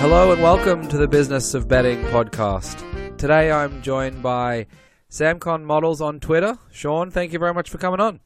Hello 0.00 0.32
and 0.32 0.42
welcome 0.42 0.88
to 0.88 0.96
the 0.96 1.06
Business 1.06 1.52
of 1.52 1.68
Betting 1.68 2.02
podcast. 2.04 3.18
Today 3.18 3.52
I'm 3.52 3.82
joined 3.82 4.22
by 4.22 4.66
Samcon 5.10 5.62
Models 5.62 6.00
on 6.00 6.20
Twitter. 6.20 6.58
Sean, 6.72 7.10
thank 7.10 7.34
you 7.34 7.38
very 7.38 7.52
much 7.52 7.68
for 7.68 7.76
coming 7.76 8.00
on. 8.00 8.20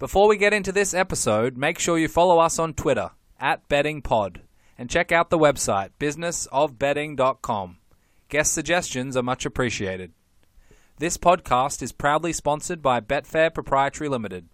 Before 0.00 0.26
we 0.26 0.36
get 0.36 0.52
into 0.52 0.72
this 0.72 0.92
episode, 0.92 1.56
make 1.56 1.78
sure 1.78 1.98
you 1.98 2.08
follow 2.08 2.40
us 2.40 2.58
on 2.58 2.74
Twitter 2.74 3.10
at 3.38 3.68
BettingPod 3.68 4.40
and 4.76 4.90
check 4.90 5.12
out 5.12 5.30
the 5.30 5.38
website 5.38 5.90
businessofbetting.com. 6.00 7.78
Guest 8.28 8.52
suggestions 8.52 9.16
are 9.16 9.22
much 9.22 9.46
appreciated. 9.46 10.12
This 10.98 11.16
podcast 11.16 11.80
is 11.80 11.92
proudly 11.92 12.32
sponsored 12.32 12.82
by 12.82 12.98
Betfair 13.00 13.54
Proprietary 13.54 14.08
Limited. 14.08 14.48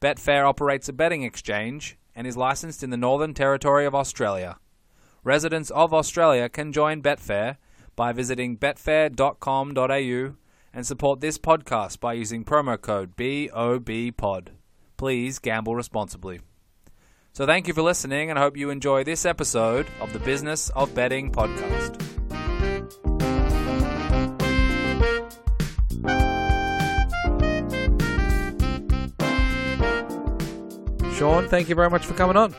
Betfair 0.00 0.48
operates 0.48 0.88
a 0.88 0.94
betting 0.94 1.24
exchange 1.24 1.98
and 2.14 2.26
is 2.26 2.38
licensed 2.38 2.82
in 2.82 2.88
the 2.88 2.96
Northern 2.96 3.34
Territory 3.34 3.84
of 3.84 3.94
Australia. 3.94 4.56
Residents 5.24 5.68
of 5.68 5.92
Australia 5.92 6.48
can 6.48 6.72
join 6.72 7.02
Betfair 7.02 7.58
by 7.96 8.12
visiting 8.12 8.56
betfair.com.au 8.56 10.34
and 10.72 10.86
support 10.86 11.20
this 11.20 11.36
podcast 11.36 12.00
by 12.00 12.14
using 12.14 12.46
promo 12.46 12.80
code 12.80 13.14
BOBPOD. 13.14 14.48
Please 14.96 15.38
gamble 15.38 15.76
responsibly. 15.76 16.40
So, 17.34 17.44
thank 17.44 17.68
you 17.68 17.74
for 17.74 17.82
listening, 17.82 18.30
and 18.30 18.38
I 18.38 18.42
hope 18.42 18.56
you 18.56 18.70
enjoy 18.70 19.04
this 19.04 19.26
episode 19.26 19.88
of 20.00 20.14
the 20.14 20.18
Business 20.20 20.70
of 20.70 20.94
Betting 20.94 21.30
podcast. 21.30 22.13
Sean, 31.14 31.48
thank 31.48 31.68
you 31.68 31.76
very 31.76 31.90
much 31.90 32.04
for 32.04 32.14
coming 32.14 32.36
on. 32.36 32.52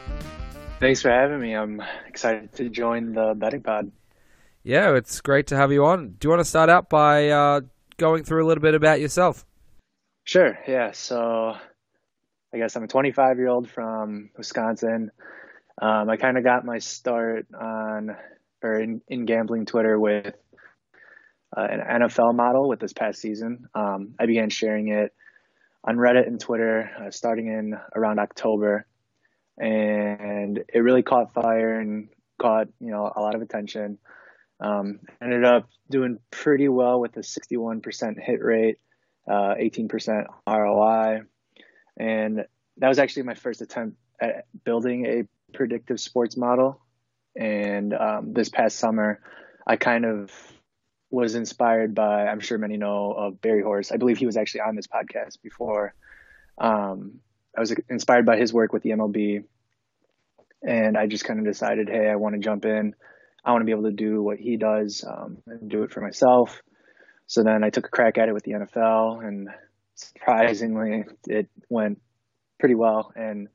Thanks 0.80 1.02
for 1.02 1.10
having 1.10 1.42
me. 1.42 1.54
I'm 1.54 1.84
excited 2.08 2.54
to 2.54 2.70
join 2.70 3.12
the 3.12 3.34
betting 3.36 3.62
pod. 3.62 3.92
Yeah, 4.64 4.96
it's 4.96 5.20
great 5.20 5.48
to 5.48 5.58
have 5.58 5.74
you 5.74 5.84
on. 5.86 6.16
Do 6.18 6.28
you 6.28 6.30
want 6.30 6.40
to 6.40 6.46
start 6.46 6.70
out 6.70 6.90
by 6.90 7.30
uh, 7.30 7.62
going 7.98 8.24
through 8.24 8.46
a 8.46 8.48
little 8.48 8.62
bit 8.62 8.74
about 8.74 9.02
yourself? 9.02 9.46
Sure. 10.24 10.58
Yeah. 10.70 10.92
So, 10.94 11.56
I 12.54 12.58
guess 12.58 12.78
I'm 12.78 12.84
a 12.84 12.88
25 12.88 13.38
year 13.38 13.50
old 13.50 13.70
from 13.70 14.30
Wisconsin. 14.38 15.12
Um, 15.82 16.10
I 16.10 16.16
kind 16.16 16.38
of 16.38 16.46
got 16.46 16.64
my 16.64 16.78
start 16.78 17.48
on 17.54 18.16
or 18.64 18.80
in, 18.80 19.02
in 19.10 19.26
gambling 19.26 19.66
Twitter 19.66 20.00
with 20.00 20.34
uh, 21.56 21.68
an 21.70 22.02
NFL 22.02 22.34
model 22.34 22.70
with 22.70 22.80
this 22.80 22.94
past 22.94 23.20
season. 23.20 23.68
Um, 23.76 24.16
I 24.18 24.26
began 24.28 24.50
sharing 24.50 24.88
it 24.88 25.14
on 25.88 25.98
Reddit 25.98 26.28
and 26.28 26.40
Twitter 26.40 26.90
uh, 27.00 27.12
starting 27.12 27.48
in 27.48 27.78
around 27.96 28.20
October 28.20 28.86
and 29.58 30.64
it 30.74 30.80
really 30.80 31.04
caught 31.04 31.34
fire 31.34 31.80
and 31.80 32.10
caught 32.40 32.68
you 32.80 32.92
know 32.92 33.12
a 33.16 33.22
lot 33.22 33.36
of 33.36 33.42
attention. 33.42 33.98
Um, 34.60 35.00
ended 35.22 35.44
up 35.44 35.70
doing 35.90 36.20
pretty 36.32 36.70
well 36.70 37.00
with 37.02 37.18
a 37.18 37.22
61% 37.22 38.22
hit 38.22 38.42
rate, 38.42 38.78
uh, 39.28 39.56
18% 39.60 40.26
ROI, 40.48 41.22
and 41.98 42.46
that 42.78 42.88
was 42.88 43.00
actually 43.00 43.24
my 43.24 43.34
first 43.34 43.62
attempt 43.62 43.98
at 44.20 44.46
building 44.64 45.06
a 45.06 45.24
predictive 45.56 46.00
sports 46.00 46.38
model. 46.38 46.82
And 47.36 47.94
um, 47.94 48.34
this 48.34 48.48
past 48.48 48.80
summer, 48.80 49.20
I 49.68 49.76
kind 49.76 50.06
of 50.06 50.32
was 51.10 51.36
inspired 51.36 51.96
by 51.96 52.26
I'm 52.26 52.40
sure 52.40 52.58
many 52.58 52.78
know 52.78 53.14
of 53.14 53.42
Barry 53.42 53.62
Horse. 53.62 53.92
I 53.92 53.98
believe 53.98 54.18
he 54.18 54.26
was 54.26 54.38
actually 54.38 54.62
on 54.62 54.76
this 54.76 54.88
podcast 54.88 55.42
before. 55.42 55.94
Um, 56.58 57.20
I 57.56 57.62
was 57.62 57.74
inspired 57.90 58.26
by 58.26 58.38
his 58.38 58.54
work 58.54 58.74
with 58.74 58.84
the 58.84 58.92
MLB, 58.92 59.44
and 60.62 60.98
I 60.98 61.08
just 61.08 61.26
kind 61.26 61.40
of 61.40 61.46
decided, 61.46 61.90
hey, 61.90 62.10
I 62.10 62.16
want 62.16 62.36
to 62.36 62.42
jump 62.42 62.66
in. 62.66 62.96
I 63.44 63.52
want 63.52 63.62
to 63.62 63.66
be 63.66 63.72
able 63.72 63.84
to 63.84 63.92
do 63.92 64.22
what 64.24 64.40
he 64.40 64.58
does 64.58 65.06
um, 65.08 65.38
and 65.46 65.70
do 65.70 65.84
it 65.84 65.92
for 65.92 66.02
myself. 66.02 66.62
So 67.28 67.44
then 67.44 67.64
I 67.64 67.70
took 67.70 67.86
a 67.86 67.90
crack 67.90 68.18
at 68.18 68.28
it 68.28 68.34
with 68.34 68.44
the 68.44 68.54
NFL, 68.54 69.26
and 69.26 69.50
surprisingly, 69.96 71.06
it 71.28 71.48
went 71.70 72.02
pretty 72.60 72.76
well. 72.76 73.12
And 73.16 73.48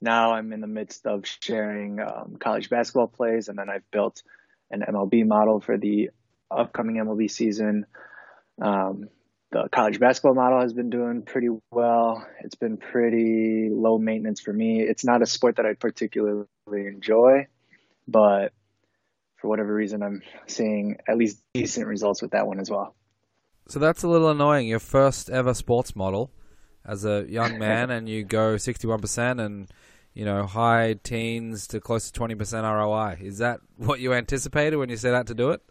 now 0.00 0.32
I'm 0.32 0.52
in 0.52 0.60
the 0.60 0.66
midst 0.66 1.06
of 1.06 1.24
sharing 1.26 2.00
um, 2.00 2.36
college 2.38 2.70
basketball 2.70 3.08
plays, 3.08 3.48
and 3.48 3.58
then 3.58 3.68
I've 3.68 3.90
built 3.90 4.22
an 4.70 4.84
MLB 4.88 5.26
model 5.26 5.60
for 5.60 5.78
the 5.78 6.10
upcoming 6.50 6.96
MLB 6.96 7.30
season. 7.30 7.86
Um, 8.60 9.08
the 9.50 9.68
college 9.72 9.98
basketball 9.98 10.34
model 10.34 10.60
has 10.60 10.72
been 10.72 10.90
doing 10.90 11.22
pretty 11.22 11.48
well. 11.70 12.26
It's 12.40 12.54
been 12.54 12.76
pretty 12.76 13.70
low 13.70 13.98
maintenance 13.98 14.40
for 14.40 14.52
me. 14.52 14.82
It's 14.82 15.04
not 15.04 15.22
a 15.22 15.26
sport 15.26 15.56
that 15.56 15.66
I 15.66 15.72
particularly 15.74 16.46
enjoy, 16.70 17.46
but 18.06 18.52
for 19.36 19.48
whatever 19.48 19.72
reason, 19.72 20.02
I'm 20.02 20.22
seeing 20.46 20.98
at 21.08 21.16
least 21.16 21.42
decent 21.54 21.86
results 21.86 22.20
with 22.20 22.32
that 22.32 22.46
one 22.46 22.60
as 22.60 22.70
well. 22.70 22.94
So 23.68 23.78
that's 23.78 24.02
a 24.02 24.08
little 24.08 24.30
annoying. 24.30 24.66
Your 24.66 24.80
first 24.80 25.30
ever 25.30 25.54
sports 25.54 25.94
model 25.94 26.30
as 26.84 27.04
a 27.04 27.24
young 27.28 27.58
man, 27.58 27.90
and 27.90 28.08
you 28.08 28.24
go 28.24 28.56
61% 28.56 29.44
and 29.44 29.68
you 30.14 30.24
know 30.24 30.44
high 30.46 30.94
teens 31.02 31.66
to 31.68 31.80
close 31.80 32.10
to 32.10 32.20
20% 32.20 32.62
ROI. 32.62 33.24
Is 33.24 33.38
that 33.38 33.60
what 33.76 34.00
you 34.00 34.12
anticipated 34.12 34.76
when 34.76 34.88
you 34.88 34.96
set 34.96 35.14
out 35.14 35.28
to 35.28 35.34
do 35.34 35.50
it? 35.50 35.62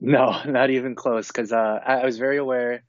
No, 0.00 0.42
not 0.46 0.70
even 0.70 0.94
close. 0.94 1.28
Because 1.28 1.52
uh, 1.52 1.80
I, 1.84 2.04
was 2.04 2.18
very 2.18 2.38
aware 2.38 2.82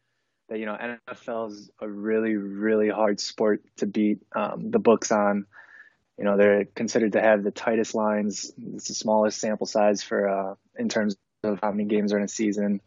that 0.49 0.59
you 0.59 0.66
know 0.66 0.77
NFL 1.17 1.51
is 1.51 1.69
a 1.79 1.88
really, 1.88 2.35
really 2.35 2.89
hard 2.89 3.19
sport 3.19 3.61
to 3.77 3.85
beat 3.85 4.19
um, 4.35 4.72
the 4.72 4.79
books 4.79 5.11
on. 5.11 5.45
You 6.17 6.25
know, 6.25 6.38
they're 6.38 6.66
considered 6.66 7.13
to 7.13 7.22
have 7.22 7.44
the 7.44 7.51
tightest 7.51 7.95
lines. 7.95 8.51
It's 8.75 8.88
the 8.88 8.94
smallest 8.94 9.39
sample 9.39 9.66
size 9.66 10.03
for 10.03 10.27
uh, 10.27 10.55
in 10.77 10.89
terms 10.89 11.16
of 11.44 11.59
how 11.61 11.72
many 11.72 11.85
games 11.85 12.13
are 12.13 12.17
in 12.17 12.23
a 12.23 12.27
season. 12.27 12.81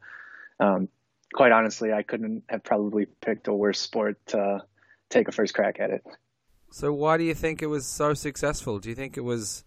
Um, 0.60 0.88
quite 1.32 1.52
honestly, 1.52 1.92
I 1.92 2.02
couldn't 2.02 2.44
have 2.48 2.62
probably 2.62 3.06
picked 3.06 3.48
a 3.48 3.52
worse 3.52 3.80
sport 3.80 4.18
to 4.28 4.62
take 5.10 5.28
a 5.28 5.32
first 5.32 5.54
crack 5.54 5.80
at 5.80 5.90
it. 5.90 6.04
So, 6.70 6.92
why 6.92 7.16
do 7.16 7.24
you 7.24 7.34
think 7.34 7.62
it 7.62 7.66
was 7.66 7.86
so 7.86 8.14
successful? 8.14 8.78
Do 8.78 8.88
you 8.88 8.94
think 8.94 9.16
it 9.16 9.22
was 9.22 9.64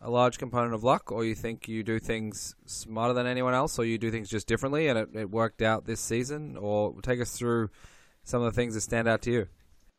a 0.00 0.10
large 0.10 0.38
component 0.38 0.74
of 0.74 0.84
luck, 0.84 1.10
or 1.10 1.24
you 1.24 1.34
think 1.34 1.68
you 1.68 1.82
do 1.82 1.98
things 1.98 2.54
smarter 2.66 3.14
than 3.14 3.26
anyone 3.26 3.54
else, 3.54 3.78
or 3.78 3.84
you 3.84 3.98
do 3.98 4.10
things 4.10 4.28
just 4.28 4.46
differently 4.46 4.88
and 4.88 4.98
it, 4.98 5.08
it 5.14 5.30
worked 5.30 5.62
out 5.62 5.86
this 5.86 6.00
season? 6.00 6.56
Or 6.56 6.94
take 7.02 7.20
us 7.20 7.32
through 7.32 7.70
some 8.24 8.42
of 8.42 8.52
the 8.52 8.60
things 8.60 8.74
that 8.74 8.80
stand 8.80 9.08
out 9.08 9.22
to 9.22 9.30
you. 9.30 9.48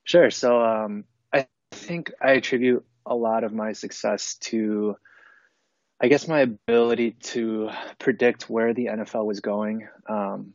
Sure. 0.03 0.29
So 0.29 0.63
um, 0.63 1.05
I 1.33 1.47
think 1.71 2.11
I 2.21 2.33
attribute 2.33 2.85
a 3.05 3.15
lot 3.15 3.43
of 3.43 3.53
my 3.53 3.73
success 3.73 4.35
to, 4.35 4.97
I 6.01 6.07
guess, 6.07 6.27
my 6.27 6.41
ability 6.41 7.11
to 7.11 7.69
predict 7.99 8.49
where 8.49 8.73
the 8.73 8.87
NFL 8.87 9.25
was 9.25 9.39
going. 9.39 9.87
Um, 10.07 10.53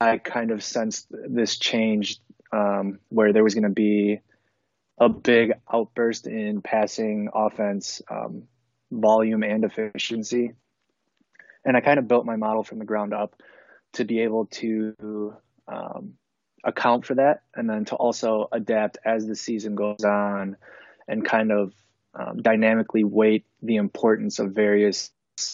I 0.00 0.18
kind 0.18 0.50
of 0.50 0.62
sensed 0.62 1.06
this 1.10 1.58
change 1.58 2.18
um, 2.52 3.00
where 3.08 3.32
there 3.32 3.44
was 3.44 3.54
going 3.54 3.64
to 3.64 3.70
be 3.70 4.20
a 4.98 5.08
big 5.08 5.52
outburst 5.72 6.26
in 6.26 6.62
passing 6.62 7.28
offense 7.34 8.00
um, 8.10 8.44
volume 8.90 9.42
and 9.42 9.64
efficiency. 9.64 10.52
And 11.64 11.76
I 11.76 11.80
kind 11.80 11.98
of 11.98 12.08
built 12.08 12.24
my 12.24 12.36
model 12.36 12.62
from 12.62 12.78
the 12.78 12.84
ground 12.84 13.12
up 13.12 13.40
to 13.94 14.04
be 14.04 14.20
able 14.20 14.46
to 14.46 15.34
um, 15.68 16.14
account 16.64 17.06
for 17.06 17.14
that 17.14 17.42
and 17.54 17.68
then 17.68 17.84
to 17.86 17.94
also 17.94 18.48
adapt 18.52 18.98
as 19.04 19.26
the 19.26 19.36
season 19.36 19.74
goes 19.74 20.04
on 20.04 20.56
and 21.08 21.24
kind 21.24 21.52
of 21.52 21.72
um, 22.14 22.40
dynamically 22.40 23.04
weight 23.04 23.44
the 23.62 23.76
importance 23.76 24.38
of 24.38 24.52
various 24.52 25.10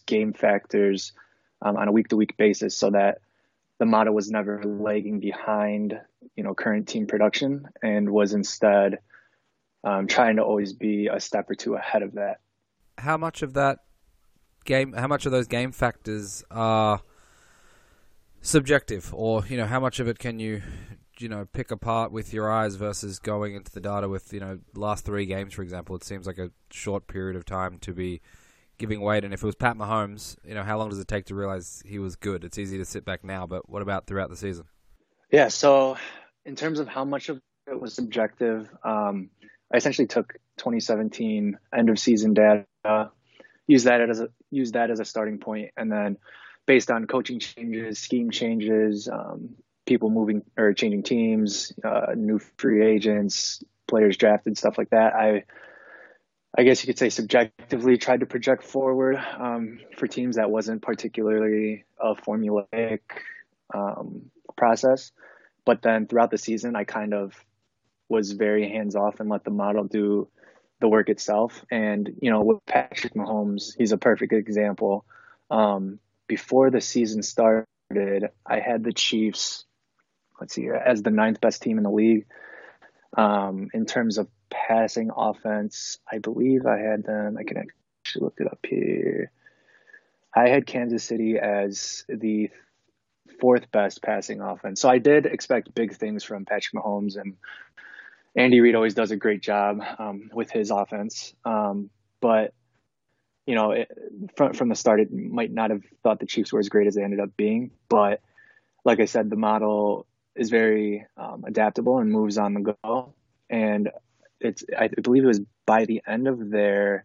game 0.06 0.32
factors 0.32 1.12
um, 1.60 1.76
on 1.76 1.88
a 1.88 1.92
week 1.92 2.08
to 2.08 2.16
week 2.16 2.36
basis 2.36 2.76
so 2.76 2.90
that 2.90 3.18
the 3.78 3.86
model 3.86 4.14
was 4.14 4.30
never 4.30 4.62
lagging 4.64 5.18
behind 5.20 6.00
you 6.36 6.44
know 6.44 6.54
current 6.54 6.88
team 6.88 7.06
production 7.06 7.68
and 7.82 8.08
was 8.08 8.32
instead 8.32 8.98
um, 9.84 10.06
trying 10.06 10.36
to 10.36 10.42
always 10.42 10.72
be 10.72 11.08
a 11.08 11.20
step 11.20 11.50
or 11.50 11.54
two 11.54 11.74
ahead 11.74 12.02
of 12.02 12.14
that. 12.14 12.40
How 12.98 13.16
much 13.16 13.42
of 13.42 13.54
that 13.54 13.80
game? 14.64 14.92
How 14.92 15.06
much 15.06 15.26
of 15.26 15.32
those 15.32 15.46
game 15.46 15.72
factors 15.72 16.44
are 16.50 17.02
subjective, 18.40 19.12
or 19.14 19.44
you 19.46 19.56
know, 19.56 19.66
how 19.66 19.80
much 19.80 19.98
of 19.98 20.08
it 20.08 20.18
can 20.18 20.38
you, 20.38 20.62
you 21.18 21.28
know, 21.28 21.46
pick 21.52 21.70
apart 21.70 22.12
with 22.12 22.32
your 22.32 22.50
eyes 22.50 22.76
versus 22.76 23.18
going 23.18 23.54
into 23.54 23.72
the 23.72 23.80
data 23.80 24.08
with 24.08 24.32
you 24.32 24.40
know 24.40 24.58
last 24.74 25.04
three 25.04 25.26
games, 25.26 25.54
for 25.54 25.62
example? 25.62 25.96
It 25.96 26.04
seems 26.04 26.26
like 26.26 26.38
a 26.38 26.50
short 26.70 27.06
period 27.06 27.36
of 27.36 27.44
time 27.44 27.78
to 27.80 27.92
be 27.92 28.20
giving 28.78 29.00
weight. 29.00 29.24
And 29.24 29.32
if 29.32 29.42
it 29.42 29.46
was 29.46 29.54
Pat 29.54 29.76
Mahomes, 29.76 30.36
you 30.44 30.54
know, 30.54 30.62
how 30.62 30.78
long 30.78 30.90
does 30.90 30.98
it 30.98 31.08
take 31.08 31.26
to 31.26 31.34
realize 31.34 31.82
he 31.86 31.98
was 31.98 32.16
good? 32.16 32.44
It's 32.44 32.58
easy 32.58 32.78
to 32.78 32.84
sit 32.84 33.04
back 33.04 33.24
now, 33.24 33.46
but 33.46 33.68
what 33.68 33.82
about 33.82 34.06
throughout 34.06 34.30
the 34.30 34.36
season? 34.36 34.64
Yeah. 35.30 35.48
So 35.48 35.96
in 36.44 36.56
terms 36.56 36.78
of 36.80 36.88
how 36.88 37.04
much 37.04 37.28
of 37.28 37.40
it 37.66 37.80
was 37.80 37.94
subjective. 37.94 38.68
Um, 38.84 39.30
I 39.72 39.76
essentially 39.76 40.06
took 40.06 40.34
2017 40.58 41.58
end 41.74 41.88
of 41.88 41.98
season 41.98 42.34
data, 42.34 42.66
use 43.66 43.84
that 43.84 44.08
as 44.08 44.20
a 44.20 44.28
use 44.50 44.72
that 44.72 44.90
as 44.90 45.00
a 45.00 45.04
starting 45.04 45.38
point, 45.38 45.70
and 45.76 45.90
then 45.90 46.18
based 46.66 46.90
on 46.90 47.06
coaching 47.06 47.40
changes, 47.40 47.98
scheme 47.98 48.30
changes, 48.30 49.08
um, 49.08 49.50
people 49.86 50.10
moving 50.10 50.42
or 50.56 50.72
changing 50.74 51.02
teams, 51.02 51.72
uh, 51.84 52.12
new 52.14 52.38
free 52.58 52.84
agents, 52.84 53.62
players 53.88 54.16
drafted, 54.16 54.58
stuff 54.58 54.78
like 54.78 54.90
that. 54.90 55.14
I 55.14 55.44
I 56.56 56.64
guess 56.64 56.82
you 56.82 56.86
could 56.86 56.98
say 56.98 57.08
subjectively 57.08 57.96
tried 57.96 58.20
to 58.20 58.26
project 58.26 58.62
forward 58.62 59.16
um, 59.16 59.78
for 59.96 60.06
teams 60.06 60.36
that 60.36 60.50
wasn't 60.50 60.82
particularly 60.82 61.84
a 61.98 62.14
formulaic 62.14 63.00
um, 63.72 64.30
process. 64.54 65.12
But 65.64 65.80
then 65.80 66.06
throughout 66.06 66.30
the 66.30 66.36
season, 66.36 66.76
I 66.76 66.84
kind 66.84 67.14
of 67.14 67.32
was 68.12 68.32
very 68.32 68.68
hands 68.68 68.94
off 68.94 69.20
and 69.20 69.30
let 69.30 69.42
the 69.42 69.50
model 69.50 69.84
do 69.84 70.28
the 70.80 70.88
work 70.88 71.08
itself. 71.08 71.64
And, 71.70 72.14
you 72.20 72.30
know, 72.30 72.42
with 72.42 72.58
Patrick 72.66 73.14
Mahomes, 73.14 73.72
he's 73.78 73.92
a 73.92 73.96
perfect 73.96 74.34
example. 74.34 75.06
Um, 75.50 75.98
before 76.26 76.70
the 76.70 76.80
season 76.80 77.22
started, 77.22 77.66
I 78.46 78.60
had 78.60 78.84
the 78.84 78.92
Chiefs, 78.92 79.64
let's 80.38 80.54
see 80.54 80.68
as 80.68 81.02
the 81.02 81.10
ninth 81.10 81.40
best 81.40 81.62
team 81.62 81.78
in 81.78 81.84
the 81.84 81.90
league. 81.90 82.26
Um, 83.16 83.68
in 83.72 83.86
terms 83.86 84.18
of 84.18 84.28
passing 84.50 85.10
offense, 85.16 85.98
I 86.10 86.18
believe 86.18 86.66
I 86.66 86.78
had 86.78 87.04
them, 87.04 87.36
I 87.38 87.44
can 87.44 87.56
actually 87.58 88.24
look 88.24 88.36
it 88.38 88.46
up 88.46 88.64
here. 88.68 89.30
I 90.34 90.48
had 90.48 90.66
Kansas 90.66 91.04
City 91.04 91.38
as 91.38 92.04
the 92.08 92.50
fourth 93.40 93.70
best 93.70 94.02
passing 94.02 94.40
offense. 94.40 94.80
So 94.80 94.88
I 94.88 94.98
did 94.98 95.26
expect 95.26 95.74
big 95.74 95.94
things 95.94 96.24
from 96.24 96.44
Patrick 96.44 96.82
Mahomes 96.82 97.16
and 97.16 97.34
Andy 98.36 98.60
Reid 98.60 98.74
always 98.74 98.94
does 98.94 99.10
a 99.10 99.16
great 99.16 99.42
job 99.42 99.82
um, 99.98 100.30
with 100.32 100.50
his 100.50 100.70
offense. 100.70 101.34
Um, 101.44 101.90
but 102.20 102.54
you 103.46 103.54
know, 103.54 103.72
it, 103.72 103.90
from 104.36 104.52
from 104.54 104.68
the 104.68 104.74
start, 104.74 105.00
it 105.00 105.12
might 105.12 105.52
not 105.52 105.70
have 105.70 105.82
thought 106.02 106.20
the 106.20 106.26
Chiefs 106.26 106.52
were 106.52 106.60
as 106.60 106.68
great 106.68 106.86
as 106.86 106.94
they 106.94 107.02
ended 107.02 107.20
up 107.20 107.36
being. 107.36 107.72
But 107.88 108.20
like 108.84 109.00
I 109.00 109.04
said, 109.04 109.30
the 109.30 109.36
model 109.36 110.06
is 110.34 110.50
very 110.50 111.06
um, 111.16 111.44
adaptable 111.46 111.98
and 111.98 112.10
moves 112.10 112.38
on 112.38 112.54
the 112.54 112.74
go. 112.82 113.14
And 113.50 113.90
it's 114.40 114.64
I 114.78 114.88
believe 114.88 115.24
it 115.24 115.28
was 115.28 115.40
by 115.66 115.84
the 115.84 116.02
end 116.06 116.28
of 116.28 116.50
their 116.50 117.04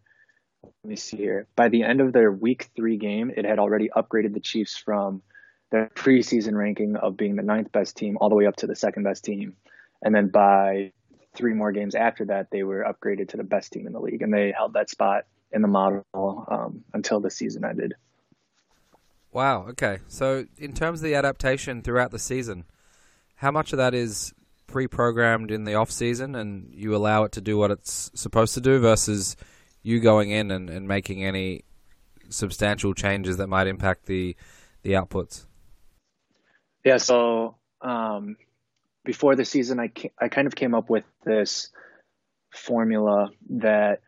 let 0.64 0.90
me 0.90 0.96
see 0.96 1.18
here 1.18 1.48
by 1.56 1.70
the 1.70 1.84
end 1.84 2.02
of 2.02 2.14
their 2.14 2.32
week 2.32 2.70
three 2.76 2.98
game, 2.98 3.32
it 3.36 3.46
had 3.46 3.60
already 3.60 3.90
upgraded 3.96 4.34
the 4.34 4.40
Chiefs 4.40 4.78
from 4.78 5.22
their 5.72 5.90
preseason 5.96 6.54
ranking 6.54 6.96
of 6.96 7.18
being 7.18 7.36
the 7.36 7.44
ninth 7.44 7.72
best 7.72 7.98
team 7.98 8.18
all 8.22 8.30
the 8.30 8.36
way 8.36 8.46
up 8.46 8.56
to 8.58 8.68
the 8.68 8.76
second 8.76 9.04
best 9.04 9.26
team. 9.26 9.56
And 10.02 10.16
then 10.16 10.30
by 10.30 10.94
three 11.38 11.54
more 11.54 11.72
games 11.72 11.96
after 11.96 12.26
that, 12.26 12.48
they 12.52 12.64
were 12.64 12.84
upgraded 12.84 13.30
to 13.30 13.38
the 13.38 13.44
best 13.44 13.72
team 13.72 13.88
in 13.88 13.94
the 13.94 14.00
league, 14.00 14.22
and 14.22 14.34
they 14.34 14.52
held 14.52 14.74
that 14.74 14.90
spot 14.90 15.26
in 15.52 15.62
the 15.62 15.68
model 15.68 16.04
um, 16.50 16.84
until 16.94 17.20
the 17.20 17.32
season 17.32 17.64
ended. 17.64 17.94
Wow. 19.32 19.68
Okay. 19.70 20.00
So, 20.08 20.46
in 20.58 20.74
terms 20.74 21.00
of 21.00 21.04
the 21.04 21.16
adaptation 21.16 21.82
throughout 21.82 22.12
the 22.12 22.20
season, 22.20 22.66
how 23.36 23.52
much 23.52 23.72
of 23.72 23.78
that 23.78 23.94
is 23.94 24.34
pre-programmed 24.66 25.52
in 25.52 25.64
the 25.64 25.76
off 25.76 25.92
season, 25.92 26.36
and 26.36 26.74
you 26.74 26.96
allow 26.96 27.24
it 27.24 27.32
to 27.34 27.42
do 27.42 27.58
what 27.58 27.72
it's 27.72 28.12
supposed 28.16 28.54
to 28.56 28.62
do, 28.62 28.80
versus 28.80 29.38
you 29.84 30.00
going 30.00 30.32
in 30.32 30.52
and, 30.52 30.70
and 30.70 30.88
making 30.88 31.24
any 31.24 31.64
substantial 32.30 32.94
changes 32.94 33.38
that 33.38 33.48
might 33.48 33.68
impact 33.68 34.06
the 34.06 34.36
the 34.82 34.94
outputs? 34.94 35.46
Yeah. 36.84 36.98
So 36.98 37.56
um, 37.82 38.38
before 39.08 39.38
the 39.38 39.46
season, 39.46 39.80
I 39.80 39.90
I 40.20 40.28
kind 40.28 40.48
of 40.48 40.54
came 40.54 40.76
up 40.76 40.90
with 40.90 41.06
this 41.24 41.70
formula 42.54 43.30
that 43.50 44.02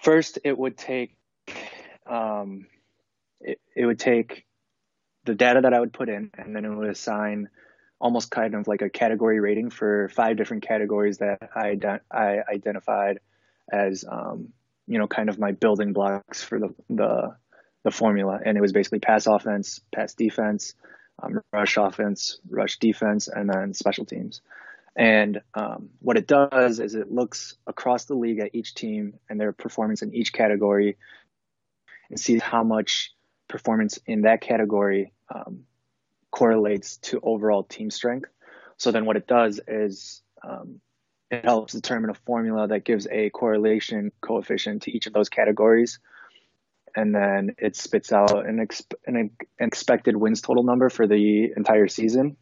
first 0.00 0.38
it 0.44 0.56
would 0.56 0.78
take 0.78 1.16
um, 2.06 2.66
it, 3.40 3.60
it 3.74 3.86
would 3.86 3.98
take 3.98 4.46
the 5.24 5.34
data 5.34 5.62
that 5.62 5.74
I 5.74 5.80
would 5.80 5.92
put 5.92 6.08
in, 6.08 6.30
and 6.38 6.54
then 6.54 6.64
it 6.64 6.70
would 6.70 6.88
assign 6.88 7.48
almost 8.00 8.30
kind 8.30 8.54
of 8.54 8.68
like 8.68 8.82
a 8.82 8.88
category 8.88 9.40
rating 9.40 9.68
for 9.68 10.08
five 10.10 10.36
different 10.36 10.62
categories 10.62 11.18
that 11.18 11.50
I 11.54 11.76
I 12.08 12.38
identified 12.48 13.18
as 13.70 14.04
um, 14.08 14.52
you 14.86 14.98
know 14.98 15.08
kind 15.08 15.28
of 15.28 15.40
my 15.40 15.50
building 15.50 15.92
blocks 15.92 16.40
for 16.40 16.60
the 16.60 16.72
the 16.88 17.36
the 17.82 17.90
formula, 17.90 18.38
and 18.44 18.56
it 18.56 18.60
was 18.60 18.72
basically 18.72 19.00
pass 19.00 19.26
offense, 19.26 19.80
pass 19.92 20.14
defense, 20.14 20.74
um, 21.22 21.40
rush 21.52 21.76
offense, 21.76 22.38
rush 22.48 22.78
defense, 22.78 23.28
and 23.28 23.48
then 23.48 23.74
special 23.74 24.04
teams. 24.04 24.40
And 24.96 25.40
um, 25.54 25.90
what 26.00 26.16
it 26.16 26.26
does 26.26 26.80
is 26.80 26.94
it 26.94 27.12
looks 27.12 27.56
across 27.66 28.04
the 28.04 28.14
league 28.14 28.40
at 28.40 28.54
each 28.54 28.74
team 28.74 29.14
and 29.28 29.40
their 29.40 29.52
performance 29.52 30.02
in 30.02 30.12
each 30.14 30.32
category 30.32 30.96
and 32.10 32.18
sees 32.18 32.42
how 32.42 32.64
much 32.64 33.12
performance 33.48 33.98
in 34.06 34.22
that 34.22 34.40
category 34.40 35.12
um, 35.32 35.64
correlates 36.30 36.96
to 36.98 37.20
overall 37.22 37.62
team 37.62 37.90
strength. 37.90 38.30
So 38.76 38.90
then 38.90 39.04
what 39.04 39.16
it 39.16 39.26
does 39.26 39.60
is 39.66 40.22
um, 40.42 40.80
it 41.30 41.44
helps 41.44 41.72
determine 41.72 42.10
a 42.10 42.14
formula 42.14 42.68
that 42.68 42.84
gives 42.84 43.06
a 43.10 43.30
correlation 43.30 44.10
coefficient 44.20 44.82
to 44.82 44.90
each 44.90 45.06
of 45.06 45.12
those 45.12 45.28
categories 45.28 46.00
and 46.96 47.14
then 47.14 47.54
it 47.58 47.76
spits 47.76 48.12
out 48.12 48.46
an, 48.46 48.58
exp- 48.58 48.94
an, 49.06 49.30
expected 49.58 50.16
wins 50.16 50.40
total 50.40 50.62
number 50.62 50.88
for 50.88 51.06
the 51.06 51.52
entire 51.56 51.88
season. 51.88 52.36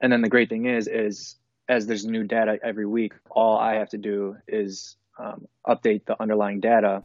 And 0.00 0.12
then 0.12 0.22
the 0.22 0.28
great 0.28 0.48
thing 0.48 0.66
is, 0.66 0.88
is 0.88 1.36
as 1.68 1.86
there's 1.86 2.04
new 2.04 2.24
data 2.24 2.58
every 2.62 2.86
week, 2.86 3.12
all 3.30 3.58
I 3.58 3.74
have 3.74 3.90
to 3.90 3.98
do 3.98 4.36
is 4.48 4.96
um, 5.18 5.46
update 5.66 6.06
the 6.06 6.20
underlying 6.20 6.60
data, 6.60 7.04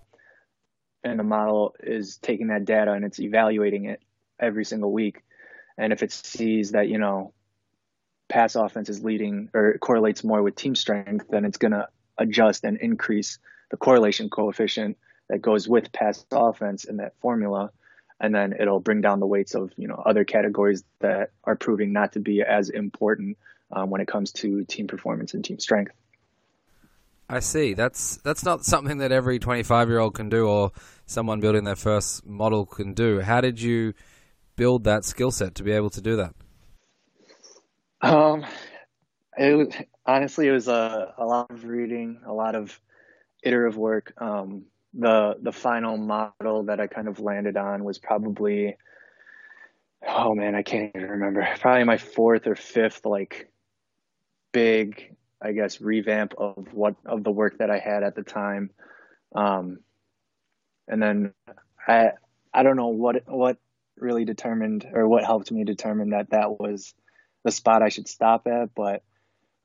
and 1.03 1.19
the 1.19 1.23
model 1.23 1.75
is 1.81 2.17
taking 2.17 2.47
that 2.47 2.65
data 2.65 2.91
and 2.91 3.05
it's 3.05 3.19
evaluating 3.19 3.85
it 3.85 4.01
every 4.39 4.65
single 4.65 4.91
week. 4.91 5.21
And 5.77 5.93
if 5.93 6.01
it 6.01 6.11
sees 6.11 6.71
that 6.71 6.87
you 6.87 6.97
know 6.97 7.33
pass 8.27 8.55
offense 8.55 8.89
is 8.89 9.03
leading 9.03 9.49
or 9.53 9.77
correlates 9.79 10.23
more 10.23 10.41
with 10.41 10.55
team 10.55 10.75
strength, 10.75 11.25
then 11.29 11.45
it's 11.45 11.57
going 11.57 11.73
to 11.73 11.87
adjust 12.17 12.63
and 12.63 12.77
increase 12.77 13.37
the 13.69 13.77
correlation 13.77 14.29
coefficient 14.29 14.97
that 15.29 15.41
goes 15.41 15.67
with 15.67 15.91
pass 15.91 16.25
offense 16.31 16.85
in 16.85 16.97
that 16.97 17.13
formula 17.21 17.71
and 18.19 18.33
then 18.33 18.53
it'll 18.59 18.79
bring 18.79 19.01
down 19.01 19.19
the 19.19 19.27
weights 19.27 19.55
of 19.55 19.71
you 19.75 19.87
know 19.87 20.01
other 20.05 20.23
categories 20.23 20.83
that 20.99 21.31
are 21.43 21.55
proving 21.55 21.93
not 21.93 22.13
to 22.13 22.19
be 22.19 22.41
as 22.41 22.69
important 22.69 23.37
um, 23.71 23.89
when 23.89 24.01
it 24.01 24.07
comes 24.07 24.31
to 24.31 24.63
team 24.65 24.87
performance 24.87 25.33
and 25.33 25.43
team 25.43 25.59
strength. 25.59 25.91
I 27.27 27.39
see. 27.39 27.73
That's 27.73 28.17
that's 28.17 28.45
not 28.45 28.63
something 28.63 28.99
that 28.99 29.11
every 29.11 29.39
25 29.39 29.89
year 29.89 29.99
old 29.99 30.13
can 30.13 30.29
do, 30.29 30.47
or 30.47 30.71
someone 31.05 31.39
building 31.39 31.63
their 31.63 31.75
first 31.75 32.25
model 32.25 32.65
can 32.65 32.93
do. 32.93 33.19
How 33.19 33.41
did 33.41 33.59
you 33.59 33.93
build 34.55 34.85
that 34.85 35.03
skill 35.03 35.31
set 35.31 35.55
to 35.55 35.63
be 35.63 35.71
able 35.71 35.89
to 35.91 36.01
do 36.01 36.17
that? 36.17 36.35
Um, 38.01 38.45
it 39.37 39.55
was, 39.55 39.73
honestly, 40.05 40.47
it 40.47 40.51
was 40.51 40.67
a, 40.67 41.13
a 41.17 41.25
lot 41.25 41.49
of 41.49 41.65
reading, 41.65 42.21
a 42.25 42.31
lot 42.31 42.55
of 42.55 42.79
iterative 43.41 43.75
work. 43.75 44.13
Um, 44.17 44.65
the 44.97 45.35
the 45.41 45.51
final 45.51 45.97
model 45.97 46.63
that 46.63 46.79
I 46.79 46.87
kind 46.87 47.07
of 47.07 47.19
landed 47.19 47.57
on 47.57 47.83
was 47.83 47.99
probably 47.99 48.77
oh 50.07 50.35
man, 50.35 50.55
I 50.55 50.61
can't 50.61 50.91
even 50.95 51.09
remember. 51.09 51.47
Probably 51.59 51.83
my 51.83 51.97
fourth 51.97 52.47
or 52.47 52.55
fifth 52.55 53.05
like 53.05 53.51
big, 54.51 55.15
I 55.41 55.51
guess, 55.51 55.81
revamp 55.81 56.33
of 56.37 56.73
what 56.73 56.95
of 57.05 57.23
the 57.23 57.31
work 57.31 57.57
that 57.59 57.69
I 57.69 57.79
had 57.79 58.03
at 58.03 58.15
the 58.15 58.23
time. 58.23 58.69
Um, 59.35 59.79
and 60.87 61.01
then 61.01 61.33
I 61.87 62.11
I 62.53 62.63
don't 62.63 62.77
know 62.77 62.87
what 62.87 63.23
what 63.27 63.57
really 63.97 64.25
determined 64.25 64.87
or 64.93 65.07
what 65.07 65.23
helped 65.23 65.51
me 65.51 65.63
determine 65.63 66.11
that 66.11 66.31
that 66.31 66.59
was 66.59 66.93
the 67.43 67.51
spot 67.51 67.81
I 67.81 67.89
should 67.89 68.07
stop 68.07 68.47
at, 68.47 68.73
but 68.75 69.03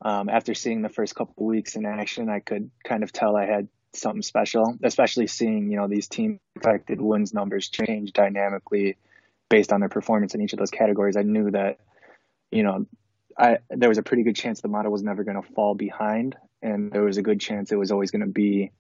um, 0.03 0.29
after 0.29 0.55
seeing 0.55 0.83
the 0.83 0.89
first 0.89 1.15
couple 1.15 1.47
weeks 1.47 1.77
in 1.77 1.85
action, 1.85 2.29
I 2.29 2.41
could 2.41 2.71
kind 2.85 3.03
of 3.03 3.13
tell 3.13 3.37
I 3.37 3.47
had 3.47 3.69
something 3.94 4.23
special, 4.23 4.76
especially 4.82 5.26
seeing, 5.26 5.70
you 5.70 5.76
know, 5.76 5.88
these 5.88 6.09
team 6.09 6.40
affected 6.56 7.00
wins 7.00 7.35
numbers 7.35 7.68
change 7.68 8.12
dynamically 8.12 8.97
based 9.49 9.73
on 9.73 9.80
their 9.80 9.88
performance 9.88 10.35
in 10.35 10.40
each 10.40 10.52
of 10.52 10.59
those 10.59 10.70
categories. 10.70 11.16
I 11.16 11.23
knew 11.23 11.50
that, 11.50 11.78
you 12.50 12.62
know, 12.62 12.87
I 13.38 13.59
there 13.70 13.88
was 13.88 13.99
a 13.99 14.02
pretty 14.02 14.23
good 14.23 14.37
chance 14.37 14.61
the 14.61 14.68
model 14.68 14.92
was 14.92 15.02
never 15.02 15.25
going 15.25 15.40
to 15.40 15.49
fall 15.54 15.75
behind 15.75 16.37
and 16.62 16.92
there 16.92 17.02
was 17.02 17.16
a 17.16 17.23
good 17.23 17.40
chance 17.40 17.73
it 17.73 17.76
was 17.76 17.90
always 17.90 18.11
going 18.11 18.20
to 18.20 18.26
be 18.26 18.73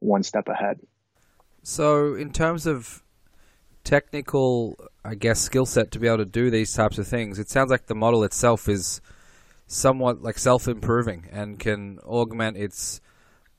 one 0.00 0.22
step 0.22 0.48
ahead. 0.48 0.80
So, 1.62 2.14
in 2.14 2.32
terms 2.32 2.66
of 2.66 3.02
technical, 3.84 4.78
I 5.04 5.14
guess, 5.14 5.40
skill 5.40 5.66
set 5.66 5.90
to 5.92 5.98
be 5.98 6.06
able 6.06 6.18
to 6.18 6.24
do 6.24 6.50
these 6.50 6.72
types 6.72 6.98
of 6.98 7.06
things, 7.06 7.38
it 7.38 7.48
sounds 7.48 7.70
like 7.70 7.86
the 7.86 7.94
model 7.94 8.24
itself 8.24 8.68
is 8.68 9.00
somewhat 9.66 10.22
like 10.22 10.38
self 10.38 10.68
improving 10.68 11.26
and 11.32 11.58
can 11.58 11.98
augment 12.04 12.56
its 12.56 13.00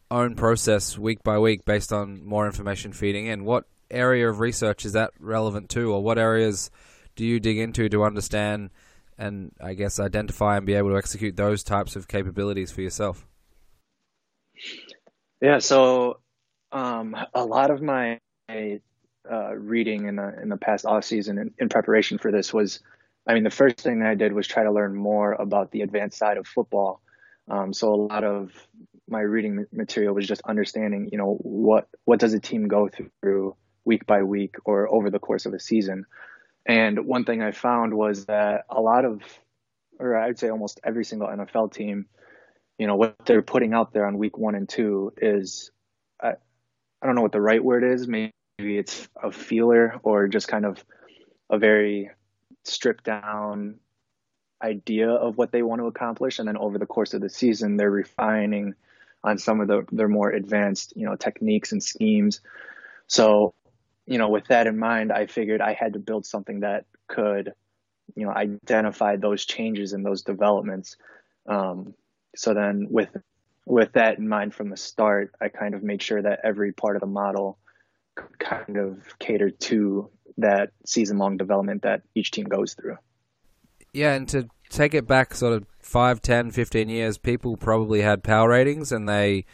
own 0.09 0.35
process 0.35 0.97
week 0.97 1.23
by 1.23 1.37
week 1.39 1.65
based 1.65 1.91
on 1.91 2.25
more 2.25 2.45
information 2.45 2.93
feeding 2.93 3.27
in. 3.27 3.45
What 3.45 3.65
area 3.89 4.29
of 4.29 4.39
research 4.39 4.85
is 4.85 4.93
that 4.93 5.11
relevant 5.19 5.69
to, 5.71 5.91
or 5.93 6.03
what 6.03 6.17
areas 6.17 6.69
do 7.15 7.25
you 7.25 7.39
dig 7.39 7.57
into 7.57 7.89
to 7.89 8.03
understand 8.03 8.69
and 9.17 9.51
I 9.59 9.73
guess 9.73 9.99
identify 9.99 10.57
and 10.57 10.65
be 10.65 10.75
able 10.75 10.91
to 10.91 10.97
execute 10.97 11.35
those 11.35 11.63
types 11.63 11.95
of 11.95 12.07
capabilities 12.07 12.71
for 12.71 12.81
yourself? 12.81 13.25
Yeah, 15.41 15.59
so 15.59 16.19
um, 16.71 17.15
a 17.33 17.43
lot 17.43 17.71
of 17.71 17.81
my 17.81 18.19
uh, 18.49 19.55
reading 19.55 20.07
in 20.07 20.15
the 20.15 20.41
in 20.41 20.49
the 20.49 20.57
past 20.57 20.85
off 20.85 21.03
season 21.03 21.37
in, 21.37 21.53
in, 21.59 21.69
preparation 21.69 22.17
for 22.17 22.31
this 22.31 22.53
was 22.53 22.79
I 23.27 23.33
mean, 23.33 23.43
the 23.43 23.49
first 23.49 23.81
thing 23.81 23.99
that 23.99 24.09
I 24.09 24.15
did 24.15 24.31
was 24.31 24.47
try 24.47 24.63
to 24.63 24.71
learn 24.71 24.95
more 24.95 25.33
about 25.33 25.71
the 25.71 25.81
advanced 25.81 26.17
side 26.17 26.37
of 26.37 26.47
football. 26.47 27.01
Um, 27.49 27.73
so 27.73 27.93
a 27.93 27.95
lot 27.95 28.23
of 28.23 28.51
my 29.07 29.21
reading 29.21 29.65
material 29.71 30.13
was 30.13 30.27
just 30.27 30.41
understanding, 30.45 31.09
you 31.11 31.17
know, 31.17 31.35
what 31.41 31.87
what 32.05 32.19
does 32.19 32.33
a 32.33 32.39
team 32.39 32.67
go 32.67 32.89
through 32.89 33.55
week 33.87 34.05
by 34.05 34.21
week 34.21 34.55
or 34.65 34.93
over 34.93 35.09
the 35.09 35.17
course 35.17 35.47
of 35.47 35.53
a 35.53 35.59
season. 35.59 36.05
And 36.67 37.07
one 37.07 37.23
thing 37.23 37.41
I 37.41 37.51
found 37.51 37.93
was 37.93 38.25
that 38.25 38.65
a 38.69 38.81
lot 38.81 39.05
of, 39.05 39.21
or 39.97 40.17
I'd 40.17 40.37
say 40.37 40.49
almost 40.49 40.81
every 40.83 41.05
single 41.05 41.29
NFL 41.29 41.73
team, 41.73 42.05
you 42.77 42.85
know, 42.85 42.97
what 42.97 43.15
they're 43.25 43.41
putting 43.41 43.73
out 43.73 43.93
there 43.93 44.05
on 44.05 44.17
week 44.17 44.37
one 44.37 44.53
and 44.53 44.67
two 44.67 45.13
is, 45.17 45.71
I, 46.21 46.33
I 47.01 47.05
don't 47.05 47.15
know 47.15 47.21
what 47.21 47.31
the 47.31 47.41
right 47.41 47.63
word 47.63 47.83
is. 47.83 48.07
Maybe 48.07 48.33
it's 48.59 49.07
a 49.23 49.31
feeler 49.31 49.99
or 50.03 50.27
just 50.27 50.49
kind 50.49 50.65
of 50.65 50.83
a 51.49 51.57
very 51.57 52.11
stripped 52.65 53.05
down 53.05 53.79
idea 54.61 55.09
of 55.09 55.37
what 55.37 55.51
they 55.51 55.61
want 55.61 55.79
to 55.79 55.87
accomplish. 55.87 56.39
And 56.39 56.47
then 56.47 56.57
over 56.57 56.77
the 56.77 56.85
course 56.85 57.13
of 57.13 57.21
the 57.21 57.29
season, 57.29 57.77
they're 57.77 57.89
refining 57.89 58.75
on 59.23 59.37
some 59.37 59.61
of 59.61 59.67
the, 59.67 59.85
their 59.91 60.07
more 60.07 60.29
advanced, 60.29 60.93
you 60.95 61.05
know, 61.05 61.15
techniques 61.15 61.71
and 61.71 61.83
schemes. 61.83 62.41
So 63.07 63.53
you 64.07 64.17
know, 64.17 64.29
with 64.29 64.47
that 64.47 64.67
in 64.67 64.79
mind, 64.79 65.11
I 65.11 65.27
figured 65.27 65.61
I 65.61 65.73
had 65.73 65.93
to 65.93 65.99
build 65.99 66.25
something 66.25 66.61
that 66.61 66.85
could, 67.07 67.53
you 68.15 68.25
know, 68.25 68.31
identify 68.31 69.17
those 69.17 69.45
changes 69.45 69.91
and 69.91 70.03
those 70.03 70.21
developments. 70.23 70.95
Um, 71.45 71.93
so 72.35 72.53
then, 72.53 72.87
with 72.89 73.09
with 73.65 73.91
that 73.93 74.17
in 74.17 74.29
mind 74.29 74.55
from 74.55 74.69
the 74.69 74.77
start, 74.77 75.35
I 75.41 75.49
kind 75.49 75.75
of 75.75 75.83
made 75.83 76.01
sure 76.01 76.21
that 76.21 76.39
every 76.43 76.71
part 76.71 76.95
of 76.95 77.01
the 77.01 77.07
model 77.07 77.59
kind 78.39 78.77
of 78.77 78.97
catered 79.19 79.59
to 79.59 80.09
that 80.37 80.71
season 80.85 81.17
long 81.17 81.35
development 81.35 81.81
that 81.81 82.01
each 82.15 82.31
team 82.31 82.45
goes 82.45 82.75
through. 82.75 82.97
Yeah, 83.91 84.13
and 84.13 84.27
to 84.29 84.47
take 84.69 84.93
it 84.93 85.07
back 85.07 85.33
sort 85.33 85.53
of 85.53 85.65
5, 85.79 86.21
10, 86.21 86.51
15 86.51 86.89
years, 86.89 87.17
people 87.17 87.57
probably 87.57 88.01
had 88.01 88.23
power 88.23 88.49
ratings 88.49 88.91
and 88.91 89.07
they 89.07 89.45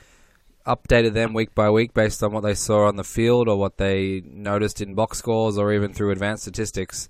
updated 0.66 1.14
them 1.14 1.34
week 1.34 1.54
by 1.54 1.70
week 1.70 1.94
based 1.94 2.24
on 2.24 2.32
what 2.32 2.42
they 2.42 2.54
saw 2.54 2.88
on 2.88 2.96
the 2.96 3.04
field 3.04 3.48
or 3.48 3.58
what 3.58 3.78
they 3.78 4.22
noticed 4.26 4.82
in 4.82 4.96
box 4.96 5.18
scores 5.18 5.58
or 5.58 5.74
even 5.74 5.94
through 5.94 6.12
advanced 6.12 6.44
statistics. 6.44 7.10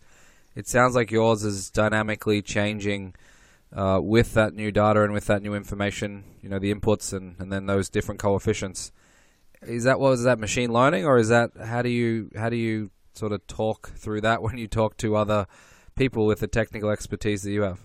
It 0.56 0.68
sounds 0.68 0.96
like 0.96 1.12
yours 1.12 1.44
is 1.44 1.70
dynamically 1.70 2.42
changing 2.42 3.16
uh, 3.76 4.00
with 4.02 4.34
that 4.34 4.54
new 4.54 4.72
data 4.72 5.04
and 5.04 5.14
with 5.14 5.26
that 5.28 5.42
new 5.42 5.56
information, 5.56 6.24
you 6.42 6.50
know, 6.50 6.60
the 6.60 6.74
inputs 6.74 7.14
and, 7.14 7.36
and 7.40 7.52
then 7.52 7.66
those 7.66 7.90
different 7.90 8.20
coefficients. 8.20 8.92
Is 9.62 9.86
that 9.86 10.00
what 10.00 10.12
is 10.12 10.24
that 10.24 10.40
machine 10.40 10.72
learning 10.72 11.06
or 11.06 11.18
is 11.18 11.30
that 11.30 11.52
how 11.58 11.82
do 11.82 11.90
you 11.90 12.30
how 12.36 12.50
do 12.50 12.58
you 12.58 12.92
sort 13.14 13.32
of 13.32 13.46
talk 13.48 13.92
through 13.96 14.22
that 14.22 14.42
when 14.44 14.58
you 14.58 14.68
talk 14.68 14.98
to 14.98 15.16
other 15.16 15.48
people 15.96 16.26
with 16.26 16.40
the 16.40 16.48
technical 16.48 16.90
expertise 16.90 17.44
that 17.44 17.52
you 17.52 17.62
have? 17.62 17.80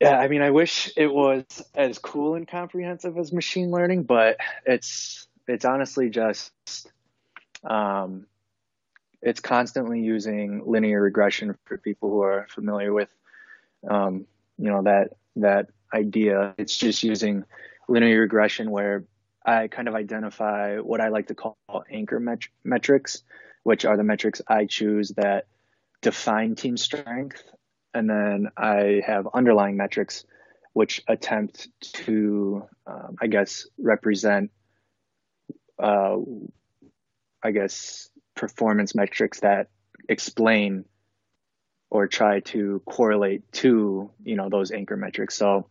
Yeah, 0.00 0.18
I 0.18 0.28
mean, 0.28 0.42
I 0.42 0.50
wish 0.50 0.92
it 0.96 1.12
was 1.12 1.44
as 1.74 1.98
cool 1.98 2.34
and 2.34 2.46
comprehensive 2.46 3.16
as 3.16 3.32
machine 3.32 3.70
learning, 3.70 4.02
but 4.02 4.36
it's 4.66 5.26
it's 5.48 5.64
honestly 5.64 6.10
just 6.10 6.52
um, 7.64 8.26
it's 9.22 9.40
constantly 9.40 10.00
using 10.00 10.62
linear 10.66 11.00
regression 11.00 11.56
for 11.64 11.78
people 11.78 12.10
who 12.10 12.22
are 12.22 12.46
familiar 12.50 12.92
with 12.92 13.08
um, 13.88 14.26
you 14.58 14.70
know 14.70 14.82
that 14.82 15.14
that 15.36 15.68
idea. 15.94 16.54
It's 16.58 16.76
just 16.76 17.02
using 17.02 17.44
linear 17.88 18.20
regression 18.20 18.70
where 18.70 19.04
I 19.44 19.68
kind 19.68 19.88
of 19.88 19.94
identify 19.94 20.76
what 20.78 21.00
I 21.00 21.08
like 21.08 21.28
to 21.28 21.34
call 21.34 21.56
anchor 21.90 22.20
met- 22.20 22.48
metrics, 22.64 23.22
which 23.62 23.86
are 23.86 23.96
the 23.96 24.04
metrics 24.04 24.42
I 24.46 24.66
choose 24.66 25.12
that 25.16 25.46
define 26.02 26.54
team 26.54 26.76
strength 26.76 27.42
and 27.96 28.10
then 28.10 28.50
I 28.58 29.02
have 29.06 29.26
underlying 29.32 29.78
metrics 29.78 30.24
which 30.74 31.02
attempt 31.08 31.68
to, 32.04 32.66
um, 32.86 33.16
I 33.18 33.28
guess, 33.28 33.66
represent, 33.78 34.50
uh, 35.82 36.16
I 37.42 37.50
guess, 37.52 38.10
performance 38.34 38.94
metrics 38.94 39.40
that 39.40 39.70
explain 40.10 40.84
or 41.88 42.06
try 42.06 42.40
to 42.40 42.82
correlate 42.84 43.50
to, 43.52 44.10
you 44.22 44.36
know, 44.36 44.50
those 44.50 44.70
anchor 44.70 44.98
metrics. 44.98 45.34
So 45.34 45.70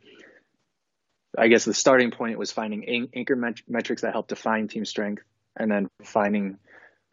I 1.37 1.49
guess 1.49 1.65
the 1.65 1.75
starting 1.75 2.09
point 2.09 2.39
was 2.39 2.51
finding 2.51 3.07
anchor 3.13 3.35
met- 3.35 3.61
metrics 3.67 4.01
that 4.01 4.13
help 4.13 4.27
define 4.27 4.67
team 4.67 4.85
strength 4.85 5.21
and 5.55 5.69
then 5.69 5.87
finding 6.03 6.57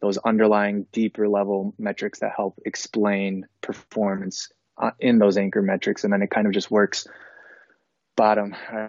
those 0.01 0.17
underlying 0.17 0.87
deeper 0.91 1.29
level 1.29 1.75
metrics 1.77 2.21
that 2.21 2.31
help 2.35 2.59
explain 2.65 3.45
performance 3.61 4.49
uh, 4.77 4.91
in 4.99 5.19
those 5.19 5.37
anchor 5.37 5.61
metrics, 5.61 6.03
and 6.03 6.11
then 6.11 6.21
it 6.21 6.29
kind 6.29 6.47
of 6.47 6.53
just 6.53 6.71
works 6.71 7.07
bottom, 8.15 8.55
uh, 8.71 8.87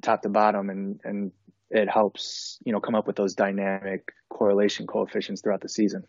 top 0.00 0.22
to 0.22 0.28
bottom, 0.28 0.70
and 0.70 1.00
and 1.04 1.32
it 1.70 1.88
helps 1.88 2.58
you 2.64 2.72
know 2.72 2.80
come 2.80 2.94
up 2.94 3.06
with 3.06 3.16
those 3.16 3.34
dynamic 3.34 4.12
correlation 4.28 4.86
coefficients 4.86 5.40
throughout 5.40 5.60
the 5.60 5.68
season. 5.68 6.04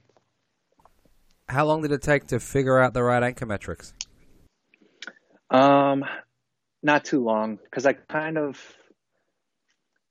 How 1.50 1.66
long 1.66 1.82
did 1.82 1.92
it 1.92 2.02
take 2.02 2.28
to 2.28 2.40
figure 2.40 2.80
out 2.80 2.94
the 2.94 3.04
right 3.04 3.22
anchor 3.22 3.46
metrics? 3.46 3.94
Um, 5.50 6.04
not 6.82 7.06
too 7.06 7.24
long 7.24 7.60
because 7.64 7.86
I 7.86 7.94
kind 7.94 8.38
of, 8.38 8.60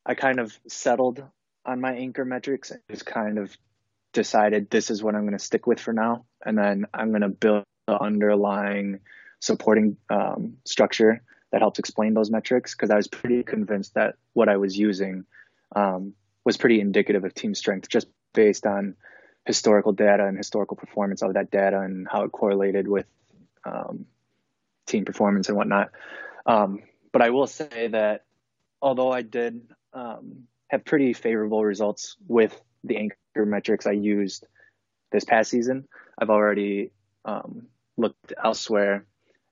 I 0.07 0.15
kind 0.15 0.39
of 0.39 0.57
settled 0.69 1.23
on 1.65 1.81
my 1.81 1.95
anchor 1.95 2.25
metrics 2.25 2.71
and 2.71 2.81
just 2.91 3.07
kind 3.07 3.39
of 3.39 3.57
decided 4.13 4.71
this 4.71 4.91
is 4.91 5.03
what 5.03 5.15
I'm 5.15 5.23
going 5.23 5.39
to 5.39 5.45
stick 5.45 5.67
with 5.67 5.81
for 5.81 5.93
now, 5.93 6.27
and 6.45 6.57
then 6.57 6.87
I'm 6.95 7.11
going 7.11 7.23
to 7.23 7.29
build 7.29 7.65
the 7.87 8.01
underlying 8.01 9.01
supporting 9.41 9.97
um, 10.09 10.57
structure 10.65 11.23
that 11.51 11.61
helps 11.61 11.79
explain 11.79 12.15
those 12.15 12.31
metrics 12.31 12.75
because 12.75 12.91
I 12.91 12.97
was 12.97 13.09
pretty 13.09 13.43
convinced 13.43 13.95
that 13.95 14.15
what 14.33 14.49
I 14.49 14.57
was 14.57 14.77
using 14.79 15.25
um, 15.75 16.15
was 16.45 16.57
pretty 16.57 16.81
indicative 16.81 17.25
of 17.25 17.35
team 17.35 17.55
strength 17.55 17.89
just 17.89 18.09
based 18.33 18.67
on 18.67 18.95
historical 19.45 19.93
data 19.93 20.27
and 20.27 20.37
historical 20.37 20.77
performance 20.77 21.23
of 21.23 21.35
that 21.35 21.51
data 21.51 21.81
and 21.81 22.07
how 22.11 22.23
it 22.23 22.33
correlated 22.33 22.89
with 22.89 23.07
um, 23.65 24.07
team 24.87 25.05
performance 25.05 25.49
and 25.49 25.57
whatnot. 25.57 25.91
Um, 26.47 26.83
but 27.13 27.23
I 27.23 27.31
will 27.31 27.47
say 27.47 27.89
that 27.89 28.25
although 28.81 29.13
I 29.13 29.23
did 29.23 29.61
um, 29.93 30.45
have 30.69 30.85
pretty 30.85 31.13
favorable 31.13 31.65
results 31.65 32.17
with 32.27 32.59
the 32.85 32.97
anchor 32.97 33.47
metrics 33.47 33.87
I 33.87 33.93
used 33.93 34.47
this 35.11 35.25
past 35.25 35.51
season, 35.51 35.87
I've 36.19 36.31
already 36.31 36.93
um, 37.25 37.67
looked 37.97 38.33
elsewhere, 38.43 39.07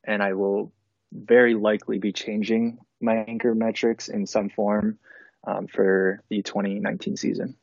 and 0.04 0.22
I 0.22 0.34
will 0.34 0.72
very 1.12 1.54
likely 1.54 1.98
be 1.98 2.12
changing 2.12 2.78
my 3.00 3.16
anchor 3.16 3.54
metrics 3.54 4.08
in 4.08 4.26
some 4.26 4.50
form 4.50 4.98
um, 5.46 5.66
for 5.66 6.22
the 6.28 6.42
2019 6.42 7.16
season. 7.16 7.56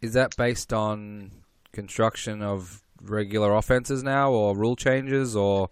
Is 0.00 0.12
that 0.14 0.36
based 0.36 0.72
on 0.72 1.30
construction 1.72 2.42
of 2.42 2.82
regular 3.02 3.54
offenses 3.54 4.02
now, 4.02 4.30
or 4.30 4.56
rule 4.56 4.76
changes, 4.76 5.34
or 5.34 5.70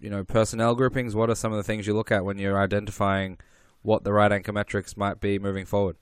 you 0.00 0.10
know 0.10 0.24
personnel 0.24 0.74
groupings? 0.74 1.14
What 1.14 1.30
are 1.30 1.34
some 1.34 1.52
of 1.52 1.56
the 1.56 1.62
things 1.62 1.86
you 1.86 1.94
look 1.94 2.12
at 2.12 2.24
when 2.24 2.38
you're 2.38 2.58
identifying 2.58 3.38
what 3.82 4.04
the 4.04 4.12
right 4.12 4.30
anchor 4.30 4.52
metrics 4.52 4.96
might 4.96 5.20
be 5.20 5.38
moving 5.38 5.64
forward? 5.64 5.96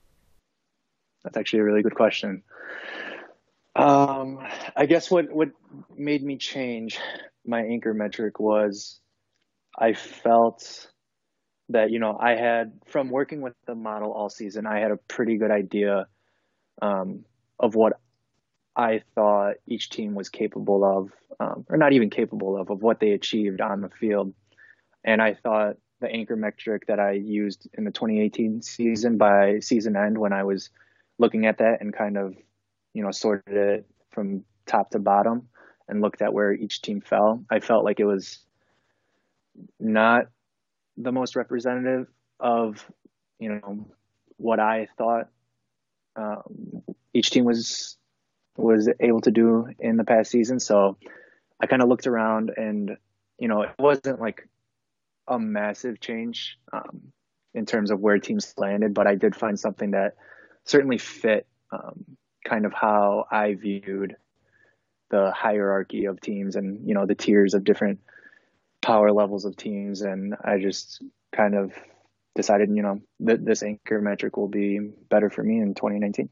That's 1.23 1.37
actually 1.37 1.59
a 1.59 1.63
really 1.63 1.83
good 1.83 1.95
question. 1.95 2.43
Um, 3.75 4.39
I 4.75 4.85
guess 4.85 5.09
what 5.09 5.31
what 5.31 5.49
made 5.95 6.23
me 6.23 6.37
change 6.37 6.99
my 7.45 7.61
anchor 7.61 7.93
metric 7.93 8.39
was 8.39 8.99
I 9.77 9.93
felt 9.93 10.91
that 11.69 11.89
you 11.89 11.99
know 11.99 12.17
I 12.19 12.35
had 12.35 12.73
from 12.87 13.09
working 13.09 13.41
with 13.41 13.53
the 13.65 13.75
model 13.75 14.11
all 14.11 14.29
season 14.29 14.67
I 14.67 14.79
had 14.79 14.91
a 14.91 14.97
pretty 14.97 15.37
good 15.37 15.51
idea 15.51 16.07
um, 16.81 17.23
of 17.59 17.75
what 17.75 17.93
I 18.75 19.01
thought 19.15 19.55
each 19.67 19.89
team 19.89 20.15
was 20.15 20.29
capable 20.29 20.83
of, 20.83 21.11
um, 21.39 21.65
or 21.69 21.77
not 21.77 21.93
even 21.93 22.09
capable 22.09 22.57
of, 22.59 22.69
of 22.69 22.81
what 22.81 22.99
they 22.99 23.11
achieved 23.11 23.61
on 23.61 23.81
the 23.81 23.89
field, 23.89 24.33
and 25.03 25.21
I 25.21 25.33
thought 25.33 25.77
the 25.99 26.09
anchor 26.09 26.35
metric 26.35 26.87
that 26.87 26.99
I 26.99 27.11
used 27.11 27.69
in 27.77 27.83
the 27.83 27.91
2018 27.91 28.61
season 28.61 29.17
by 29.17 29.59
season 29.59 29.95
end 29.95 30.17
when 30.17 30.33
I 30.33 30.43
was 30.43 30.69
looking 31.19 31.45
at 31.45 31.59
that 31.59 31.81
and 31.81 31.93
kind 31.93 32.17
of 32.17 32.35
you 32.93 33.03
know, 33.03 33.11
sorted 33.11 33.55
it 33.55 33.85
from 34.11 34.43
top 34.65 34.91
to 34.91 34.99
bottom 34.99 35.47
and 35.87 36.01
looked 36.01 36.21
at 36.21 36.33
where 36.33 36.53
each 36.53 36.81
team 36.81 37.01
fell, 37.01 37.43
I 37.49 37.59
felt 37.59 37.83
like 37.83 37.99
it 37.99 38.05
was 38.05 38.39
not 39.79 40.27
the 40.97 41.11
most 41.11 41.35
representative 41.35 42.07
of, 42.39 42.85
you 43.39 43.49
know, 43.49 43.87
what 44.37 44.59
I 44.59 44.87
thought 44.97 45.29
um, 46.15 46.83
each 47.13 47.29
team 47.29 47.45
was 47.45 47.97
was 48.57 48.89
able 48.99 49.21
to 49.21 49.31
do 49.31 49.67
in 49.79 49.97
the 49.97 50.03
past 50.03 50.29
season. 50.29 50.59
So 50.59 50.97
I 51.59 51.67
kind 51.67 51.81
of 51.81 51.87
looked 51.87 52.07
around 52.07 52.51
and, 52.55 52.97
you 53.37 53.47
know, 53.47 53.61
it 53.61 53.71
wasn't 53.79 54.19
like 54.19 54.47
a 55.27 55.39
massive 55.39 55.99
change 55.99 56.57
um, 56.73 57.13
in 57.53 57.65
terms 57.65 57.91
of 57.91 57.99
where 57.99 58.19
teams 58.19 58.53
landed, 58.57 58.93
but 58.93 59.07
I 59.07 59.15
did 59.15 59.35
find 59.35 59.59
something 59.59 59.91
that 59.91 60.15
certainly 60.65 60.97
fit 60.97 61.47
um, 61.71 62.05
kind 62.43 62.65
of 62.65 62.73
how 62.73 63.25
I 63.31 63.55
viewed 63.55 64.15
the 65.09 65.31
hierarchy 65.31 66.05
of 66.05 66.21
teams 66.21 66.55
and 66.55 66.87
you 66.87 66.93
know 66.93 67.05
the 67.05 67.15
tiers 67.15 67.53
of 67.53 67.63
different 67.63 67.99
power 68.81 69.11
levels 69.11 69.45
of 69.45 69.55
teams, 69.55 70.01
and 70.01 70.35
I 70.43 70.59
just 70.59 71.03
kind 71.31 71.55
of 71.55 71.73
decided, 72.35 72.69
you 72.73 72.81
know, 72.81 73.01
that 73.21 73.45
this 73.45 73.63
anchor 73.63 74.01
metric 74.01 74.37
will 74.37 74.47
be 74.47 74.79
better 74.79 75.29
for 75.29 75.43
me 75.43 75.59
in 75.59 75.75
2019. 75.75 76.29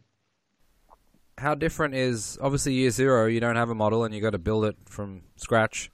How 1.38 1.56
different 1.56 1.96
is 1.96 2.38
obviously 2.42 2.74
year 2.74 2.90
zero? 2.90 3.28
You 3.28 3.40
don't 3.40 3.56
have 3.56 3.70
a 3.70 3.76
model, 3.76 4.04
and 4.04 4.14
you 4.14 4.22
got 4.22 4.32
to 4.32 4.40
build 4.40 4.66
it 4.66 4.76
from 4.86 5.22
scratch. 5.36 5.92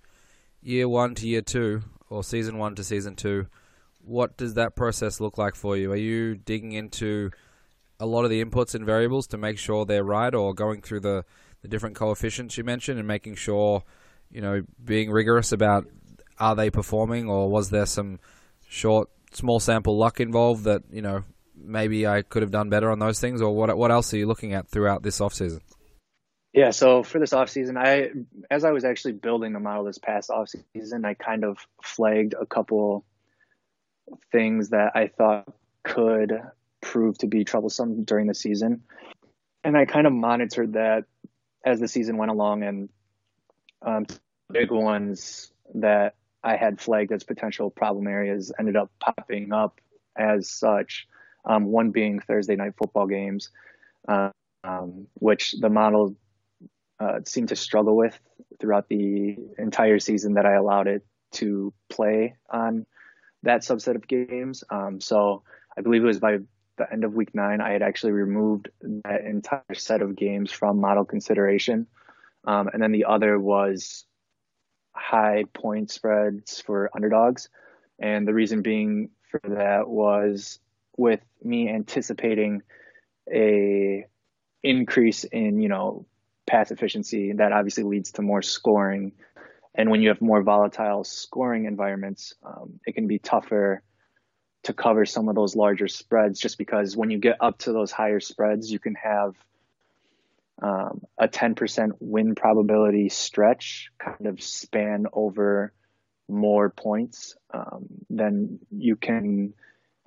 Year 0.62 0.89
one 0.89 1.13
to 1.15 1.27
year 1.27 1.41
two, 1.41 1.84
or 2.10 2.24
season 2.24 2.57
one 2.57 2.74
to 2.75 2.84
season 2.84 3.15
two, 3.15 3.48
what 4.00 4.38
does 4.38 4.55
that 4.55 4.75
process 4.75 5.19
look 5.19 5.38
like 5.38 5.55
for 5.55 5.77
you? 5.77 5.91
Are 5.91 5.98
you 5.98 6.36
digging 6.36 6.72
into 6.72 7.31
a 8.00 8.06
lot 8.06 8.24
of 8.24 8.30
the 8.30 8.44
inputs 8.44 8.75
and 8.75 8.86
variables 8.86 9.28
to 9.28 9.38
make 9.38 9.58
sure 9.58 9.86
they're 9.86 10.04
right, 10.04 10.34
or 10.34 10.54
going 10.54 10.82
through 10.82 11.02
the 11.02 11.25
the 11.62 11.68
different 11.68 11.96
coefficients 11.96 12.58
you 12.58 12.64
mentioned 12.64 13.00
and 13.00 13.08
making 13.08 13.36
sure, 13.36 13.84
you 14.30 14.42
know, 14.42 14.62
being 14.84 15.10
rigorous 15.10 15.52
about 15.52 15.88
are 16.38 16.56
they 16.56 16.70
performing, 16.70 17.30
or 17.30 17.50
was 17.50 17.70
there 17.70 17.86
some 17.86 18.20
short, 18.68 19.10
small 19.32 19.60
sample 19.60 19.98
luck 19.98 20.20
involved 20.20 20.66
that 20.66 20.84
you 20.92 21.02
know 21.02 21.24
maybe 21.56 22.06
I 22.06 22.22
could 22.22 22.42
have 22.42 22.52
done 22.52 22.70
better 22.70 22.92
on 22.92 23.00
those 23.00 23.20
things, 23.20 23.42
or 23.42 23.56
what? 23.56 23.75
What 23.78 23.92
else 23.92 24.14
are 24.14 24.18
you 24.18 24.28
looking 24.28 24.54
at 24.54 24.68
throughout 24.70 25.04
this 25.04 25.20
offseason? 25.20 25.62
Yeah, 26.54 26.72
so 26.72 27.04
for 27.04 27.20
this 27.20 27.32
offseason, 27.32 27.78
I 27.78 28.12
as 28.50 28.64
I 28.64 28.72
was 28.72 28.86
actually 28.86 29.14
building 29.14 29.54
the 29.54 29.60
model 29.60 29.84
this 29.84 29.98
past 29.98 30.30
offseason, 30.30 31.06
I 31.06 31.14
kind 31.14 31.44
of 31.44 31.58
flagged 31.82 32.34
a 32.40 32.46
couple 32.46 33.06
things 34.32 34.70
that 34.70 34.92
I 34.96 35.08
thought 35.08 35.54
could 35.84 36.42
prove 36.86 37.18
to 37.18 37.27
be 37.27 37.44
troublesome 37.44 38.04
during 38.04 38.27
the 38.27 38.36
season. 38.36 38.84
And 39.63 39.75
I 39.75 39.86
kind 39.86 40.06
of 40.06 40.13
monitored 40.13 40.74
that 40.74 41.06
as 41.65 41.80
the 41.80 41.88
season 41.88 42.18
went 42.18 42.30
along 42.30 42.63
and 42.63 42.89
um, 43.82 44.06
big 44.51 44.70
ones 44.70 45.51
that 45.74 46.15
I 46.44 46.56
had 46.56 46.80
flagged 46.80 47.12
as 47.12 47.24
potential 47.24 47.72
problem 47.72 48.08
areas 48.08 48.51
ended 48.60 48.75
up 48.75 48.92
popping 49.00 49.51
up 49.51 49.82
as 50.15 50.48
such. 50.48 51.08
Um, 51.44 51.65
one 51.65 51.89
being 51.89 52.20
Thursday 52.20 52.56
night 52.56 52.74
football 52.77 53.08
games, 53.08 53.50
um, 54.08 55.08
which 55.15 55.56
the 55.60 55.70
model 55.70 56.15
uh, 57.00 57.20
seemed 57.25 57.50
to 57.50 57.56
struggle 57.56 57.96
with 57.96 58.18
throughout 58.60 58.88
the 58.89 59.38
entire 59.58 60.00
season 60.00 60.36
that 60.36 60.46
I 60.46 60.54
allowed 60.54 60.88
it 60.88 61.06
to 61.34 61.74
play 61.89 62.36
on 62.50 62.86
that 63.44 63.62
subset 63.62 63.96
of 63.96 64.08
games. 64.08 64.63
Um, 64.70 65.01
so 65.01 65.44
I 65.77 65.82
believe 65.82 66.04
it 66.04 66.08
was 66.08 66.20
by 66.20 66.39
the 66.77 66.91
end 66.91 67.03
of 67.03 67.13
week 67.13 67.34
nine, 67.34 67.62
I 67.62 67.72
had 67.72 67.82
actually 67.82 68.12
removed 68.12 68.70
that 68.82 69.22
entire 69.25 69.74
set 69.74 70.01
of 70.01 70.15
games 70.15 70.51
from 70.51 70.79
model 70.79 71.05
consideration. 71.05 71.88
Um, 72.46 72.70
and 72.72 72.82
then 72.82 72.91
the 72.91 73.05
other 73.05 73.39
was 73.39 74.05
high 74.94 75.46
point 75.53 75.91
spreads 75.91 76.62
for 76.62 76.89
underdogs. 76.96 77.50
And 78.00 78.27
the 78.27 78.34
reason 78.34 78.62
being 78.62 79.10
for 79.29 79.41
that 79.44 79.88
was 79.88 80.60
with 80.98 81.22
me 81.44 81.70
anticipating 81.70 82.62
a 83.32 84.05
increase 84.63 85.24
in, 85.24 85.60
you 85.60 85.70
know, 85.70 86.05
pass 86.48 86.72
efficiency 86.72 87.32
that 87.34 87.51
obviously 87.51 87.84
leads 87.84 88.12
to 88.13 88.22
more 88.22 88.41
scoring. 88.41 89.13
And 89.74 89.89
when 89.89 90.01
you 90.01 90.10
have 90.10 90.22
more 90.22 90.41
volatile 90.41 91.03
scoring 91.03 91.65
environments, 91.65 92.34
um, 92.44 92.79
it 92.86 92.96
can 92.96 93.08
be 93.08 93.20
tougher 93.20 93.82
to 94.65 94.74
cover 94.74 95.05
some 95.05 95.29
of 95.29 95.36
those 95.36 95.55
larger 95.55 95.88
spreads 95.88 96.39
just 96.39 96.57
because 96.57 96.98
when 96.98 97.12
you 97.12 97.19
get 97.19 97.38
up 97.39 97.60
to 97.60 97.72
those 97.72 97.91
higher 97.91 98.19
spreads, 98.19 98.72
you 98.72 98.79
can 98.79 98.95
have 98.95 99.36
um, 100.62 101.03
a 101.19 101.27
10% 101.27 101.91
win 102.00 102.34
probability 102.34 103.10
stretch 103.10 103.91
kind 104.00 104.25
of 104.25 104.41
span 104.41 105.05
over 105.13 105.72
more 106.27 106.72
points 106.72 107.36
um, 107.53 107.86
than 108.10 108.60
you 108.72 108.96
can 108.96 109.53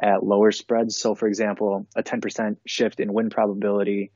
at 0.03 0.25
lower 0.25 0.51
spreads. 0.51 0.97
So, 0.97 1.15
for 1.15 1.29
example, 1.29 1.87
a 1.95 2.03
10% 2.03 2.57
shift 2.67 2.99
in 2.99 3.13
win 3.13 3.31
probability 3.31 4.11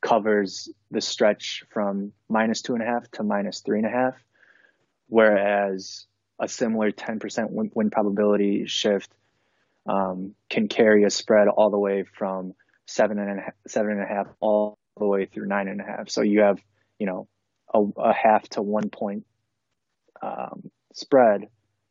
covers 0.00 0.68
the 0.92 1.00
stretch 1.00 1.64
from 1.70 2.12
minus 2.28 2.62
two 2.62 2.74
and 2.74 2.82
a 2.82 2.86
half 2.86 3.10
to 3.12 3.24
minus 3.24 3.60
three 3.60 3.78
and 3.78 3.86
a 3.86 3.90
half, 3.90 4.14
whereas 5.08 6.06
a 6.38 6.46
similar 6.46 6.92
10% 6.92 7.50
win, 7.50 7.72
win 7.74 7.90
probability 7.90 8.66
shift 8.66 9.10
um, 9.86 10.34
can 10.48 10.68
carry 10.68 11.04
a 11.04 11.10
spread 11.10 11.48
all 11.48 11.70
the 11.70 11.78
way 11.78 12.04
from 12.04 12.54
seven 12.86 13.18
and 13.18 13.38
a 13.38 13.42
half, 13.42 13.54
seven 13.66 13.92
and 13.92 14.02
a 14.02 14.06
half 14.06 14.26
all 14.40 14.78
the 14.98 15.06
way 15.06 15.26
through 15.26 15.46
nine 15.46 15.68
and 15.68 15.80
a 15.80 15.84
half. 15.84 16.08
So 16.08 16.22
you 16.22 16.40
have, 16.40 16.58
you 16.98 17.06
know, 17.06 17.28
a, 17.72 17.80
a 18.00 18.12
half 18.12 18.48
to 18.50 18.62
one 18.62 18.90
point 18.90 19.24
um, 20.22 20.70
spread 20.92 21.48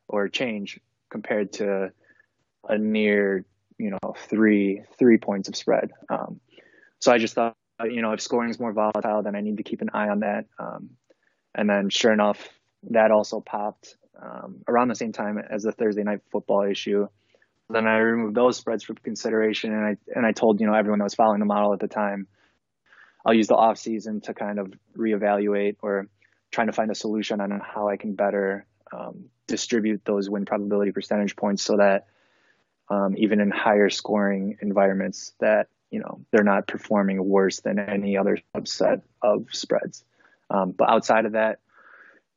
or 0.08 0.28
change 0.30 0.80
compared 1.10 1.54
to 1.54 1.92
a 2.68 2.78
near, 2.78 3.46
you 3.78 3.92
know, 3.92 4.16
three 4.30 4.84
three 4.98 5.18
points 5.18 5.50
of 5.50 5.56
spread. 5.56 5.92
Um, 6.10 6.40
so 7.00 7.12
I 7.12 7.18
just 7.18 7.36
thought, 7.36 7.56
you 7.84 8.02
know, 8.02 8.14
if 8.14 8.22
scoring 8.22 8.50
is 8.50 8.60
more 8.60 8.72
volatile, 8.72 9.24
then 9.24 9.36
I 9.36 9.42
need 9.42 9.58
to 9.58 9.64
keep 9.64 9.82
an 9.82 9.90
eye 9.94 10.10
on 10.10 10.22
that. 10.22 10.46
Um, 10.58 10.92
and 11.54 11.70
then, 11.70 11.90
sure 11.90 12.14
enough, 12.14 12.48
that 12.92 13.12
also 13.12 13.42
popped 13.42 13.96
um, 14.22 14.64
around 14.68 14.88
the 14.88 14.96
same 14.96 15.12
time 15.12 15.38
as 15.38 15.64
the 15.64 15.72
Thursday 15.72 16.04
night 16.04 16.22
football 16.32 16.64
issue. 16.64 17.08
Then 17.70 17.88
I 17.88 17.98
removed 17.98 18.36
those 18.36 18.58
spreads 18.58 18.84
from 18.84 18.98
consideration, 18.98 19.74
and 19.74 19.86
I 19.86 19.98
and 20.16 20.26
I 20.26 20.32
told 20.32 20.60
you 20.60 20.68
know 20.68 20.74
everyone 20.74 21.00
that 21.00 21.06
was 21.06 21.16
following 21.16 21.40
the 21.40 21.46
model 21.46 21.74
at 21.74 21.80
the 21.80 21.88
time 21.88 22.28
I'll 23.26 23.34
use 23.34 23.48
the 23.48 23.56
off 23.56 23.78
season 23.78 24.22
to 24.22 24.34
kind 24.34 24.60
of 24.60 24.74
reevaluate 24.98 25.78
or 25.82 26.08
trying 26.52 26.68
to 26.68 26.74
find 26.74 26.92
a 26.92 26.96
solution 26.96 27.42
on 27.42 27.60
how 27.60 27.88
I 27.88 27.98
can 27.98 28.16
better 28.16 28.66
um, 28.92 29.26
distribute 29.48 30.04
those 30.06 30.30
win 30.30 30.46
probability 30.46 30.92
percentage 30.92 31.36
points 31.36 31.64
so 31.64 31.78
that 31.78 32.08
um, 32.90 33.16
even 33.18 33.40
in 33.40 33.50
higher 33.50 33.90
scoring 33.90 34.58
environments 34.62 35.34
that 35.40 35.68
you 35.90 36.00
know 36.00 36.22
they're 36.32 36.44
not 36.44 36.68
performing 36.68 37.24
worse 37.24 37.62
than 37.62 37.80
any 37.80 38.18
other 38.18 38.38
subset 38.56 39.02
of 39.22 39.48
spreads. 39.52 40.04
Um, 40.50 40.72
but 40.72 40.90
outside 40.90 41.26
of 41.26 41.32
that, 41.32 41.60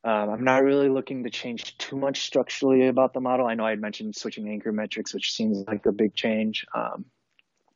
um, 0.06 0.30
I'm 0.30 0.44
not 0.44 0.62
really 0.62 0.88
looking 0.88 1.24
to 1.24 1.30
change 1.30 1.76
too 1.78 1.96
much 1.96 2.22
structurally 2.22 2.86
about 2.86 3.12
the 3.12 3.20
model. 3.20 3.44
I 3.44 3.54
know 3.54 3.66
I 3.66 3.70
had 3.70 3.80
mentioned 3.80 4.14
switching 4.14 4.48
anchor 4.48 4.70
metrics, 4.70 5.12
which 5.12 5.32
seems 5.32 5.66
like 5.66 5.84
a 5.84 5.90
big 5.90 6.14
change. 6.14 6.64
Um, 6.72 7.06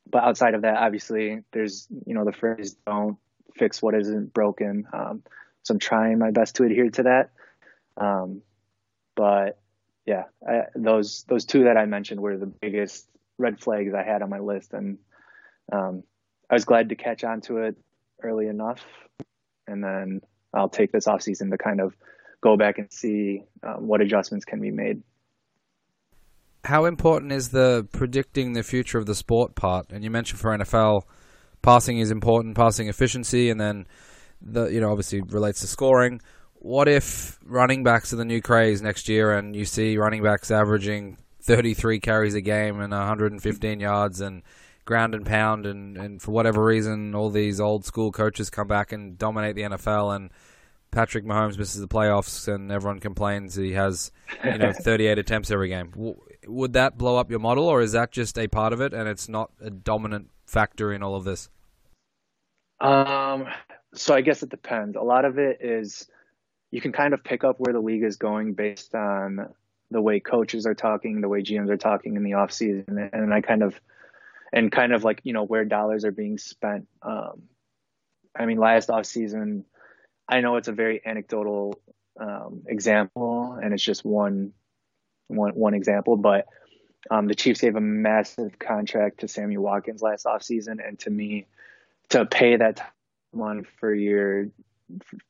but 0.09 0.23
outside 0.23 0.53
of 0.53 0.61
that, 0.61 0.77
obviously, 0.77 1.43
there's 1.51 1.89
you 2.05 2.13
know 2.13 2.23
the 2.23 2.31
phrase 2.31 2.77
"don't 2.87 3.17
fix 3.57 3.81
what 3.81 3.95
isn't 3.95 4.33
broken." 4.33 4.87
Um, 4.93 5.23
so 5.63 5.73
I'm 5.73 5.79
trying 5.79 6.19
my 6.19 6.31
best 6.31 6.55
to 6.55 6.63
adhere 6.63 6.89
to 6.91 7.03
that. 7.03 7.31
Um, 7.97 8.41
but 9.13 9.59
yeah, 10.05 10.23
I, 10.47 10.61
those 10.73 11.25
those 11.27 11.43
two 11.43 11.65
that 11.65 11.75
I 11.75 11.85
mentioned 11.85 12.21
were 12.21 12.37
the 12.37 12.45
biggest 12.45 13.07
red 13.39 13.59
flags 13.59 13.93
I 13.93 14.03
had 14.03 14.21
on 14.21 14.29
my 14.29 14.39
list, 14.39 14.71
and 14.71 14.99
um, 15.69 16.03
I 16.49 16.53
was 16.53 16.63
glad 16.63 16.87
to 16.89 16.95
catch 16.95 17.25
on 17.25 17.41
to 17.41 17.57
it 17.57 17.75
early 18.23 18.47
enough, 18.47 18.85
and 19.67 19.83
then 19.83 20.21
I'll 20.53 20.69
take 20.69 20.93
this 20.93 21.07
off 21.07 21.23
season 21.23 21.51
to 21.51 21.57
kind 21.57 21.81
of 21.81 21.93
go 22.41 22.57
back 22.57 22.77
and 22.77 22.91
see 22.91 23.43
um, 23.63 23.87
what 23.87 24.01
adjustments 24.01 24.45
can 24.45 24.59
be 24.59 24.71
made 24.71 25.01
how 26.63 26.85
important 26.85 27.31
is 27.31 27.49
the 27.49 27.87
predicting 27.91 28.53
the 28.53 28.63
future 28.63 28.97
of 28.97 29.05
the 29.05 29.15
sport 29.15 29.55
part? 29.55 29.91
And 29.91 30.03
you 30.03 30.11
mentioned 30.11 30.39
for 30.39 30.55
NFL, 30.55 31.03
passing 31.61 31.97
is 31.97 32.11
important, 32.11 32.55
passing 32.55 32.87
efficiency, 32.87 33.49
and 33.49 33.59
then 33.59 33.87
the 34.41 34.67
you 34.67 34.79
know 34.79 34.91
obviously 34.91 35.21
relates 35.21 35.61
to 35.61 35.67
scoring. 35.67 36.21
What 36.53 36.87
if 36.87 37.39
running 37.43 37.83
backs 37.83 38.13
are 38.13 38.17
the 38.17 38.25
new 38.25 38.41
craze 38.41 38.81
next 38.81 39.09
year, 39.09 39.33
and 39.33 39.55
you 39.55 39.65
see 39.65 39.97
running 39.97 40.21
backs 40.21 40.51
averaging 40.51 41.17
33 41.41 41.99
carries 41.99 42.35
a 42.35 42.41
game 42.41 42.79
and 42.79 42.93
115 42.93 43.79
yards 43.79 44.21
and 44.21 44.43
ground 44.85 45.15
and 45.15 45.25
pound, 45.25 45.65
and, 45.65 45.97
and 45.97 46.21
for 46.21 46.31
whatever 46.31 46.63
reason, 46.63 47.15
all 47.15 47.31
these 47.31 47.59
old 47.59 47.85
school 47.85 48.11
coaches 48.11 48.51
come 48.51 48.67
back 48.67 48.91
and 48.91 49.17
dominate 49.17 49.55
the 49.55 49.63
NFL, 49.63 50.15
and 50.15 50.29
Patrick 50.91 51.25
Mahomes 51.25 51.57
misses 51.57 51.81
the 51.81 51.87
playoffs, 51.87 52.53
and 52.53 52.71
everyone 52.71 52.99
complains 52.99 53.55
he 53.55 53.73
has 53.73 54.11
you 54.43 54.57
know 54.57 54.73
38 54.79 55.17
attempts 55.17 55.51
every 55.51 55.69
game 55.69 55.91
would 56.47 56.73
that 56.73 56.97
blow 56.97 57.17
up 57.17 57.29
your 57.29 57.39
model, 57.39 57.65
or 57.65 57.81
is 57.81 57.91
that 57.93 58.11
just 58.11 58.37
a 58.37 58.47
part 58.47 58.73
of 58.73 58.81
it 58.81 58.93
and 58.93 59.07
it's 59.07 59.29
not 59.29 59.51
a 59.61 59.69
dominant 59.69 60.29
factor 60.45 60.91
in 60.91 61.03
all 61.03 61.15
of 61.15 61.23
this? 61.23 61.49
Um, 62.79 63.47
so 63.93 64.13
I 64.13 64.21
guess 64.21 64.41
it 64.43 64.49
depends. 64.49 64.95
A 64.95 65.01
lot 65.01 65.25
of 65.25 65.37
it 65.37 65.59
is 65.61 66.07
you 66.71 66.81
can 66.81 66.91
kind 66.91 67.13
of 67.13 67.23
pick 67.23 67.43
up 67.43 67.59
where 67.59 67.73
the 67.73 67.79
league 67.79 68.03
is 68.03 68.17
going 68.17 68.53
based 68.53 68.95
on 68.95 69.53
the 69.91 70.01
way 70.01 70.19
coaches 70.19 70.65
are 70.65 70.73
talking, 70.73 71.21
the 71.21 71.27
way 71.27 71.41
GMs 71.43 71.69
are 71.69 71.77
talking 71.77 72.15
in 72.15 72.23
the 72.23 72.33
off 72.33 72.51
season, 72.51 73.09
and 73.13 73.33
I 73.33 73.41
kind 73.41 73.61
of 73.61 73.79
and 74.53 74.71
kind 74.71 74.93
of 74.93 75.03
like 75.03 75.21
you 75.23 75.33
know 75.33 75.43
where 75.43 75.65
dollars 75.65 76.05
are 76.05 76.11
being 76.11 76.37
spent. 76.37 76.87
Um, 77.01 77.43
I 78.35 78.45
mean, 78.45 78.57
last 78.57 78.89
off 78.89 79.05
season, 79.05 79.65
I 80.31 80.41
know 80.41 80.55
it's 80.55 80.69
a 80.69 80.73
very 80.73 81.01
anecdotal 81.05 81.77
um, 82.19 82.63
example, 82.65 83.59
and 83.61 83.73
it's 83.73 83.83
just 83.83 84.03
one 84.05 84.53
one 85.27 85.51
one 85.51 85.73
example, 85.73 86.17
but 86.17 86.47
um, 87.09 87.27
the 87.27 87.35
Chiefs 87.35 87.61
gave 87.61 87.75
a 87.75 87.81
massive 87.81 88.57
contract 88.57 89.19
to 89.19 89.27
Sammy 89.27 89.57
Watkins 89.57 90.01
last 90.01 90.25
offseason, 90.25 90.85
and 90.85 90.97
to 90.99 91.09
me, 91.09 91.45
to 92.09 92.25
pay 92.25 92.55
that 92.55 92.93
one 93.31 93.65
for 93.79 93.93
your 93.93 94.47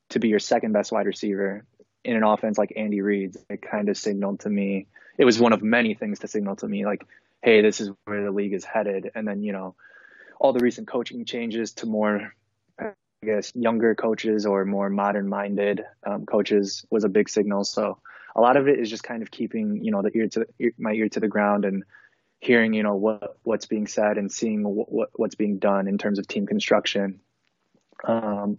to 0.09 0.19
be 0.19 0.29
your 0.29 0.39
second 0.39 0.71
best 0.71 0.91
wide 0.91 1.05
receiver 1.05 1.65
in 2.03 2.15
an 2.15 2.23
offense 2.23 2.57
like 2.57 2.73
Andy 2.75 3.01
Reid's, 3.01 3.37
it 3.49 3.61
kind 3.61 3.89
of 3.89 3.97
signaled 3.97 4.39
to 4.41 4.49
me. 4.49 4.87
It 5.17 5.25
was 5.25 5.39
one 5.39 5.53
of 5.53 5.61
many 5.61 5.93
things 5.93 6.19
to 6.19 6.27
signal 6.27 6.55
to 6.57 6.67
me, 6.67 6.85
like, 6.85 7.05
hey, 7.41 7.61
this 7.61 7.79
is 7.79 7.91
where 8.05 8.23
the 8.23 8.31
league 8.31 8.53
is 8.53 8.65
headed. 8.65 9.11
And 9.13 9.27
then, 9.27 9.43
you 9.43 9.51
know, 9.51 9.75
all 10.39 10.53
the 10.53 10.59
recent 10.59 10.87
coaching 10.87 11.25
changes 11.25 11.73
to 11.73 11.85
more, 11.85 12.33
I 13.23 13.27
guess, 13.27 13.51
younger 13.53 13.93
coaches 13.93 14.47
or 14.47 14.65
more 14.65 14.89
modern 14.89 15.29
minded 15.29 15.85
um, 16.03 16.25
coaches 16.25 16.83
was 16.89 17.03
a 17.03 17.09
big 17.09 17.29
signal. 17.29 17.63
So 17.63 17.99
a 18.35 18.41
lot 18.41 18.57
of 18.57 18.67
it 18.67 18.79
is 18.79 18.89
just 18.89 19.03
kind 19.03 19.21
of 19.21 19.29
keeping, 19.29 19.83
you 19.83 19.91
know, 19.91 20.01
the 20.01 20.09
ear 20.17 20.27
to 20.29 20.47
the, 20.57 20.71
my 20.79 20.91
ear 20.93 21.07
to 21.09 21.19
the 21.19 21.27
ground 21.27 21.63
and 21.63 21.83
hearing, 22.39 22.73
you 22.73 22.81
know, 22.81 22.95
what 22.95 23.37
what's 23.43 23.67
being 23.67 23.85
said 23.85 24.17
and 24.17 24.31
seeing 24.31 24.63
what, 24.63 24.91
what 24.91 25.09
what's 25.13 25.35
being 25.35 25.59
done 25.59 25.87
in 25.87 25.99
terms 25.99 26.17
of 26.17 26.27
team 26.27 26.47
construction. 26.47 27.19
Um, 28.03 28.57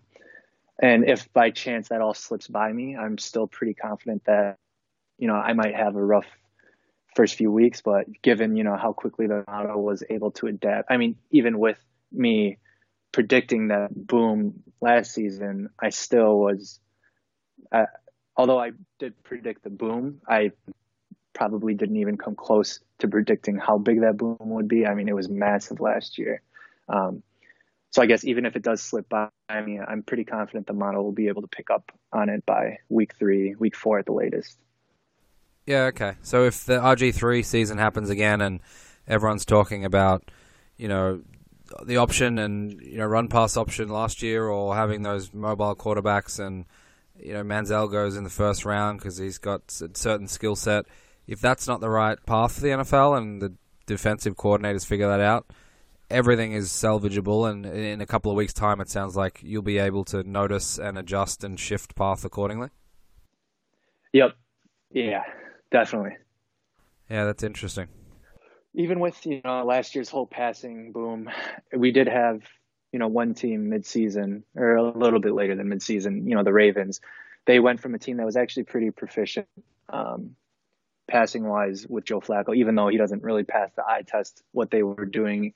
and 0.81 1.09
if 1.09 1.33
by 1.33 1.51
chance 1.51 1.89
that 1.89 2.01
all 2.01 2.15
slips 2.15 2.47
by 2.47 2.73
me, 2.73 2.97
I'm 2.97 3.19
still 3.19 3.49
pretty 3.49 3.75
confident 3.75 4.25
that, 4.27 4.59
you 5.19 5.27
know, 5.27 5.35
I 5.35 5.55
might 5.55 5.75
have 5.75 5.97
a 5.97 6.05
rough 6.05 6.27
first 7.17 7.35
few 7.35 7.51
weeks, 7.51 7.81
but 7.81 8.07
given, 8.23 8.55
you 8.55 8.63
know, 8.63 8.77
how 8.77 8.93
quickly 8.93 9.27
the 9.27 9.43
model 9.49 9.83
was 9.83 10.05
able 10.09 10.31
to 10.33 10.47
adapt, 10.47 10.89
I 10.89 10.99
mean, 10.99 11.17
even 11.33 11.59
with 11.59 11.79
me 12.13 12.59
predicting 13.13 13.69
that 13.69 13.91
boom 13.95 14.63
last 14.81 15.13
season, 15.13 15.69
I 15.81 15.91
still 15.91 16.39
was, 16.39 16.81
uh, 17.71 17.87
although 18.37 18.59
I 18.59 18.73
did 18.99 19.23
predict 19.23 19.63
the 19.63 19.71
boom, 19.71 20.21
I 20.29 20.53
probably 21.35 21.75
didn't 21.75 21.97
even 21.97 22.17
come 22.17 22.35
close 22.35 22.81
to 22.99 23.09
predicting 23.09 23.57
how 23.57 23.79
big 23.79 24.01
that 24.01 24.17
boom 24.17 24.37
would 24.41 24.69
be. 24.69 24.87
I 24.87 24.95
mean, 24.95 25.09
it 25.09 25.15
was 25.15 25.29
massive 25.29 25.81
last 25.81 26.19
year. 26.19 26.43
Um, 26.89 27.23
so 27.91 28.01
I 28.03 28.07
guess 28.07 28.25
even 28.25 28.47
if 28.47 28.57
it 28.57 28.63
does 28.63 28.83
slip 28.83 29.09
by 29.09 29.29
I 29.49 29.61
me, 29.61 29.73
mean, 29.73 29.85
I'm 29.87 30.03
pretty 30.03 30.25
confident 30.25 30.67
the 30.67 30.73
model 30.73 31.05
will 31.05 31.13
be 31.13 31.29
able 31.29 31.43
to 31.43 31.49
pick 31.49 31.71
up 31.71 31.93
on 32.13 32.31
it 32.31 32.45
by 32.47 32.79
week 32.89 33.15
three, 33.19 33.55
week 33.55 33.77
four 33.77 33.99
at 33.99 34.07
the 34.07 34.13
latest. 34.13 34.59
Yeah, 35.67 35.85
okay. 35.85 36.15
So 36.23 36.45
if 36.45 36.65
the 36.65 36.79
RG3 36.79 37.45
season 37.45 37.79
happens 37.79 38.09
again 38.11 38.41
and 38.41 38.61
everyone's 39.07 39.45
talking 39.45 39.85
about, 39.85 40.31
you 40.77 40.89
know, 40.89 41.21
the 41.85 41.97
option 41.97 42.39
and, 42.39 42.81
you 42.81 42.99
know, 42.99 43.07
run 43.07 43.29
pass 43.29 43.57
option 43.57 43.89
last 43.89 44.23
year 44.23 44.49
or 44.49 44.75
having 44.75 45.03
those 45.03 45.33
mobile 45.33 45.75
quarterbacks 45.75 46.39
and, 46.45 46.65
you 47.19 47.33
know, 47.33 47.43
Manziel 47.43 47.91
goes 47.91 48.17
in 48.17 48.25
the 48.25 48.31
first 48.31 48.65
round 48.65 48.99
because 48.99 49.19
he's 49.19 49.39
got 49.39 49.63
a 49.81 49.97
certain 49.97 50.29
skill 50.29 50.57
set. 50.57 50.87
If 51.27 51.41
that's 51.41 51.69
not 51.69 51.81
the 51.81 51.91
right 51.91 52.19
path 52.27 52.55
for 52.55 52.61
the 52.61 52.69
NFL 52.69 53.17
and 53.17 53.41
the 53.41 53.55
defensive 53.87 54.37
coordinators 54.37 54.87
figure 54.87 55.09
that 55.09 55.21
out, 55.21 55.47
everything 56.11 56.53
is 56.53 56.69
salvageable, 56.69 57.51
and 57.51 57.65
in 57.65 58.01
a 58.01 58.07
couple 58.07 58.31
of 58.31 58.37
weeks' 58.37 58.53
time, 58.53 58.81
it 58.81 58.91
sounds 58.91 59.17
like 59.17 59.41
you'll 59.43 59.63
be 59.63 59.79
able 59.79 60.05
to 60.05 60.23
notice 60.23 60.79
and 60.79 60.99
adjust 60.99 61.43
and 61.43 61.59
shift 61.59 61.95
path 61.95 62.25
accordingly. 62.25 62.69
Yep. 64.13 64.33
Yeah, 64.91 65.23
definitely. 65.71 66.17
Yeah, 67.09 67.25
that's 67.25 67.43
interesting. 67.43 67.89
Even 68.75 69.01
with 69.01 69.25
you 69.27 69.41
know 69.45 69.65
last 69.65 69.95
year's 69.95 70.09
whole 70.09 70.27
passing 70.27 70.93
boom, 70.93 71.31
we 71.77 71.93
did 71.93 72.09
have 72.09 72.43
you 72.93 72.99
know 72.99 73.09
one 73.09 73.35
team 73.35 73.71
midseason 73.71 74.43
or 74.55 74.77
a 74.77 74.99
little 74.99 75.21
bit 75.21 75.35
later 75.35 75.55
than 75.55 75.69
midseason. 75.69 76.29
You 76.29 76.35
know 76.37 76.45
the 76.45 76.53
Ravens, 76.53 77.01
they 77.47 77.61
went 77.61 77.81
from 77.81 77.95
a 77.95 77.99
team 77.99 78.17
that 78.19 78.27
was 78.27 78.37
actually 78.37 78.65
pretty 78.65 78.91
proficient 78.91 79.49
um, 79.89 80.37
passing 81.09 81.47
wise 81.47 81.87
with 81.89 82.05
Joe 82.05 82.21
Flacco, 82.21 82.57
even 82.57 82.75
though 82.75 82.89
he 82.89 82.97
doesn't 82.97 83.23
really 83.23 83.45
pass 83.45 83.71
the 83.77 83.85
eye 83.87 84.03
test. 84.07 84.43
What 84.53 84.71
they 84.71 84.83
were 84.83 85.07
doing 85.07 85.55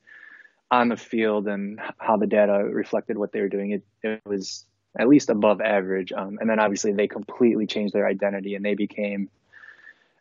on 0.70 0.88
the 0.88 0.96
field 0.96 1.46
and 1.46 1.81
how 1.98 2.16
the 2.16 2.26
data 2.26 2.64
reflected 2.64 3.16
what 3.16 3.33
they 3.33 3.40
were 3.40 3.48
doing, 3.48 3.70
it, 3.70 3.85
it 4.02 4.20
was 4.26 4.66
at 4.98 5.09
least 5.09 5.31
above 5.31 5.61
average. 5.61 6.12
Um, 6.12 6.38
and 6.40 6.50
then 6.50 6.59
obviously 6.59 6.92
they 6.92 7.07
completely 7.07 7.66
changed 7.66 7.94
their 7.94 8.07
identity 8.07 8.55
and 8.55 8.64
they 8.64 8.74
became 8.74 9.29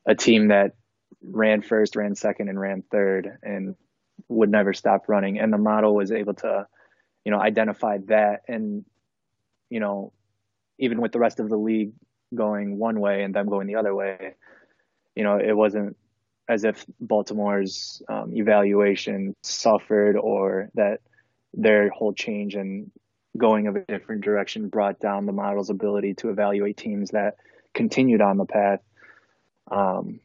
a 0.05 0.13
team 0.13 0.49
that 0.49 0.75
ran 1.29 1.61
first, 1.61 1.95
ran 1.95 2.15
second, 2.15 2.49
and 2.49 2.59
ran 2.59 2.83
third, 2.91 3.37
and 3.43 3.75
would 4.27 4.49
never 4.49 4.73
stop 4.73 5.07
running. 5.07 5.39
And 5.39 5.51
the 5.51 5.57
model 5.57 5.95
was 5.95 6.11
able 6.11 6.33
to, 6.35 6.67
you 7.23 7.31
know, 7.31 7.39
identify 7.39 7.97
that, 8.07 8.41
and 8.47 8.85
you 9.69 9.79
know, 9.79 10.13
even 10.77 11.01
with 11.01 11.11
the 11.11 11.19
rest 11.19 11.39
of 11.39 11.49
the 11.49 11.57
league 11.57 11.93
going 12.33 12.77
one 12.77 12.99
way 12.99 13.23
and 13.23 13.33
them 13.33 13.49
going 13.49 13.67
the 13.67 13.75
other 13.75 13.95
way, 13.95 14.35
you 15.15 15.23
know, 15.23 15.37
it 15.37 15.53
wasn't 15.53 15.97
as 16.47 16.63
if 16.63 16.85
Baltimore's 16.99 18.03
um, 18.07 18.31
evaluation 18.35 19.35
suffered 19.41 20.15
or 20.17 20.69
that 20.75 20.99
their 21.53 21.89
whole 21.89 22.13
change 22.13 22.55
and 22.55 22.91
going 23.37 23.67
of 23.67 23.75
a 23.75 23.81
different 23.81 24.23
direction 24.23 24.69
brought 24.69 24.99
down 24.99 25.25
the 25.25 25.31
model's 25.31 25.69
ability 25.69 26.13
to 26.15 26.29
evaluate 26.29 26.77
teams 26.77 27.11
that 27.11 27.35
continued 27.73 28.21
on 28.21 28.37
the 28.37 28.45
path. 28.45 28.79
Um, 29.71 30.19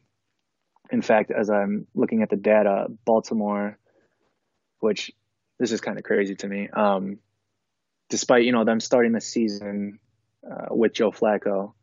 in 0.91 1.03
fact, 1.03 1.31
as 1.31 1.51
I'm 1.51 1.87
looking 1.95 2.23
at 2.23 2.31
the 2.31 2.37
data, 2.37 2.87
Baltimore, 3.05 3.79
which 4.81 5.13
this 5.59 5.73
is 5.73 5.81
kind 5.81 5.99
of 5.99 6.05
crazy 6.05 6.35
to 6.37 6.49
me, 6.49 6.69
um, 6.69 7.19
despite 8.09 8.45
you 8.45 8.53
know 8.53 8.65
them 8.65 8.81
starting 8.81 9.13
the 9.13 9.21
season 9.21 9.99
uh, 10.45 10.75
with 10.75 10.95
Joe 10.95 11.11
Flacco, 11.11 11.75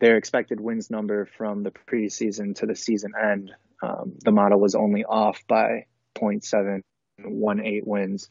their 0.00 0.16
expected 0.16 0.60
wins 0.60 0.90
number 0.90 1.26
from 1.36 1.62
the 1.62 1.72
preseason 1.72 2.54
to 2.56 2.66
the 2.66 2.76
season 2.76 3.12
end 3.20 3.52
um, 3.82 4.14
the 4.24 4.32
model 4.32 4.58
was 4.58 4.74
only 4.74 5.04
off 5.04 5.42
by 5.48 5.86
0.718 6.16 7.86
wins, 7.86 8.30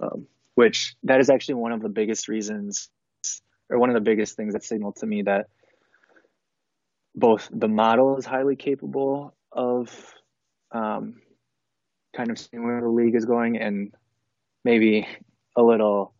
um, 0.00 0.26
which 0.54 0.94
that 1.04 1.20
is 1.20 1.30
actually 1.30 1.54
one 1.54 1.72
of 1.72 1.80
the 1.80 1.88
biggest 1.88 2.28
reasons 2.28 2.90
or 3.70 3.78
one 3.78 3.88
of 3.88 3.94
the 3.94 4.00
biggest 4.00 4.36
things 4.36 4.52
that 4.52 4.64
signaled 4.64 4.96
to 4.96 5.06
me 5.06 5.22
that 5.22 5.46
both 7.14 7.48
the 7.52 7.68
model 7.68 8.16
is 8.18 8.26
highly 8.26 8.56
capable 8.56 9.34
of 9.52 10.14
um, 10.72 11.20
kind 12.16 12.30
of 12.30 12.38
seeing 12.38 12.64
where 12.64 12.80
the 12.80 12.88
league 12.88 13.14
is 13.14 13.24
going 13.24 13.58
and 13.58 13.94
maybe 14.64 15.06
a 15.56 15.62
little 15.62 16.12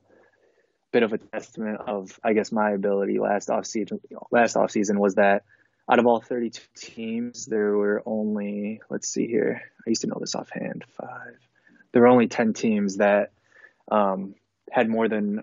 bit 0.92 1.02
of 1.02 1.12
a 1.12 1.18
testament 1.18 1.80
of 1.86 2.18
I 2.22 2.34
guess 2.34 2.52
my 2.52 2.70
ability 2.72 3.18
last 3.18 3.48
off 3.48 3.64
season 3.64 4.00
last 4.30 4.56
off 4.56 4.70
season 4.70 4.98
was 4.98 5.14
that 5.14 5.44
out 5.90 5.98
of 5.98 6.06
all 6.06 6.20
32 6.20 6.62
teams, 6.76 7.46
there 7.46 7.76
were 7.76 8.02
only, 8.06 8.80
let's 8.88 9.08
see 9.08 9.26
here, 9.26 9.62
I 9.86 9.90
used 9.90 10.02
to 10.02 10.06
know 10.06 10.18
this 10.20 10.34
offhand, 10.34 10.84
five. 10.96 11.36
There 11.92 12.02
were 12.02 12.08
only 12.08 12.28
10 12.28 12.52
teams 12.52 12.98
that 12.98 13.32
um, 13.90 14.34
had 14.70 14.88
more 14.88 15.08
than 15.08 15.42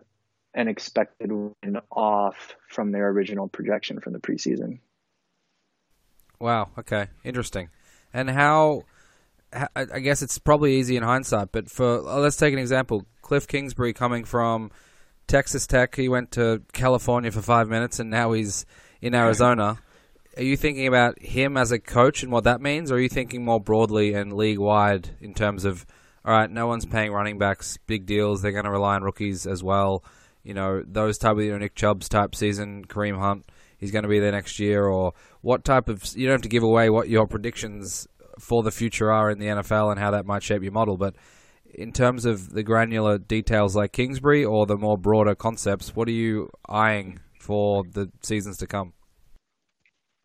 an 0.54 0.68
expected 0.68 1.32
win 1.32 1.80
off 1.92 2.56
from 2.70 2.92
their 2.92 3.10
original 3.10 3.48
projection 3.48 4.00
from 4.00 4.14
the 4.14 4.20
preseason. 4.20 4.80
Wow. 6.40 6.70
Okay. 6.80 7.08
Interesting. 7.24 7.70
And 8.14 8.30
how? 8.30 8.84
I 9.76 10.00
guess 10.00 10.22
it's 10.22 10.38
probably 10.38 10.76
easy 10.76 10.96
in 10.96 11.02
hindsight, 11.02 11.52
but 11.52 11.72
for 11.72 12.08
uh, 12.08 12.20
let's 12.20 12.38
take 12.38 12.54
an 12.54 12.60
example: 12.60 13.06
Cliff 13.24 13.48
Kingsbury 13.48 13.94
coming 13.94 14.24
from 14.24 14.70
Texas 15.26 15.66
Tech, 15.66 15.96
he 15.96 16.08
went 16.08 16.32
to 16.34 16.62
California 16.72 17.32
for 17.32 17.42
five 17.42 17.68
minutes, 17.68 18.00
and 18.00 18.12
now 18.12 18.34
he's 18.34 18.68
in 19.02 19.16
Arizona 19.16 19.80
are 20.40 20.44
you 20.44 20.56
thinking 20.56 20.88
about 20.88 21.22
him 21.22 21.58
as 21.58 21.72
a 21.72 21.80
coach 21.80 22.24
and 22.24 22.32
what 22.32 22.46
that 22.46 22.62
means, 22.62 22.92
or 22.92 22.96
are 22.96 23.00
you 23.00 23.10
thinking 23.10 23.44
more 23.44 23.60
broadly 23.60 24.14
and 24.14 24.32
league 24.32 24.58
wide 24.58 25.10
in 25.20 25.34
terms 25.34 25.66
of, 25.66 25.86
all 26.24 26.32
right, 26.32 26.50
no 26.50 26.66
one's 26.66 26.86
paying 26.86 27.12
running 27.12 27.38
backs 27.38 27.78
big 27.88 28.06
deals. 28.06 28.42
They're 28.42 28.54
going 28.54 28.64
to 28.64 28.72
rely 28.72 28.96
on 28.96 29.04
rookies 29.04 29.46
as 29.46 29.62
well. 29.62 30.04
You 30.44 30.54
know, 30.54 30.82
those 30.88 31.18
type 31.18 31.34
of 31.34 31.44
you 31.44 31.52
know, 31.52 31.58
Nick 31.58 31.76
Chubb's 31.76 32.08
type 32.08 32.36
season, 32.36 32.86
Kareem 32.86 33.20
Hunt, 33.20 33.50
he's 33.80 33.92
going 33.92 34.04
to 34.04 34.10
be 34.10 34.20
there 34.20 34.32
next 34.32 34.60
year, 34.60 34.86
or 34.86 35.14
what 35.42 35.64
type 35.64 35.90
of 35.90 36.06
you 36.16 36.28
don't 36.28 36.36
have 36.36 36.42
to 36.44 36.50
give 36.50 36.64
away 36.64 36.90
what 36.90 37.10
your 37.10 37.28
predictions 37.28 38.08
for 38.40 38.64
the 38.64 38.72
future 38.72 39.12
are 39.12 39.30
in 39.30 39.40
the 39.40 39.48
NFL 39.48 39.92
and 39.92 40.00
how 40.00 40.12
that 40.12 40.26
might 40.26 40.44
shape 40.44 40.64
your 40.64 40.72
model, 40.72 40.98
but 40.98 41.16
in 41.74 41.92
terms 41.92 42.26
of 42.26 42.52
the 42.52 42.64
granular 42.64 43.18
details 43.18 43.76
like 43.76 43.92
Kingsbury 43.92 44.44
or 44.44 44.66
the 44.66 44.78
more 44.78 44.98
broader 44.98 45.36
concepts, 45.36 45.96
what 45.96 46.08
are 46.08 46.12
you 46.12 46.50
eyeing 46.68 47.20
for 47.40 47.84
the 47.84 48.12
seasons 48.22 48.58
to 48.58 48.68
come? 48.68 48.94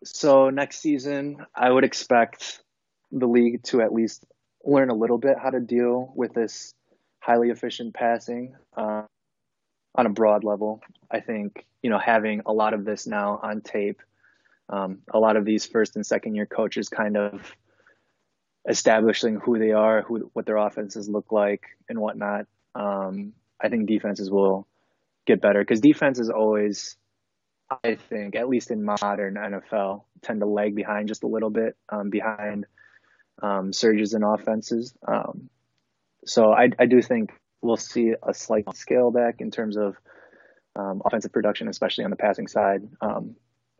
So 0.03 0.49
next 0.49 0.79
season, 0.79 1.45
I 1.53 1.71
would 1.71 1.83
expect 1.83 2.61
the 3.11 3.27
league 3.27 3.63
to 3.63 3.81
at 3.81 3.93
least 3.93 4.25
learn 4.63 4.89
a 4.89 4.95
little 4.95 5.17
bit 5.17 5.37
how 5.41 5.49
to 5.49 5.59
deal 5.59 6.11
with 6.15 6.33
this 6.33 6.73
highly 7.19 7.49
efficient 7.49 7.93
passing 7.93 8.55
uh, 8.77 9.03
on 9.95 10.05
a 10.05 10.09
broad 10.09 10.43
level. 10.43 10.81
I 11.09 11.19
think 11.19 11.65
you 11.81 11.89
know 11.89 11.99
having 11.99 12.41
a 12.45 12.53
lot 12.53 12.73
of 12.73 12.85
this 12.85 13.07
now 13.07 13.39
on 13.41 13.61
tape, 13.61 14.01
um, 14.69 14.99
a 15.11 15.19
lot 15.19 15.37
of 15.37 15.45
these 15.45 15.65
first 15.65 15.95
and 15.95 16.05
second 16.05 16.35
year 16.35 16.45
coaches 16.45 16.89
kind 16.89 17.17
of 17.17 17.55
establishing 18.67 19.35
who 19.35 19.59
they 19.59 19.71
are, 19.71 20.01
who 20.01 20.29
what 20.33 20.45
their 20.45 20.57
offenses 20.57 21.09
look 21.09 21.31
like, 21.31 21.63
and 21.89 21.99
whatnot. 21.99 22.45
Um, 22.73 23.33
I 23.61 23.69
think 23.69 23.87
defenses 23.87 24.29
will 24.29 24.67
get 25.25 25.41
better 25.41 25.59
because 25.59 25.79
defense 25.79 26.19
is 26.19 26.29
always 26.29 26.97
I 27.83 27.95
think, 27.95 28.35
at 28.35 28.47
least 28.47 28.71
in 28.71 28.83
modern 28.83 29.35
NFL, 29.35 30.03
tend 30.21 30.41
to 30.41 30.45
lag 30.45 30.75
behind 30.75 31.07
just 31.07 31.23
a 31.23 31.27
little 31.27 31.49
bit 31.49 31.75
um, 31.89 32.09
behind 32.09 32.65
um, 33.41 33.73
surges 33.73 34.13
in 34.13 34.23
offenses. 34.23 34.93
Um, 35.07 35.49
so 36.25 36.51
I, 36.51 36.69
I, 36.79 36.85
do 36.85 37.01
think 37.01 37.31
we'll 37.65 37.77
see 37.77 38.13
a 38.21 38.33
slight 38.33 38.75
scale 38.75 39.11
back 39.11 39.41
in 39.41 39.51
terms 39.51 39.77
of 39.77 39.95
um, 40.75 41.01
offensive 41.05 41.31
production, 41.31 41.67
especially 41.67 42.03
on 42.03 42.09
the 42.09 42.15
passing 42.15 42.47
side. 42.47 42.87
Um, 43.01 43.35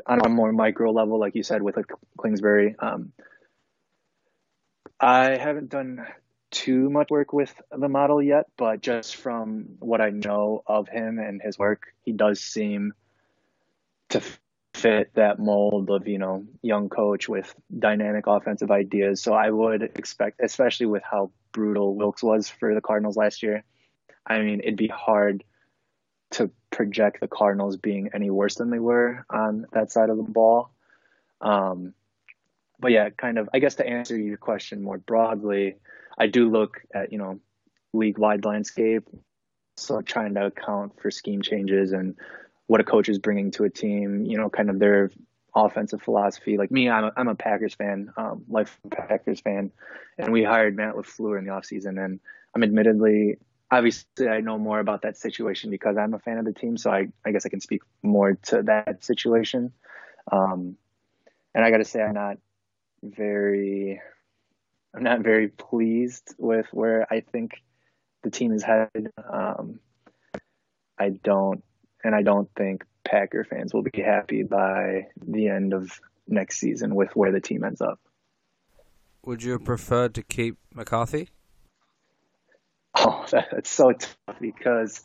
on 0.06 0.19
a 0.26 0.30
more 0.30 0.52
micro 0.52 0.91
level, 0.91 1.19
like 1.19 1.36
you 1.36 1.43
said, 1.43 1.62
with 1.62 1.78
like 1.78 1.91
Kingsbury, 2.21 2.76
um, 2.80 3.13
I 5.00 5.38
haven't 5.38 5.69
done 5.69 6.06
too 6.52 6.89
much 6.89 7.10
work 7.10 7.34
with 7.34 7.54
the 7.71 7.89
model 7.89 8.21
yet, 8.21 8.45
but 8.58 8.82
just 8.82 9.15
from 9.15 9.76
what 9.80 10.02
I 10.02 10.10
know 10.10 10.63
of 10.65 10.88
him 10.88 11.19
and 11.19 11.41
his 11.41 11.58
work, 11.58 11.84
he 12.04 12.13
does 12.13 12.41
seem 12.41 12.93
to 14.10 14.21
fit 14.74 15.12
that 15.15 15.39
mold 15.39 15.89
of 15.89 16.08
you 16.08 16.19
know 16.19 16.45
young 16.62 16.89
coach 16.89 17.28
with 17.30 17.54
dynamic 17.78 18.26
offensive 18.28 18.71
ideas. 18.71 19.21
So 19.21 19.34
I 19.34 19.50
would 19.50 19.82
expect, 19.82 20.39
especially 20.43 20.88
with 20.88 21.04
how 21.04 21.32
brutal 21.52 21.95
Wilks 21.95 22.21
was 22.21 22.50
for 22.50 22.74
the 22.74 22.82
Cardinals 22.82 23.17
last 23.17 23.43
year. 23.43 23.63
I 24.25 24.39
mean, 24.39 24.61
it'd 24.61 24.77
be 24.77 24.88
hard 24.88 25.43
to 26.31 26.49
project 26.71 27.19
the 27.21 27.27
Cardinals 27.27 27.77
being 27.77 28.09
any 28.13 28.29
worse 28.29 28.55
than 28.55 28.69
they 28.69 28.79
were 28.79 29.25
on 29.29 29.65
that 29.71 29.91
side 29.91 30.09
of 30.09 30.17
the 30.17 30.23
ball. 30.23 30.71
Um, 31.41 31.93
but 32.79 32.91
yeah, 32.91 33.09
kind 33.09 33.38
of, 33.38 33.49
I 33.53 33.59
guess 33.59 33.75
to 33.75 33.88
answer 33.88 34.17
your 34.17 34.38
question 34.38 34.81
more 34.81 34.97
broadly, 34.97 35.75
I 36.17 36.27
do 36.27 36.49
look 36.49 36.81
at, 36.93 37.11
you 37.11 37.17
know, 37.17 37.39
league 37.93 38.17
wide 38.17 38.45
landscape. 38.45 39.07
So 39.77 40.01
trying 40.01 40.33
to 40.35 40.47
account 40.47 41.01
for 41.01 41.11
scheme 41.11 41.41
changes 41.41 41.93
and 41.93 42.15
what 42.67 42.81
a 42.81 42.83
coach 42.83 43.09
is 43.09 43.19
bringing 43.19 43.51
to 43.51 43.63
a 43.63 43.69
team, 43.69 44.25
you 44.25 44.38
know, 44.38 44.49
kind 44.49 44.69
of 44.69 44.79
their 44.79 45.11
offensive 45.55 46.01
philosophy. 46.01 46.57
Like 46.57 46.71
me, 46.71 46.89
I'm 46.89 47.05
a, 47.05 47.11
I'm 47.15 47.27
a 47.27 47.35
Packers 47.35 47.75
fan, 47.75 48.11
um, 48.17 48.43
life 48.49 48.77
Packers 48.89 49.39
fan, 49.39 49.71
and 50.17 50.33
we 50.33 50.43
hired 50.43 50.75
Matt 50.75 50.95
LaFleur 50.95 51.38
in 51.38 51.45
the 51.45 51.51
offseason. 51.51 52.03
And 52.03 52.19
I'm 52.53 52.63
admittedly 52.63 53.38
obviously 53.71 54.28
I 54.28 54.41
know 54.41 54.58
more 54.58 54.80
about 54.80 55.01
that 55.04 55.17
situation 55.17 55.69
because 55.69 55.97
I'm 55.97 56.13
a 56.13 56.19
fan 56.19 56.38
of 56.38 56.45
the 56.45 56.54
team, 56.54 56.78
so 56.78 56.91
I, 56.91 57.08
I 57.25 57.32
guess 57.32 57.45
I 57.45 57.49
can 57.49 57.62
speak 57.62 57.82
more 58.04 58.36
to 58.43 58.63
that 58.63 59.04
situation. 59.04 59.73
Um, 60.32 60.78
and 61.54 61.63
I 61.63 61.71
got 61.71 61.78
to 61.78 61.86
say, 61.86 62.01
I'm 62.01 62.13
not 62.13 62.38
very, 63.04 64.01
I'm 64.95 65.04
not 65.04 65.21
very 65.21 65.47
pleased 65.47 66.34
with 66.38 66.67
where 66.71 67.12
I 67.12 67.21
think 67.21 67.63
the 68.23 68.30
team 68.30 68.51
is 68.54 68.63
headed. 68.63 69.12
Um, 69.32 69.80
I 70.97 71.10
don't, 71.10 71.63
and 72.04 72.15
I 72.15 72.21
don't 72.21 72.49
think 72.56 72.84
Packer 73.04 73.43
fans 73.43 73.73
will 73.73 73.84
be 73.84 74.01
happy 74.01 74.43
by 74.43 75.08
the 75.25 75.47
end 75.47 75.73
of 75.73 75.99
next 76.28 76.58
season 76.58 76.95
with 76.95 77.15
where 77.15 77.32
the 77.32 77.41
team 77.41 77.63
ends 77.63 77.82
up. 77.82 77.99
Would 79.25 79.43
you 79.43 79.58
preferred 79.60 80.13
to 80.15 80.23
keep 80.23 80.58
McCarthy? 80.73 81.30
Oh, 82.95 83.25
that's 83.31 83.69
so 83.69 83.91
tough 83.91 84.39
because 84.39 85.03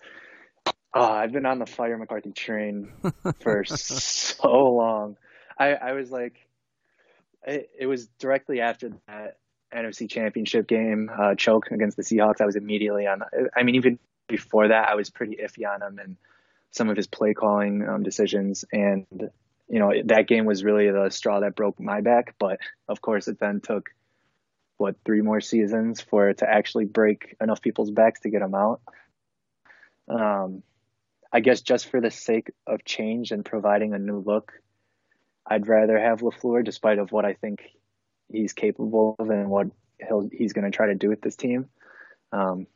oh, 0.94 1.02
I've 1.02 1.32
been 1.32 1.46
on 1.46 1.58
the 1.58 1.66
fire 1.66 1.96
McCarthy 1.98 2.32
train 2.32 2.92
for 3.40 3.64
so 3.64 4.48
long. 4.48 5.16
I, 5.58 5.74
I 5.74 5.92
was 5.92 6.10
like, 6.10 6.34
it, 7.46 7.70
it, 7.78 7.86
was 7.86 8.06
directly 8.18 8.60
after 8.60 8.90
that 9.06 9.38
NFC 9.74 10.08
Championship 10.08 10.66
game 10.66 11.10
uh, 11.14 11.34
choke 11.34 11.70
against 11.70 11.96
the 11.96 12.02
Seahawks. 12.02 12.40
I 12.40 12.46
was 12.46 12.56
immediately 12.56 13.06
on. 13.06 13.22
I 13.56 13.62
mean, 13.62 13.76
even 13.76 13.98
before 14.26 14.68
that, 14.68 14.88
I 14.88 14.94
was 14.94 15.10
pretty 15.10 15.36
iffy 15.36 15.68
on 15.68 15.82
him 15.82 15.98
and 15.98 16.16
some 16.70 16.88
of 16.88 16.96
his 16.96 17.06
play 17.06 17.34
calling 17.34 17.86
um, 17.86 18.02
decisions. 18.02 18.64
And 18.72 19.30
you 19.68 19.78
know, 19.78 19.92
that 20.06 20.26
game 20.26 20.46
was 20.46 20.64
really 20.64 20.90
the 20.90 21.10
straw 21.10 21.40
that 21.40 21.54
broke 21.54 21.78
my 21.80 22.00
back. 22.00 22.34
But 22.38 22.58
of 22.88 23.00
course, 23.00 23.28
it 23.28 23.38
then 23.38 23.60
took 23.60 23.90
what 24.80 24.96
three 25.04 25.20
more 25.20 25.40
seasons 25.40 26.00
for 26.00 26.30
it 26.30 26.38
to 26.38 26.48
actually 26.48 26.86
break 26.86 27.36
enough 27.40 27.62
people's 27.62 27.90
backs 27.90 28.20
to 28.20 28.30
get 28.30 28.40
them 28.40 28.54
out. 28.54 28.80
Um, 30.08 30.62
I 31.32 31.40
guess 31.40 31.60
just 31.60 31.88
for 31.88 32.00
the 32.00 32.10
sake 32.10 32.50
of 32.66 32.84
change 32.84 33.30
and 33.30 33.44
providing 33.44 33.94
a 33.94 33.98
new 33.98 34.18
look, 34.18 34.52
I'd 35.46 35.68
rather 35.68 35.98
have 35.98 36.20
LaFleur, 36.20 36.64
despite 36.64 36.98
of 36.98 37.12
what 37.12 37.24
I 37.24 37.34
think 37.34 37.62
he's 38.32 38.52
capable 38.52 39.16
of 39.18 39.30
and 39.30 39.48
what 39.48 39.68
he'll 40.06 40.28
he's 40.32 40.52
going 40.52 40.64
to 40.64 40.76
try 40.76 40.86
to 40.86 40.94
do 40.94 41.08
with 41.08 41.20
this 41.20 41.36
team. 41.36 41.68
Um, 42.32 42.66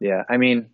yeah, 0.00 0.22
I 0.28 0.36
mean, 0.36 0.70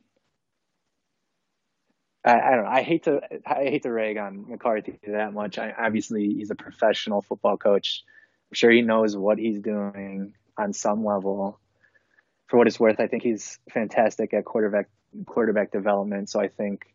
I, 2.24 2.40
I, 2.40 2.50
don't 2.50 2.64
know. 2.64 2.70
I 2.70 2.82
hate 2.82 3.04
to 3.04 3.20
I 3.46 3.64
hate 3.64 3.82
to 3.84 3.92
rag 3.92 4.18
on 4.18 4.48
McCarthy 4.48 4.98
that 5.06 5.32
much. 5.32 5.58
I, 5.58 5.72
obviously, 5.76 6.34
he's 6.34 6.50
a 6.50 6.56
professional 6.56 7.22
football 7.22 7.56
coach. 7.56 8.04
I'm 8.50 8.54
sure 8.54 8.70
he 8.70 8.82
knows 8.82 9.16
what 9.16 9.38
he's 9.38 9.60
doing 9.60 10.34
on 10.56 10.72
some 10.72 11.04
level. 11.04 11.58
For 12.48 12.56
what 12.56 12.66
it's 12.66 12.80
worth, 12.80 13.00
I 13.00 13.06
think 13.06 13.22
he's 13.22 13.58
fantastic 13.72 14.34
at 14.34 14.44
quarterback 14.44 14.88
quarterback 15.26 15.72
development. 15.72 16.30
So 16.30 16.40
I 16.40 16.48
think 16.48 16.86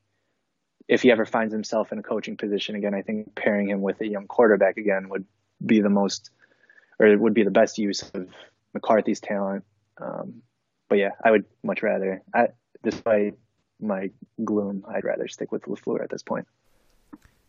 if 0.88 1.02
he 1.02 1.12
ever 1.12 1.26
finds 1.26 1.54
himself 1.54 1.92
in 1.92 2.00
a 2.00 2.04
coaching 2.04 2.38
position 2.38 2.76
again, 2.76 2.94
I 2.94 3.02
think 3.02 3.36
pairing 3.36 3.70
him 3.70 3.82
with 3.82 4.00
a 4.02 4.08
young 4.08 4.28
quarterback 4.28 4.78
again 4.78 5.10
would 5.10 5.26
be 5.66 5.82
the 5.82 5.90
most, 5.90 6.30
or 7.00 7.08
it 7.08 7.20
would 7.20 7.34
be 7.34 7.44
the 7.44 7.52
best 7.52 7.78
use 7.78 8.04
of 8.14 8.28
McCarthy's 8.74 9.20
talent. 9.20 9.64
Um, 10.00 10.42
but 10.90 10.98
yeah, 10.98 11.12
I 11.24 11.32
would 11.32 11.46
much 11.64 11.82
rather, 11.82 12.22
I, 12.34 12.50
despite 12.84 13.36
my 13.82 14.12
gloom, 14.44 14.86
I'd 14.88 15.04
rather 15.04 15.28
stick 15.28 15.52
with 15.52 15.64
LaFleur 15.64 16.04
at 16.04 16.10
this 16.10 16.24
point. 16.24 16.48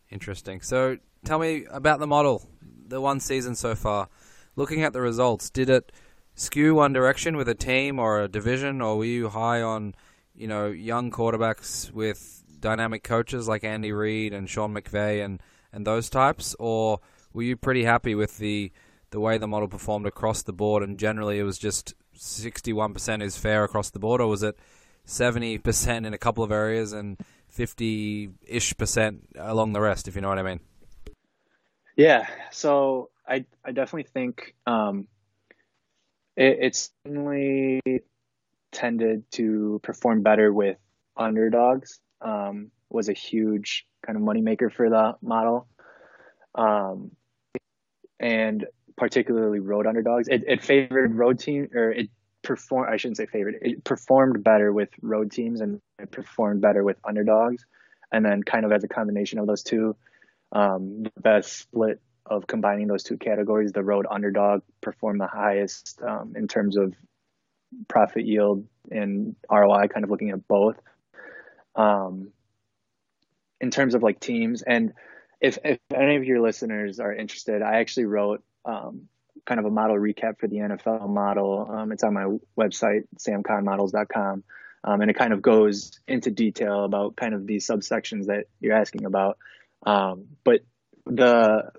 Interesting. 0.09 0.61
So 0.61 0.97
tell 1.25 1.39
me 1.39 1.65
about 1.69 1.99
the 1.99 2.07
model, 2.07 2.49
the 2.87 2.99
one 2.99 3.19
season 3.19 3.55
so 3.55 3.75
far. 3.75 4.09
Looking 4.57 4.83
at 4.83 4.91
the 4.91 5.01
results, 5.01 5.49
did 5.49 5.69
it 5.69 5.93
skew 6.35 6.75
one 6.75 6.91
direction 6.91 7.37
with 7.37 7.47
a 7.47 7.55
team 7.55 7.99
or 7.99 8.21
a 8.21 8.27
division, 8.27 8.81
or 8.81 8.97
were 8.97 9.05
you 9.05 9.29
high 9.29 9.61
on, 9.61 9.95
you 10.35 10.47
know, 10.47 10.67
young 10.67 11.11
quarterbacks 11.11 11.91
with 11.91 12.43
dynamic 12.59 13.03
coaches 13.03 13.47
like 13.47 13.63
Andy 13.63 13.91
Reid 13.93 14.33
and 14.33 14.49
Sean 14.49 14.73
McVay 14.73 15.23
and, 15.23 15.41
and 15.71 15.87
those 15.87 16.09
types, 16.09 16.55
or 16.59 16.99
were 17.33 17.43
you 17.43 17.55
pretty 17.55 17.85
happy 17.85 18.15
with 18.15 18.39
the 18.39 18.71
the 19.11 19.19
way 19.21 19.37
the 19.37 19.47
model 19.47 19.69
performed 19.69 20.05
across 20.05 20.43
the 20.43 20.51
board 20.51 20.83
and 20.83 20.99
generally 20.99 21.39
it 21.39 21.43
was 21.43 21.57
just 21.57 21.93
61% 22.17 23.23
is 23.23 23.37
fair 23.37 23.63
across 23.63 23.91
the 23.91 23.99
board, 23.99 24.19
or 24.19 24.27
was 24.27 24.43
it 24.43 24.57
70% 25.05 26.05
in 26.05 26.13
a 26.13 26.17
couple 26.17 26.43
of 26.43 26.51
areas 26.51 26.91
and 26.91 27.17
50 27.49 28.31
ish 28.47 28.75
percent 28.75 29.29
along 29.37 29.73
the 29.73 29.81
rest, 29.81 30.07
if 30.07 30.15
you 30.15 30.21
know 30.21 30.29
what 30.29 30.39
I 30.39 30.43
mean? 30.43 30.59
Yeah, 31.95 32.27
so 32.51 33.09
I 33.27 33.45
I 33.63 33.71
definitely 33.71 34.09
think 34.11 34.55
um, 34.65 35.07
it, 36.35 36.57
it's 36.61 36.91
certainly 37.05 37.81
tended 38.71 39.29
to 39.31 39.79
perform 39.83 40.21
better 40.21 40.51
with 40.53 40.77
underdogs. 41.15 41.99
Um, 42.21 42.71
was 42.89 43.09
a 43.09 43.13
huge 43.13 43.85
kind 44.05 44.17
of 44.17 44.23
moneymaker 44.23 44.71
for 44.71 44.89
the 44.89 45.15
model, 45.21 45.67
um, 46.55 47.11
and 48.19 48.65
particularly 48.95 49.59
road 49.59 49.85
underdogs. 49.85 50.27
It, 50.27 50.43
it 50.47 50.63
favored 50.63 51.13
road 51.15 51.39
team, 51.39 51.69
or 51.73 51.91
it 51.91 52.09
performed. 52.43 52.89
I 52.91 52.97
shouldn't 52.97 53.17
say 53.17 53.25
favored. 53.25 53.55
It 53.61 53.83
performed 53.83 54.43
better 54.43 54.71
with 54.71 54.89
road 55.01 55.31
teams, 55.31 55.61
and 55.61 55.81
it 55.99 56.11
performed 56.11 56.61
better 56.61 56.83
with 56.83 56.97
underdogs. 57.03 57.65
And 58.11 58.25
then, 58.25 58.41
kind 58.41 58.65
of 58.65 58.71
as 58.71 58.85
a 58.85 58.87
combination 58.87 59.37
of 59.37 59.47
those 59.47 59.63
two, 59.63 59.97
um, 60.53 61.03
the 61.03 61.11
best 61.21 61.51
split 61.59 61.99
of 62.29 62.47
combining 62.47 62.87
those 62.87 63.03
two 63.03 63.17
categories, 63.17 63.71
the 63.71 63.83
road 63.83 64.05
underdog 64.09 64.61
performed 64.81 65.21
the 65.21 65.27
highest 65.27 66.01
um, 66.01 66.33
in 66.35 66.47
terms 66.47 66.77
of 66.77 66.93
profit 67.87 68.25
yield 68.25 68.65
and 68.91 69.35
ROI, 69.51 69.87
kind 69.87 70.03
of 70.03 70.09
looking 70.09 70.31
at 70.31 70.47
both. 70.47 70.77
Um, 71.75 72.31
in 73.59 73.71
terms 73.71 73.95
of 73.95 74.03
like 74.03 74.19
teams, 74.19 74.61
and 74.61 74.93
if, 75.41 75.57
if 75.63 75.79
any 75.93 76.15
of 76.15 76.23
your 76.23 76.41
listeners 76.41 76.99
are 76.99 77.13
interested, 77.13 77.61
I 77.61 77.79
actually 77.79 78.05
wrote 78.05 78.43
um, 78.65 79.07
kind 79.45 79.59
of 79.59 79.65
a 79.65 79.71
model 79.71 79.95
recap 79.95 80.39
for 80.39 80.47
the 80.47 80.57
NFL 80.57 81.09
model. 81.09 81.67
Um, 81.69 81.91
it's 81.91 82.03
on 82.03 82.13
my 82.13 82.25
website, 82.57 83.03
samconmodels.com. 83.17 84.43
Um, 84.83 85.01
and 85.01 85.09
it 85.09 85.15
kind 85.15 85.33
of 85.33 85.41
goes 85.41 85.99
into 86.07 86.31
detail 86.31 86.85
about 86.85 87.15
kind 87.15 87.33
of 87.33 87.45
these 87.45 87.67
subsections 87.67 88.27
that 88.27 88.45
you're 88.59 88.75
asking 88.75 89.05
about. 89.05 89.37
Um, 89.85 90.27
but 90.43 90.61
the 91.05 91.71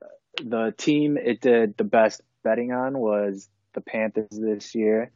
the 0.42 0.74
team 0.76 1.16
it 1.16 1.40
did 1.40 1.76
the 1.76 1.84
best 1.84 2.22
betting 2.42 2.72
on 2.72 2.98
was 2.98 3.48
the 3.74 3.80
Panthers 3.80 4.28
this 4.30 4.74
year, 4.74 5.10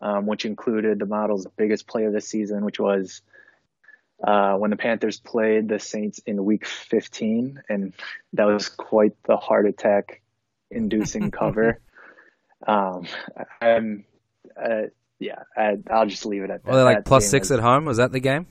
um, 0.00 0.26
which 0.26 0.44
included 0.44 0.98
the 0.98 1.06
model's 1.06 1.46
biggest 1.56 1.86
play 1.86 2.04
of 2.04 2.12
the 2.12 2.20
season, 2.20 2.64
which 2.64 2.78
was 2.78 3.22
uh, 4.22 4.54
when 4.54 4.70
the 4.70 4.76
Panthers 4.76 5.18
played 5.18 5.68
the 5.68 5.78
Saints 5.78 6.20
in 6.26 6.44
Week 6.44 6.66
15, 6.66 7.62
and 7.68 7.92
that 8.34 8.44
was 8.44 8.68
quite 8.68 9.12
the 9.24 9.36
heart 9.36 9.66
attack 9.66 10.22
inducing 10.70 11.30
cover. 11.32 11.80
Um, 12.66 13.06
I'm, 13.60 14.04
uh, 14.56 14.88
yeah, 15.18 15.42
I, 15.56 15.76
will 15.90 16.06
just 16.06 16.26
leave 16.26 16.42
it 16.42 16.50
at 16.50 16.62
that. 16.62 16.68
Well, 16.68 16.76
they're 16.76 16.94
like 16.94 17.04
plus 17.04 17.28
six 17.28 17.50
was, 17.50 17.58
at 17.58 17.62
home. 17.62 17.84
Was 17.84 17.98
that 17.98 18.12
the 18.12 18.20
game? 18.20 18.46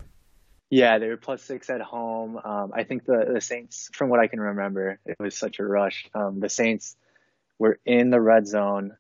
Yeah, 0.74 0.98
they 0.98 1.08
were 1.08 1.18
plus 1.18 1.44
six 1.44 1.70
at 1.70 1.82
home. 1.82 2.36
Um, 2.44 2.72
I 2.74 2.84
think 2.84 3.06
the, 3.06 3.34
the 3.36 3.42
Saints, 3.42 3.92
from 3.94 4.10
what 4.10 4.20
I 4.20 4.26
can 4.26 4.40
remember, 4.40 4.98
it 5.06 5.18
was 5.20 5.38
such 5.38 5.60
a 5.60 5.64
rush. 5.64 6.08
Um, 6.16 6.40
the 6.40 6.50
Saints 6.50 6.96
were 7.60 7.78
in 7.86 8.10
the 8.10 8.20
red 8.20 8.48
zone, 8.48 8.98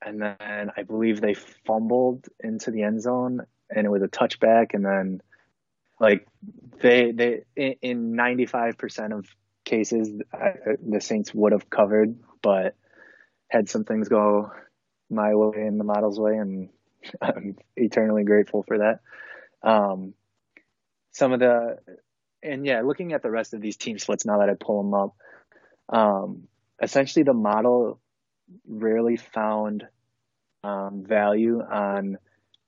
and 0.00 0.22
then 0.22 0.70
I 0.74 0.84
believe 0.84 1.20
they 1.20 1.34
fumbled 1.34 2.24
into 2.40 2.70
the 2.70 2.82
end 2.82 3.02
zone, 3.02 3.42
and 3.68 3.86
it 3.86 3.90
was 3.90 4.00
a 4.00 4.08
touchback. 4.08 4.72
And 4.72 4.86
then 4.86 5.20
like 6.00 6.26
they 6.80 7.12
they 7.12 7.42
in 7.82 8.16
ninety 8.16 8.46
five 8.46 8.78
percent 8.78 9.12
of 9.12 9.26
cases 9.66 10.08
the 10.32 11.00
Saints 11.02 11.34
would 11.34 11.52
have 11.52 11.68
covered, 11.68 12.16
but 12.40 12.74
had 13.48 13.68
some 13.68 13.84
things 13.84 14.08
go 14.08 14.50
my 15.10 15.34
way 15.34 15.60
and 15.60 15.78
the 15.78 15.84
model's 15.84 16.18
way, 16.18 16.38
and 16.38 16.70
I'm 17.20 17.58
eternally 17.76 18.24
grateful 18.24 18.62
for 18.62 18.78
that. 18.78 19.00
Um, 19.62 20.14
some 21.16 21.32
of 21.32 21.40
the 21.40 21.78
and 22.42 22.66
yeah, 22.66 22.82
looking 22.82 23.14
at 23.14 23.22
the 23.22 23.30
rest 23.30 23.54
of 23.54 23.62
these 23.62 23.78
team 23.78 23.98
splits 23.98 24.26
now 24.26 24.38
that 24.38 24.50
I 24.50 24.54
pull 24.54 24.82
them 24.82 24.94
up, 24.94 25.16
um, 25.88 26.42
essentially 26.80 27.22
the 27.22 27.32
model 27.32 27.98
rarely 28.68 29.16
found 29.16 29.84
um, 30.62 31.04
value 31.08 31.60
on 31.62 32.18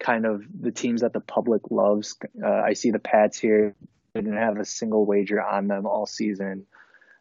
kind 0.00 0.24
of 0.24 0.42
the 0.58 0.72
teams 0.72 1.02
that 1.02 1.12
the 1.12 1.20
public 1.20 1.70
loves. 1.70 2.16
Uh, 2.42 2.48
I 2.48 2.72
see 2.72 2.90
the 2.90 2.98
Pats 2.98 3.38
here 3.38 3.76
didn't 4.14 4.36
have 4.36 4.58
a 4.58 4.64
single 4.64 5.04
wager 5.04 5.42
on 5.42 5.68
them 5.68 5.86
all 5.86 6.06
season. 6.06 6.64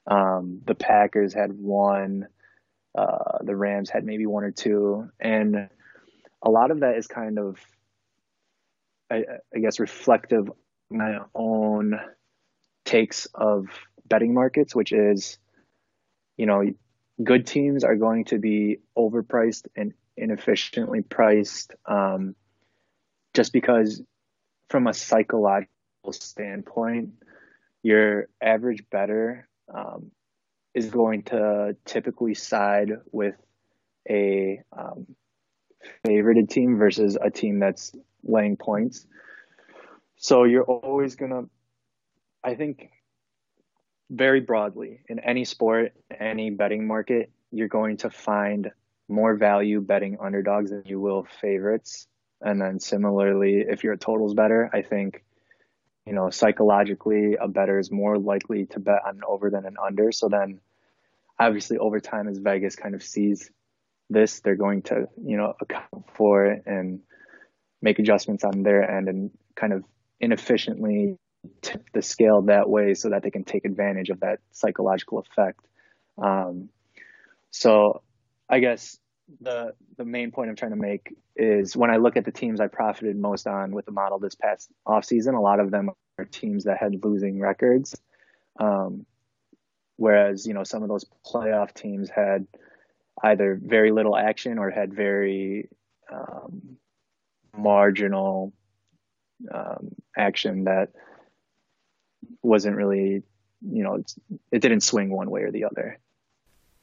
Um, 0.09 0.61
the 0.65 0.75
Packers 0.75 1.33
had 1.33 1.51
one. 1.51 2.27
Uh, 2.97 3.39
the 3.43 3.55
Rams 3.55 3.89
had 3.89 4.05
maybe 4.05 4.25
one 4.25 4.45
or 4.45 4.51
two, 4.51 5.09
and 5.19 5.69
a 6.41 6.49
lot 6.49 6.71
of 6.71 6.79
that 6.79 6.95
is 6.95 7.05
kind 7.05 7.37
of, 7.37 7.59
I, 9.11 9.23
I 9.53 9.59
guess, 9.59 9.79
reflective 9.79 10.49
my 10.89 11.19
own 11.35 11.99
takes 12.85 13.27
of 13.33 13.67
betting 14.05 14.33
markets, 14.33 14.75
which 14.75 14.91
is, 14.91 15.37
you 16.37 16.45
know, 16.45 16.63
good 17.23 17.45
teams 17.45 17.83
are 17.83 17.95
going 17.95 18.25
to 18.25 18.37
be 18.37 18.77
overpriced 18.97 19.67
and 19.75 19.93
inefficiently 20.15 21.01
priced, 21.01 21.73
um, 21.85 22.35
just 23.33 23.53
because 23.53 24.01
from 24.69 24.87
a 24.87 24.93
psychological 24.93 25.69
standpoint, 26.11 27.11
your 27.83 28.27
average 28.41 28.83
better 28.89 29.47
um, 29.73 30.11
is 30.73 30.89
going 30.89 31.23
to 31.23 31.75
typically 31.85 32.33
side 32.33 32.91
with 33.11 33.35
a 34.09 34.61
um, 34.77 35.07
favorited 36.05 36.49
team 36.49 36.77
versus 36.77 37.17
a 37.21 37.29
team 37.29 37.59
that's 37.59 37.93
laying 38.23 38.57
points. 38.57 39.05
So 40.17 40.43
you're 40.43 40.63
always 40.63 41.15
going 41.15 41.31
to, 41.31 41.49
I 42.43 42.55
think, 42.55 42.89
very 44.09 44.39
broadly 44.39 45.01
in 45.07 45.19
any 45.19 45.45
sport, 45.45 45.93
any 46.19 46.49
betting 46.49 46.87
market, 46.87 47.31
you're 47.51 47.67
going 47.67 47.97
to 47.97 48.09
find 48.09 48.71
more 49.07 49.35
value 49.35 49.79
betting 49.79 50.17
underdogs 50.19 50.71
than 50.71 50.83
you 50.85 50.99
will 50.99 51.27
favorites. 51.39 52.07
And 52.41 52.59
then 52.61 52.79
similarly, 52.79 53.65
if 53.67 53.83
you're 53.83 53.93
a 53.93 53.97
totals 53.97 54.33
better, 54.33 54.69
I 54.73 54.81
think, 54.81 55.23
you 56.05 56.13
know, 56.13 56.29
psychologically 56.29 57.35
a 57.39 57.47
better 57.47 57.79
is 57.79 57.91
more 57.91 58.17
likely 58.17 58.65
to 58.67 58.79
bet 58.79 59.01
on 59.05 59.17
an 59.17 59.21
over 59.27 59.49
than 59.49 59.65
an 59.65 59.75
under. 59.83 60.11
So 60.11 60.29
then 60.29 60.59
obviously 61.39 61.77
over 61.77 61.99
time 61.99 62.27
as 62.27 62.37
Vegas 62.37 62.75
kind 62.75 62.95
of 62.95 63.03
sees 63.03 63.51
this, 64.09 64.39
they're 64.39 64.55
going 64.55 64.83
to, 64.83 65.07
you 65.21 65.37
know, 65.37 65.53
account 65.61 66.09
for 66.13 66.45
it 66.45 66.63
and 66.65 67.01
make 67.81 67.99
adjustments 67.99 68.43
on 68.43 68.63
their 68.63 68.89
end 68.89 69.09
and 69.09 69.31
kind 69.55 69.73
of 69.73 69.83
inefficiently 70.19 71.17
tip 71.61 71.85
the 71.93 72.01
scale 72.01 72.41
that 72.43 72.69
way 72.69 72.93
so 72.93 73.09
that 73.09 73.23
they 73.23 73.31
can 73.31 73.43
take 73.43 73.65
advantage 73.65 74.09
of 74.09 74.19
that 74.21 74.39
psychological 74.51 75.19
effect. 75.19 75.59
Um, 76.17 76.69
so 77.51 78.01
I 78.49 78.59
guess 78.59 78.97
the 79.41 79.73
the 79.97 80.05
main 80.05 80.31
point 80.31 80.49
I'm 80.49 80.55
trying 80.55 80.71
to 80.71 80.77
make 80.77 81.15
is 81.35 81.75
when 81.75 81.91
I 81.91 81.97
look 81.97 82.17
at 82.17 82.25
the 82.25 82.31
teams 82.31 82.59
I 82.59 82.67
profited 82.67 83.17
most 83.17 83.45
on 83.47 83.71
with 83.71 83.85
the 83.85 83.91
model 83.91 84.19
this 84.19 84.35
past 84.35 84.71
offseason, 84.87 85.37
a 85.37 85.41
lot 85.41 85.59
of 85.59 85.69
them 85.69 85.89
are 86.17 86.25
teams 86.25 86.63
that 86.63 86.77
had 86.77 87.03
losing 87.03 87.39
records. 87.39 87.95
Um, 88.59 89.05
whereas, 89.97 90.47
you 90.47 90.53
know, 90.53 90.63
some 90.63 90.81
of 90.81 90.89
those 90.89 91.05
playoff 91.25 91.73
teams 91.73 92.09
had 92.09 92.47
either 93.23 93.59
very 93.61 93.91
little 93.91 94.15
action 94.15 94.57
or 94.57 94.71
had 94.71 94.93
very 94.93 95.69
um, 96.11 96.77
marginal 97.55 98.53
um, 99.53 99.95
action 100.17 100.65
that 100.65 100.89
wasn't 102.41 102.75
really, 102.75 103.23
you 103.61 103.83
know, 103.83 104.03
it 104.51 104.61
didn't 104.61 104.81
swing 104.81 105.09
one 105.09 105.29
way 105.29 105.41
or 105.41 105.51
the 105.51 105.65
other. 105.65 105.99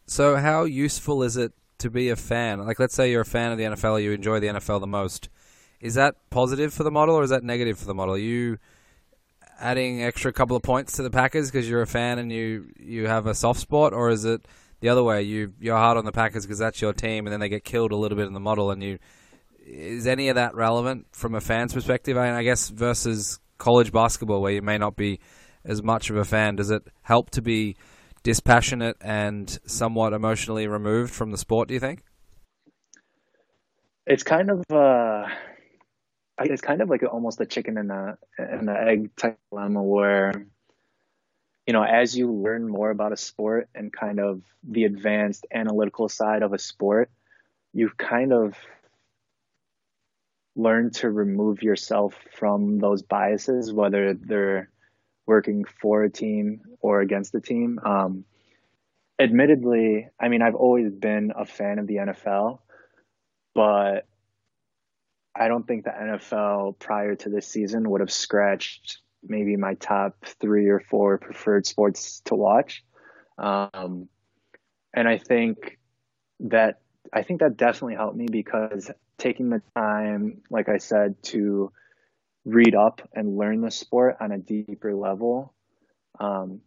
So, 0.07 0.37
how 0.37 0.65
useful 0.65 1.23
is 1.23 1.37
it 1.37 1.53
to 1.79 1.91
be 1.91 2.11
a 2.11 2.17
fan? 2.17 2.65
Like, 2.65 2.79
let's 2.79 2.95
say 2.95 3.11
you're 3.11 3.23
a 3.23 3.27
fan 3.27 3.53
of 3.53 3.59
the 3.59 3.65
NFL, 3.65 4.03
you 4.03 4.13
enjoy 4.13 4.41
the 4.41 4.49
NFL 4.49 4.81
the 4.81 4.87
most. 4.87 5.29
Is 5.81 5.95
that 5.95 6.17
positive 6.31 6.73
for 6.73 6.83
the 6.83 6.91
model 6.91 7.15
or 7.15 7.23
is 7.23 7.31
that 7.31 7.43
negative 7.43 7.79
for 7.79 7.87
the 7.87 7.95
model? 7.95 8.15
Are 8.15 8.19
you 8.19 8.59
adding 9.61 10.03
extra 10.03 10.33
couple 10.33 10.57
of 10.57 10.63
points 10.63 10.95
to 10.95 11.03
the 11.03 11.11
Packers 11.11 11.51
because 11.51 11.69
you're 11.69 11.83
a 11.83 11.87
fan 11.87 12.19
and 12.19 12.33
you 12.33 12.69
you 12.79 13.07
have 13.07 13.27
a 13.27 13.35
soft 13.35 13.61
spot, 13.61 13.93
or 13.93 14.11
is 14.11 14.25
it 14.25 14.47
the 14.81 14.89
other 14.89 15.03
way? 15.03 15.23
You 15.23 15.53
you're 15.61 15.77
hard 15.77 15.97
on 15.97 16.05
the 16.05 16.13
Packers 16.13 16.45
because 16.45 16.59
that's 16.59 16.81
your 16.81 16.93
team, 16.93 17.27
and 17.27 17.33
then 17.33 17.41
they 17.41 17.49
get 17.49 17.65
killed 17.65 17.93
a 17.93 17.97
little 17.97 18.17
bit 18.17 18.27
in 18.27 18.33
the 18.33 18.41
model, 18.41 18.71
and 18.71 18.83
you 18.83 18.99
is 19.67 20.07
any 20.07 20.29
of 20.29 20.37
that 20.37 20.55
relevant 20.55 21.07
from 21.13 21.35
a 21.35 21.41
fan's 21.41 21.73
perspective? 21.73 22.17
I, 22.17 22.27
mean, 22.27 22.35
I 22.35 22.43
guess 22.43 22.69
versus 22.69 23.39
college 23.59 23.93
basketball, 23.93 24.43
where 24.43 24.53
you 24.53 24.63
may 24.63 24.79
not 24.79 24.97
be 24.97 25.21
as 25.65 25.83
much 25.83 26.11
of 26.11 26.17
a 26.17 26.25
fan, 26.25 26.57
does 26.57 26.71
it 26.71 26.83
help 27.03 27.31
to 27.31 27.43
be 27.43 27.77
dispassionate 28.23 28.97
and 29.01 29.59
somewhat 29.67 30.13
emotionally 30.13 30.67
removed 30.67 31.13
from 31.13 31.31
the 31.31 31.39
sport? 31.39 31.69
Do 31.69 31.75
you 31.75 31.81
think? 31.81 32.03
It's 34.07 34.23
kind 34.23 34.51
of 34.51 34.65
uh, 34.71 35.29
it's 36.41 36.61
kind 36.61 36.83
of 36.83 36.91
like 36.91 37.03
almost 37.11 37.41
a 37.41 37.47
chicken 37.47 37.79
and 37.79 37.91
the 37.91 38.19
and 38.37 38.69
the 38.69 38.75
egg 38.75 39.17
type 39.17 39.39
dilemma 39.51 39.83
where 39.83 40.33
you 41.67 41.73
know 41.73 41.83
as 41.83 42.17
you 42.17 42.31
learn 42.31 42.69
more 42.69 42.91
about 42.91 43.13
a 43.13 43.17
sport 43.17 43.69
and 43.75 43.93
kind 43.93 44.21
of 44.21 44.43
the 44.63 44.85
advanced 44.85 45.47
analytical 45.53 46.09
side 46.09 46.43
of 46.43 46.53
a 46.53 46.59
sport 46.59 47.11
you 47.73 47.91
kind 47.97 48.33
of 48.33 48.55
learn 50.57 50.91
to 50.91 51.11
remove 51.11 51.63
yourself 51.63 52.15
from 52.33 52.79
those 52.79 53.03
biases 53.03 53.73
whether 53.73 54.15
they're 54.15 54.71
working 55.27 55.65
for 55.81 56.05
a 56.05 56.11
team 56.11 56.61
or 56.81 57.01
against 57.01 57.35
a 57.35 57.41
team 57.41 57.79
um, 57.85 58.25
admittedly 59.19 60.09
i 60.21 60.29
mean 60.29 60.43
i've 60.43 60.55
always 60.55 60.91
been 60.91 61.33
a 61.37 61.45
fan 61.45 61.79
of 61.79 61.87
the 61.87 61.97
nfl 61.97 62.59
but 63.55 64.07
I 65.35 65.49
don't 65.49 65.67
think 65.67 65.85
the 65.85 65.91
NFL 65.91 66.79
prior 66.79 67.17
to 67.17 67.29
this 67.29 67.49
season 67.49 67.89
would 67.91 68.01
have 68.01 68.13
scratched 68.13 68.99
maybe 69.23 69.57
my 69.57 69.75
top 69.75 70.17
three 70.41 70.69
or 70.69 70.81
four 70.81 71.19
preferred 71.19 71.67
sports 71.67 72.21
to 72.27 72.35
watch. 72.35 72.85
Um, 73.37 74.09
and 74.95 75.09
I 75.09 75.19
think 75.19 75.79
that 76.41 76.81
I 77.13 77.23
think 77.23 77.41
that 77.41 77.57
definitely 77.57 77.97
helped 77.97 78.17
me 78.17 78.27
because 78.31 78.91
taking 79.19 79.51
the 79.51 79.63
time, 79.77 80.43
like 80.51 80.69
I 80.69 80.79
said, 80.79 81.23
to 81.25 81.73
read 82.45 82.75
up 82.75 83.09
and 83.15 83.37
learn 83.37 83.61
the 83.61 83.71
sport 83.71 84.17
on 84.21 84.33
a 84.33 84.39
deeper 84.39 84.95
level, 84.95 85.55
um, 86.21 86.61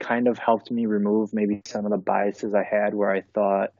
kind 0.00 0.28
of 0.28 0.38
helped 0.38 0.70
me 0.70 0.86
remove 0.86 1.32
maybe 1.32 1.62
some 1.64 1.84
of 1.84 1.90
the 1.90 1.98
biases 1.98 2.54
I 2.54 2.62
had 2.62 2.94
where 2.94 3.10
I 3.10 3.22
thought 3.22 3.72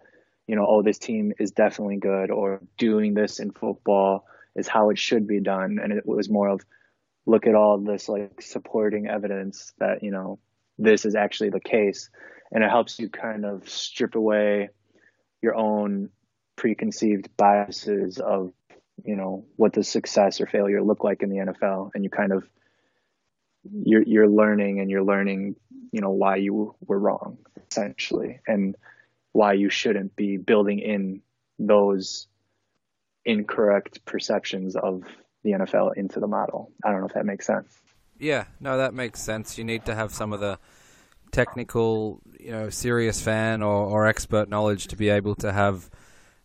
you 0.49 0.57
know, 0.57 0.67
oh, 0.67 0.83
this 0.83 0.99
team 0.99 1.33
is 1.39 1.53
definitely 1.53 1.99
good, 1.99 2.31
or 2.31 2.63
doing 2.79 3.15
this 3.15 3.39
in 3.39 3.53
football 3.53 4.25
is 4.57 4.67
how 4.67 4.89
it 4.91 4.99
should 4.99 5.27
be 5.27 5.41
done. 5.41 5.79
And 5.81 5.93
it 5.93 6.07
was 6.07 6.31
more 6.31 6.49
of 6.49 6.63
look 7.27 7.47
at 7.47 7.55
all 7.55 7.79
this 7.79 8.09
like 8.09 8.41
supporting 8.41 9.07
evidence 9.07 9.75
that, 9.79 10.03
you 10.03 10.11
know, 10.11 10.39
this 10.79 11.05
is 11.05 11.15
actually 11.15 11.51
the 11.51 11.61
case. 11.61 12.09
And 12.51 12.65
it 12.65 12.71
helps 12.71 12.99
you 12.99 13.11
kind 13.11 13.45
of 13.45 13.69
strip 13.69 14.15
away 14.15 14.71
your 15.43 15.55
own 15.55 16.09
preconceived 16.59 17.35
biases 17.37 18.19
of, 18.19 18.53
you 19.05 19.17
know, 19.17 19.47
what 19.57 19.73
does 19.73 19.89
success 19.89 20.41
or 20.41 20.47
failure 20.47 20.83
look 20.83 21.05
like 21.05 21.23
in 21.23 21.31
the 21.31 21.37
NFL. 21.37 21.91
And 21.95 22.05
you 22.05 22.11
kind 22.11 22.33
of, 22.33 22.47
you're, 23.73 24.03
you're 24.03 24.29
learning 24.29 24.81
and 24.81 24.91
you're 24.91 25.05
learning, 25.05 25.57
you 25.93 26.01
know, 26.01 26.11
why 26.11 26.37
you 26.37 26.75
were 26.87 26.99
wrong 26.99 27.39
essentially. 27.71 28.41
And, 28.47 28.77
why 29.33 29.53
you 29.53 29.71
shouldn't 29.71 30.17
be 30.17 30.37
building 30.37 30.81
in 30.81 31.23
those 31.61 32.27
incorrect 33.25 34.05
perceptions 34.05 34.75
of 34.75 35.05
the 35.45 35.53
NFL 35.53 35.97
into 35.97 36.21
the 36.21 36.27
model. 36.27 36.73
I 36.85 36.91
don't 36.91 37.01
know 37.01 37.07
if 37.07 37.15
that 37.15 37.27
makes 37.27 37.47
sense. 37.47 37.79
Yeah, 38.19 38.47
no, 38.61 38.79
that 38.79 38.95
makes 38.95 39.21
sense. 39.21 39.57
You 39.59 39.65
need 39.65 39.85
to 39.85 39.95
have 39.95 40.13
some 40.13 40.33
of 40.33 40.41
the 40.41 40.59
technical, 41.31 42.21
you 42.41 42.51
know, 42.51 42.69
serious 42.71 43.21
fan 43.21 43.63
or, 43.63 43.87
or 43.87 44.07
expert 44.07 44.49
knowledge 44.49 44.89
to 44.89 44.97
be 44.97 45.09
able 45.09 45.37
to 45.37 45.53
have 45.53 45.89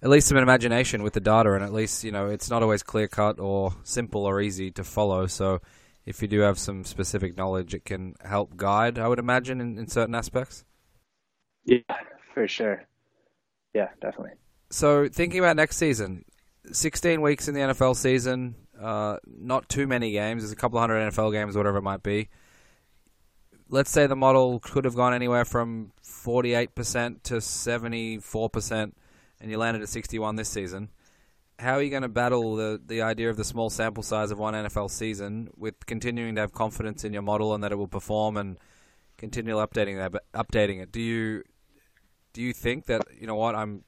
at 0.03 0.09
least 0.09 0.27
some 0.27 0.37
imagination 0.37 1.01
with 1.01 1.13
the 1.13 1.19
data, 1.19 1.53
and 1.53 1.63
at 1.63 1.73
least 1.73 2.03
you 2.03 2.11
know 2.11 2.27
it's 2.27 2.49
not 2.49 2.61
always 2.61 2.83
clear 2.83 3.07
cut 3.07 3.39
or 3.39 3.73
simple 3.83 4.25
or 4.25 4.41
easy 4.41 4.69
to 4.71 4.83
follow. 4.83 5.25
So, 5.25 5.61
if 6.05 6.21
you 6.21 6.27
do 6.27 6.41
have 6.41 6.59
some 6.59 6.83
specific 6.83 7.37
knowledge, 7.37 7.73
it 7.73 7.85
can 7.85 8.15
help 8.23 8.55
guide. 8.55 8.99
I 8.99 9.07
would 9.07 9.19
imagine 9.19 9.59
in, 9.61 9.79
in 9.79 9.87
certain 9.87 10.13
aspects. 10.13 10.65
Yeah, 11.65 11.79
for 12.33 12.47
sure. 12.47 12.83
Yeah, 13.73 13.89
definitely. 14.01 14.33
So 14.69 15.07
thinking 15.07 15.39
about 15.39 15.55
next 15.55 15.77
season, 15.77 16.25
16 16.71 17.21
weeks 17.21 17.47
in 17.47 17.53
the 17.53 17.61
NFL 17.61 17.95
season, 17.95 18.55
uh, 18.79 19.17
not 19.25 19.69
too 19.69 19.87
many 19.87 20.11
games. 20.11 20.41
There's 20.41 20.51
a 20.51 20.55
couple 20.55 20.79
hundred 20.79 21.11
NFL 21.11 21.31
games, 21.31 21.55
whatever 21.55 21.77
it 21.77 21.83
might 21.83 22.03
be. 22.03 22.29
Let's 23.69 23.91
say 23.91 24.07
the 24.07 24.15
model 24.15 24.59
could 24.59 24.85
have 24.85 24.95
gone 24.95 25.13
anywhere 25.13 25.45
from 25.45 25.91
48% 26.03 27.23
to 27.23 27.35
74%, 27.35 28.91
and 29.43 29.51
you 29.51 29.57
landed 29.57 29.83
at 29.83 29.89
61 29.89 30.37
this 30.37 30.47
season. 30.47 30.89
How 31.59 31.73
are 31.73 31.81
you 31.81 31.89
going 31.89 32.01
to 32.01 32.09
battle 32.09 32.55
the, 32.55 32.81
the 32.83 33.01
idea 33.03 33.29
of 33.29 33.35
the 33.35 33.43
small 33.43 33.69
sample 33.69 34.01
size 34.01 34.31
of 34.31 34.39
one 34.39 34.53
NFL 34.53 34.89
season 34.89 35.49
with 35.55 35.85
continuing 35.85 36.35
to 36.35 36.41
have 36.41 36.53
confidence 36.53 37.03
in 37.03 37.11
your 37.11 37.21
model 37.21 37.53
and 37.53 37.63
that 37.63 37.71
it 37.71 37.75
will 37.75 37.89
perform 37.89 38.37
and 38.37 38.57
continue 39.17 39.55
updating 39.55 39.97
that, 39.97 40.23
updating 40.33 40.81
it? 40.81 40.91
Do 40.91 41.01
you 41.01 41.43
do 42.31 42.41
you 42.41 42.53
think 42.53 42.85
that 42.85 43.03
you 43.19 43.27
know 43.27 43.35
what 43.35 43.53
I'm 43.53 43.83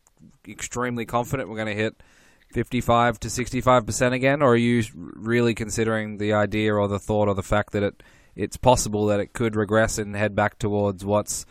extremely 0.47 1.05
confident 1.05 1.49
we're 1.49 1.55
going 1.55 1.75
to 1.75 1.81
hit 1.81 2.03
55 2.51 3.19
to 3.21 3.29
65 3.29 3.85
percent 3.85 4.13
again, 4.13 4.41
or 4.41 4.53
are 4.53 4.57
you 4.57 4.83
really 4.93 5.55
considering 5.55 6.17
the 6.17 6.33
idea 6.33 6.75
or 6.75 6.87
the 6.87 6.99
thought 6.99 7.27
or 7.27 7.33
the 7.33 7.41
fact 7.41 7.71
that 7.71 7.81
it 7.81 8.03
it's 8.35 8.57
possible 8.57 9.05
that 9.07 9.21
it 9.21 9.31
could 9.31 9.55
regress 9.55 9.97
and 9.97 10.15
head 10.15 10.35
back 10.35 10.59
towards 10.59 11.05
what's 11.05 11.45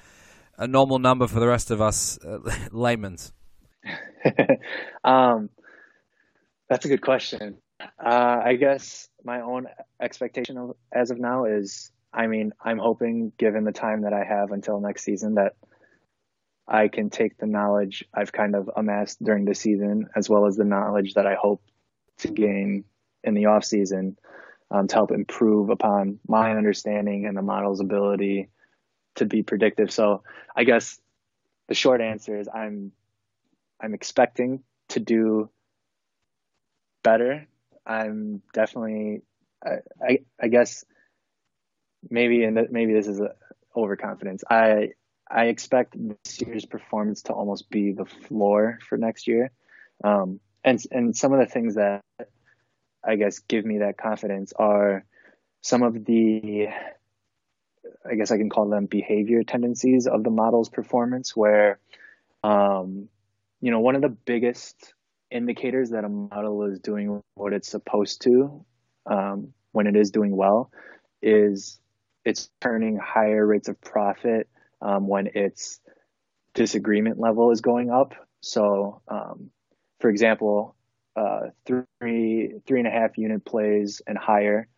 a 0.58 0.68
normal 0.68 0.98
number 0.98 1.26
for 1.26 1.40
the 1.40 1.48
rest 1.48 1.70
of 1.70 1.80
us 1.80 2.18
uh, 2.22 2.38
laymen's? 2.70 3.32
um, 5.04 5.50
that's 6.68 6.84
a 6.84 6.88
good 6.88 7.02
question. 7.02 7.58
Uh, 7.80 8.40
I 8.44 8.54
guess 8.54 9.08
my 9.24 9.40
own 9.40 9.66
expectation 10.00 10.56
of, 10.56 10.76
as 10.92 11.10
of 11.10 11.18
now 11.18 11.44
is, 11.44 11.90
I 12.12 12.26
mean, 12.26 12.52
I'm 12.62 12.78
hoping, 12.78 13.32
given 13.38 13.64
the 13.64 13.72
time 13.72 14.02
that 14.02 14.12
I 14.12 14.24
have 14.24 14.52
until 14.52 14.80
next 14.80 15.04
season, 15.04 15.34
that 15.34 15.56
I 16.66 16.88
can 16.88 17.10
take 17.10 17.36
the 17.36 17.46
knowledge 17.46 18.04
I've 18.14 18.32
kind 18.32 18.54
of 18.54 18.70
amassed 18.74 19.22
during 19.22 19.44
the 19.44 19.54
season, 19.54 20.08
as 20.16 20.30
well 20.30 20.46
as 20.46 20.56
the 20.56 20.64
knowledge 20.64 21.14
that 21.14 21.26
I 21.26 21.34
hope 21.34 21.62
to 22.18 22.28
gain 22.28 22.84
in 23.22 23.34
the 23.34 23.46
off 23.46 23.64
season, 23.64 24.16
um, 24.70 24.88
to 24.88 24.94
help 24.94 25.10
improve 25.10 25.70
upon 25.70 26.20
my 26.26 26.56
understanding 26.56 27.26
and 27.26 27.36
the 27.36 27.42
model's 27.42 27.80
ability 27.80 28.48
to 29.16 29.26
be 29.26 29.42
predictive. 29.42 29.92
So 29.92 30.22
I 30.56 30.64
guess 30.64 30.98
the 31.68 31.74
short 31.74 32.00
answer 32.00 32.38
is 32.38 32.48
I'm 32.48 32.92
I'm 33.84 33.92
expecting 33.92 34.62
to 34.88 35.00
do 35.00 35.50
better. 37.02 37.46
I'm 37.86 38.40
definitely 38.54 39.20
I 39.62 39.76
I, 40.02 40.18
I 40.40 40.48
guess 40.48 40.84
maybe 42.08 42.44
and 42.44 42.58
maybe 42.70 42.94
this 42.94 43.06
is 43.06 43.20
overconfidence. 43.76 44.42
I 44.48 44.92
I 45.30 45.46
expect 45.46 45.96
this 45.98 46.40
year's 46.40 46.64
performance 46.64 47.22
to 47.22 47.34
almost 47.34 47.68
be 47.68 47.92
the 47.92 48.06
floor 48.06 48.78
for 48.88 48.96
next 48.96 49.26
year. 49.26 49.50
Um, 50.02 50.40
and 50.64 50.80
and 50.90 51.14
some 51.14 51.34
of 51.34 51.40
the 51.40 51.52
things 51.52 51.74
that 51.74 52.02
I 53.04 53.16
guess 53.16 53.40
give 53.40 53.66
me 53.66 53.78
that 53.78 53.98
confidence 53.98 54.54
are 54.56 55.04
some 55.60 55.82
of 55.82 56.06
the 56.06 56.68
I 58.10 58.14
guess 58.14 58.30
I 58.30 58.38
can 58.38 58.48
call 58.48 58.70
them 58.70 58.86
behavior 58.86 59.42
tendencies 59.42 60.06
of 60.06 60.24
the 60.24 60.30
model's 60.30 60.70
performance 60.70 61.36
where 61.36 61.80
um, 62.42 63.08
you 63.64 63.70
know 63.70 63.80
one 63.80 63.96
of 63.96 64.02
the 64.02 64.10
biggest 64.10 64.92
indicators 65.30 65.88
that 65.88 66.04
a 66.04 66.08
model 66.08 66.64
is 66.64 66.78
doing 66.80 67.22
what 67.34 67.54
it's 67.54 67.66
supposed 67.66 68.20
to 68.20 68.62
um, 69.06 69.54
when 69.72 69.86
it 69.86 69.96
is 69.96 70.10
doing 70.10 70.36
well 70.36 70.70
is 71.22 71.80
it's 72.26 72.50
turning 72.60 72.98
higher 72.98 73.46
rates 73.46 73.68
of 73.68 73.80
profit 73.80 74.50
um, 74.82 75.08
when 75.08 75.28
its 75.34 75.80
disagreement 76.52 77.18
level 77.18 77.52
is 77.52 77.62
going 77.62 77.90
up. 77.90 78.12
So, 78.42 79.00
um, 79.08 79.48
for 79.98 80.10
example, 80.10 80.76
uh, 81.16 81.48
three 81.64 82.56
three 82.66 82.78
and 82.80 82.86
a 82.86 82.90
half 82.90 83.16
unit 83.16 83.46
plays 83.46 84.02
and 84.06 84.18
higher 84.18 84.68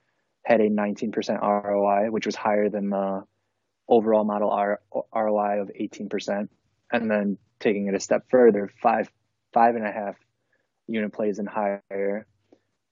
had 0.45 0.61
a 0.61 0.71
19% 0.71 1.43
ROI, 1.43 2.13
which 2.13 2.25
was 2.25 2.37
higher 2.37 2.69
than 2.69 2.91
the 2.91 3.25
overall 3.89 4.23
model 4.23 4.51
R- 4.51 4.81
ROI 5.13 5.61
of 5.61 5.73
18%. 5.75 6.49
And 6.93 7.11
then 7.11 7.39
taking 7.61 7.89
it 7.89 7.95
a 7.95 8.01
step 8.01 8.27
further, 8.31 8.71
five 8.83 9.11
five 9.53 9.75
and 9.75 9.87
a 9.87 9.93
half 9.93 10.17
unit 10.87 11.13
plays 11.13 11.39
and 11.39 11.49
higher 11.49 12.27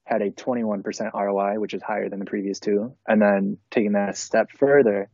had 0.05 0.21
a 0.21 0.31
21% 0.31 1.15
ROI, 1.15 1.59
which 1.59 1.75
is 1.75 1.83
higher 1.83 2.09
than 2.09 2.19
the 2.19 2.25
previous 2.27 2.61
two. 2.61 2.95
And 3.07 3.21
then 3.21 3.59
taking 3.71 3.93
that 3.93 4.11
a 4.11 4.15
step 4.15 4.51
further, 4.59 5.09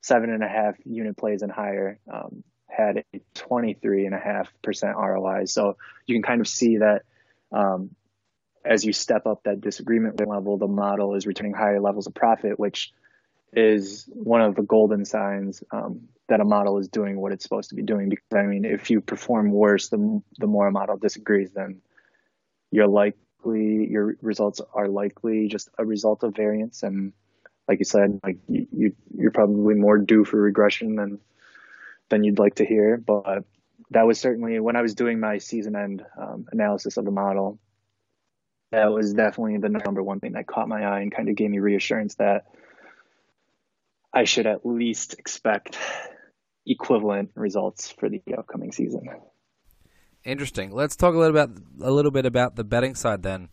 seven 0.00 0.30
and 0.30 0.44
a 0.44 0.48
half 0.48 0.76
unit 0.84 1.16
plays 1.16 1.42
and 1.42 1.50
higher 1.50 1.98
um, 2.12 2.44
had 2.66 3.04
a 3.12 3.20
23 3.34 4.06
and 4.06 4.14
a 4.14 4.18
half 4.18 4.52
percent 4.62 4.96
ROI. 4.96 5.46
So 5.46 5.76
you 6.06 6.14
can 6.14 6.22
kind 6.22 6.40
of 6.40 6.46
see 6.46 6.78
that 6.78 7.02
um, 7.50 7.90
as 8.64 8.84
you 8.84 8.92
step 8.92 9.26
up 9.26 9.42
that 9.44 9.60
disagreement 9.60 10.20
level, 10.26 10.58
the 10.58 10.68
model 10.68 11.14
is 11.14 11.26
returning 11.26 11.54
higher 11.54 11.80
levels 11.80 12.06
of 12.06 12.14
profit, 12.14 12.58
which 12.58 12.92
is 13.52 14.08
one 14.12 14.40
of 14.40 14.54
the 14.54 14.62
golden 14.62 15.04
signs 15.04 15.62
um, 15.70 16.08
that 16.28 16.40
a 16.40 16.44
model 16.44 16.78
is 16.78 16.88
doing 16.88 17.18
what 17.20 17.32
it's 17.32 17.42
supposed 17.42 17.70
to 17.70 17.74
be 17.74 17.82
doing. 17.82 18.08
Because 18.08 18.26
I 18.34 18.42
mean, 18.42 18.64
if 18.64 18.90
you 18.90 19.00
perform 19.00 19.50
worse, 19.50 19.88
the 19.88 20.22
the 20.38 20.46
more 20.46 20.66
a 20.66 20.72
model 20.72 20.96
disagrees, 20.96 21.50
then 21.52 21.80
you're 22.70 22.88
likely 22.88 23.88
your 23.90 24.16
results 24.20 24.60
are 24.74 24.88
likely 24.88 25.48
just 25.48 25.70
a 25.78 25.84
result 25.84 26.22
of 26.22 26.34
variance 26.36 26.82
and 26.82 27.12
like 27.68 27.78
you 27.80 27.84
said, 27.84 28.18
like 28.24 28.38
you, 28.48 28.94
you're 29.14 29.30
probably 29.30 29.74
more 29.74 29.98
due 29.98 30.24
for 30.24 30.40
regression 30.40 30.96
than 30.96 31.20
than 32.08 32.24
you'd 32.24 32.38
like 32.38 32.56
to 32.56 32.64
hear. 32.64 32.96
But 32.96 33.44
that 33.90 34.06
was 34.06 34.18
certainly 34.18 34.58
when 34.58 34.74
I 34.74 34.82
was 34.82 34.94
doing 34.94 35.20
my 35.20 35.38
season 35.38 35.76
end 35.76 36.04
um, 36.18 36.46
analysis 36.50 36.96
of 36.96 37.04
the 37.04 37.10
model. 37.10 37.58
That 38.70 38.92
was 38.92 39.14
definitely 39.14 39.58
the 39.58 39.68
number 39.68 40.02
one 40.02 40.20
thing 40.20 40.32
that 40.32 40.46
caught 40.46 40.68
my 40.68 40.82
eye 40.84 41.00
and 41.00 41.14
kind 41.14 41.28
of 41.28 41.36
gave 41.36 41.50
me 41.50 41.58
reassurance 41.58 42.16
that 42.16 42.46
I 44.18 44.24
should 44.24 44.48
at 44.48 44.66
least 44.66 45.14
expect 45.16 45.78
equivalent 46.66 47.30
results 47.36 47.92
for 47.92 48.08
the 48.08 48.20
upcoming 48.36 48.72
season. 48.72 49.08
Interesting. 50.24 50.72
Let's 50.72 50.96
talk 50.96 51.14
a 51.14 51.18
little 51.18 51.38
about 51.38 51.56
a 51.80 51.92
little 51.92 52.10
bit 52.10 52.26
about 52.26 52.56
the 52.56 52.64
betting 52.64 52.96
side 52.96 53.22
then. 53.22 53.48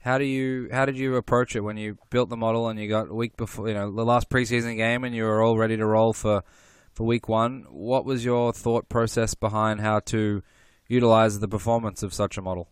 How 0.00 0.18
do 0.18 0.24
you 0.24 0.68
how 0.72 0.86
did 0.86 0.98
you 0.98 1.14
approach 1.14 1.54
it 1.54 1.60
when 1.60 1.76
you 1.76 1.98
built 2.10 2.30
the 2.30 2.36
model 2.36 2.68
and 2.68 2.80
you 2.80 2.88
got 2.88 3.10
a 3.10 3.14
week 3.14 3.36
before 3.36 3.68
you 3.68 3.74
know 3.74 3.92
the 3.92 4.04
last 4.04 4.28
preseason 4.28 4.76
game 4.76 5.04
and 5.04 5.14
you 5.14 5.22
were 5.22 5.40
all 5.40 5.56
ready 5.56 5.76
to 5.76 5.86
roll 5.86 6.12
for 6.12 6.42
for 6.92 7.06
week 7.06 7.28
one? 7.28 7.64
What 7.70 8.04
was 8.04 8.24
your 8.24 8.52
thought 8.52 8.88
process 8.88 9.34
behind 9.34 9.80
how 9.80 10.00
to 10.06 10.42
utilize 10.88 11.38
the 11.38 11.46
performance 11.46 12.02
of 12.02 12.12
such 12.12 12.36
a 12.36 12.42
model? 12.42 12.68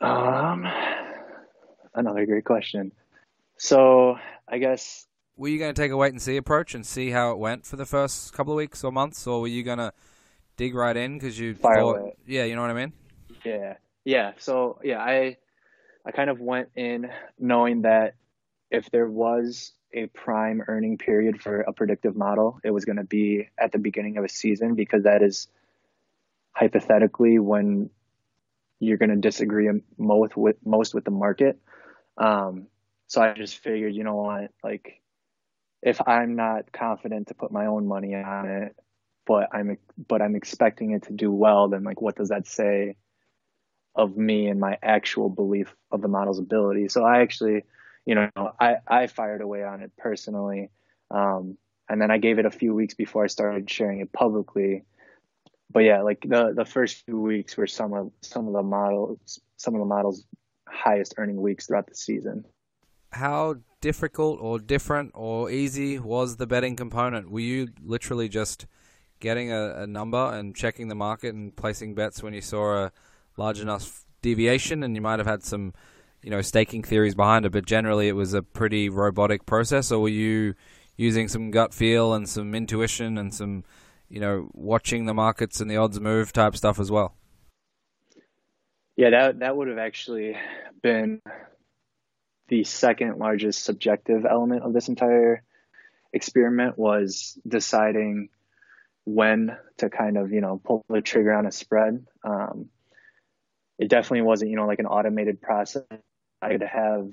Um, 0.00 0.66
another 1.94 2.26
great 2.26 2.44
question. 2.44 2.90
So 3.58 4.16
I 4.48 4.58
guess 4.58 5.06
were 5.36 5.48
you 5.48 5.58
going 5.58 5.74
to 5.74 5.80
take 5.80 5.90
a 5.90 5.96
wait 5.96 6.12
and 6.12 6.22
see 6.22 6.36
approach 6.36 6.74
and 6.74 6.86
see 6.86 7.10
how 7.10 7.32
it 7.32 7.38
went 7.38 7.66
for 7.66 7.76
the 7.76 7.86
first 7.86 8.32
couple 8.32 8.52
of 8.52 8.56
weeks 8.56 8.84
or 8.84 8.92
months, 8.92 9.26
or 9.26 9.40
were 9.40 9.48
you 9.48 9.62
going 9.62 9.78
to 9.78 9.92
dig 10.56 10.74
right 10.74 10.96
in 10.96 11.18
because 11.18 11.38
you 11.38 11.54
Fire 11.54 11.76
thought, 11.76 11.96
away. 11.98 12.16
yeah, 12.26 12.44
you 12.44 12.54
know 12.54 12.62
what 12.62 12.70
I 12.70 12.74
mean? 12.74 12.92
Yeah, 13.44 13.74
yeah. 14.04 14.32
So 14.38 14.78
yeah, 14.82 15.00
I 15.00 15.36
I 16.06 16.12
kind 16.12 16.30
of 16.30 16.40
went 16.40 16.68
in 16.76 17.10
knowing 17.38 17.82
that 17.82 18.14
if 18.70 18.90
there 18.90 19.08
was 19.08 19.72
a 19.92 20.06
prime 20.06 20.62
earning 20.66 20.98
period 20.98 21.40
for 21.40 21.60
a 21.60 21.72
predictive 21.72 22.16
model, 22.16 22.60
it 22.64 22.70
was 22.70 22.84
going 22.84 22.96
to 22.96 23.04
be 23.04 23.48
at 23.58 23.72
the 23.72 23.78
beginning 23.78 24.18
of 24.18 24.24
a 24.24 24.28
season 24.28 24.74
because 24.74 25.04
that 25.04 25.22
is 25.22 25.48
hypothetically 26.52 27.38
when 27.38 27.90
you're 28.80 28.98
going 28.98 29.10
to 29.10 29.16
disagree 29.16 29.68
most 29.98 30.36
with 30.36 30.56
most 30.64 30.94
with 30.94 31.04
the 31.04 31.10
market. 31.10 31.58
Um, 32.18 32.66
so 33.06 33.22
I 33.22 33.32
just 33.34 33.58
figured, 33.58 33.94
you 33.94 34.04
know 34.04 34.16
what, 34.16 34.50
like 34.62 35.00
if 35.84 36.00
I'm 36.06 36.34
not 36.34 36.72
confident 36.72 37.28
to 37.28 37.34
put 37.34 37.52
my 37.52 37.66
own 37.66 37.86
money 37.86 38.14
on 38.14 38.48
it, 38.48 38.76
but 39.26 39.50
I'm 39.52 39.76
but 40.08 40.22
I'm 40.22 40.34
expecting 40.34 40.92
it 40.92 41.04
to 41.04 41.12
do 41.12 41.30
well, 41.30 41.68
then 41.68 41.84
like 41.84 42.00
what 42.00 42.16
does 42.16 42.30
that 42.30 42.46
say 42.48 42.96
of 43.94 44.16
me 44.16 44.48
and 44.48 44.58
my 44.58 44.78
actual 44.82 45.28
belief 45.28 45.74
of 45.92 46.02
the 46.02 46.08
model's 46.08 46.38
ability. 46.38 46.88
So 46.88 47.04
I 47.04 47.20
actually, 47.20 47.64
you 48.04 48.14
know, 48.14 48.30
I, 48.58 48.76
I 48.88 49.06
fired 49.06 49.40
away 49.40 49.62
on 49.62 49.82
it 49.82 49.92
personally. 49.96 50.70
Um, 51.10 51.56
and 51.88 52.00
then 52.00 52.10
I 52.10 52.18
gave 52.18 52.38
it 52.38 52.46
a 52.46 52.50
few 52.50 52.74
weeks 52.74 52.94
before 52.94 53.22
I 53.22 53.28
started 53.28 53.70
sharing 53.70 54.00
it 54.00 54.12
publicly. 54.12 54.84
But 55.70 55.80
yeah, 55.80 56.02
like 56.02 56.22
the, 56.26 56.52
the 56.56 56.64
first 56.64 57.04
few 57.04 57.20
weeks 57.20 57.56
were 57.56 57.66
some 57.66 57.92
of, 57.92 58.10
some 58.22 58.48
of 58.48 58.52
the 58.52 58.62
models, 58.62 59.40
some 59.58 59.74
of 59.74 59.80
the 59.80 59.86
models 59.86 60.24
highest 60.66 61.14
earning 61.16 61.40
weeks 61.40 61.66
throughout 61.66 61.86
the 61.86 61.94
season. 61.94 62.44
How 63.14 63.56
difficult 63.80 64.40
or 64.40 64.58
different 64.58 65.12
or 65.14 65.50
easy 65.50 65.98
was 65.98 66.36
the 66.36 66.46
betting 66.46 66.76
component? 66.76 67.30
Were 67.30 67.40
you 67.40 67.68
literally 67.82 68.28
just 68.28 68.66
getting 69.20 69.52
a, 69.52 69.82
a 69.82 69.86
number 69.86 70.32
and 70.32 70.54
checking 70.54 70.88
the 70.88 70.94
market 70.94 71.34
and 71.34 71.54
placing 71.54 71.94
bets 71.94 72.22
when 72.22 72.34
you 72.34 72.40
saw 72.40 72.86
a, 72.86 72.92
large 73.36 73.60
enough 73.60 74.04
deviation, 74.22 74.82
and 74.82 74.94
you 74.94 75.02
might 75.02 75.18
have 75.18 75.26
had 75.26 75.42
some, 75.42 75.72
you 76.22 76.30
know, 76.30 76.40
staking 76.40 76.82
theories 76.82 77.14
behind 77.14 77.44
it. 77.46 77.52
But 77.52 77.66
generally, 77.66 78.08
it 78.08 78.16
was 78.16 78.34
a 78.34 78.42
pretty 78.42 78.88
robotic 78.88 79.46
process. 79.46 79.90
Or 79.92 80.00
were 80.00 80.08
you 80.08 80.54
using 80.96 81.28
some 81.28 81.50
gut 81.50 81.74
feel 81.74 82.14
and 82.14 82.28
some 82.28 82.54
intuition 82.54 83.18
and 83.18 83.34
some, 83.34 83.64
you 84.08 84.20
know, 84.20 84.48
watching 84.52 85.06
the 85.06 85.14
markets 85.14 85.60
and 85.60 85.70
the 85.70 85.76
odds 85.76 86.00
move 86.00 86.32
type 86.32 86.56
stuff 86.56 86.78
as 86.78 86.90
well? 86.90 87.14
Yeah, 88.96 89.10
that 89.10 89.40
that 89.40 89.56
would 89.56 89.68
have 89.68 89.78
actually 89.78 90.36
been 90.82 91.20
the 92.48 92.64
second 92.64 93.18
largest 93.18 93.64
subjective 93.64 94.24
element 94.28 94.62
of 94.62 94.72
this 94.72 94.88
entire 94.88 95.42
experiment 96.12 96.78
was 96.78 97.38
deciding 97.46 98.28
when 99.04 99.56
to 99.78 99.90
kind 99.90 100.16
of 100.16 100.32
you 100.32 100.40
know 100.40 100.60
pull 100.62 100.84
the 100.88 101.00
trigger 101.00 101.32
on 101.32 101.46
a 101.46 101.52
spread. 101.52 102.06
Um, 102.22 102.70
it 103.78 103.88
definitely 103.88 104.22
wasn't 104.22 104.50
you 104.50 104.56
know 104.56 104.66
like 104.66 104.78
an 104.78 104.86
automated 104.86 105.40
process. 105.40 105.84
I 106.40 106.52
had 106.52 106.60
to 106.60 106.66
have 106.66 107.10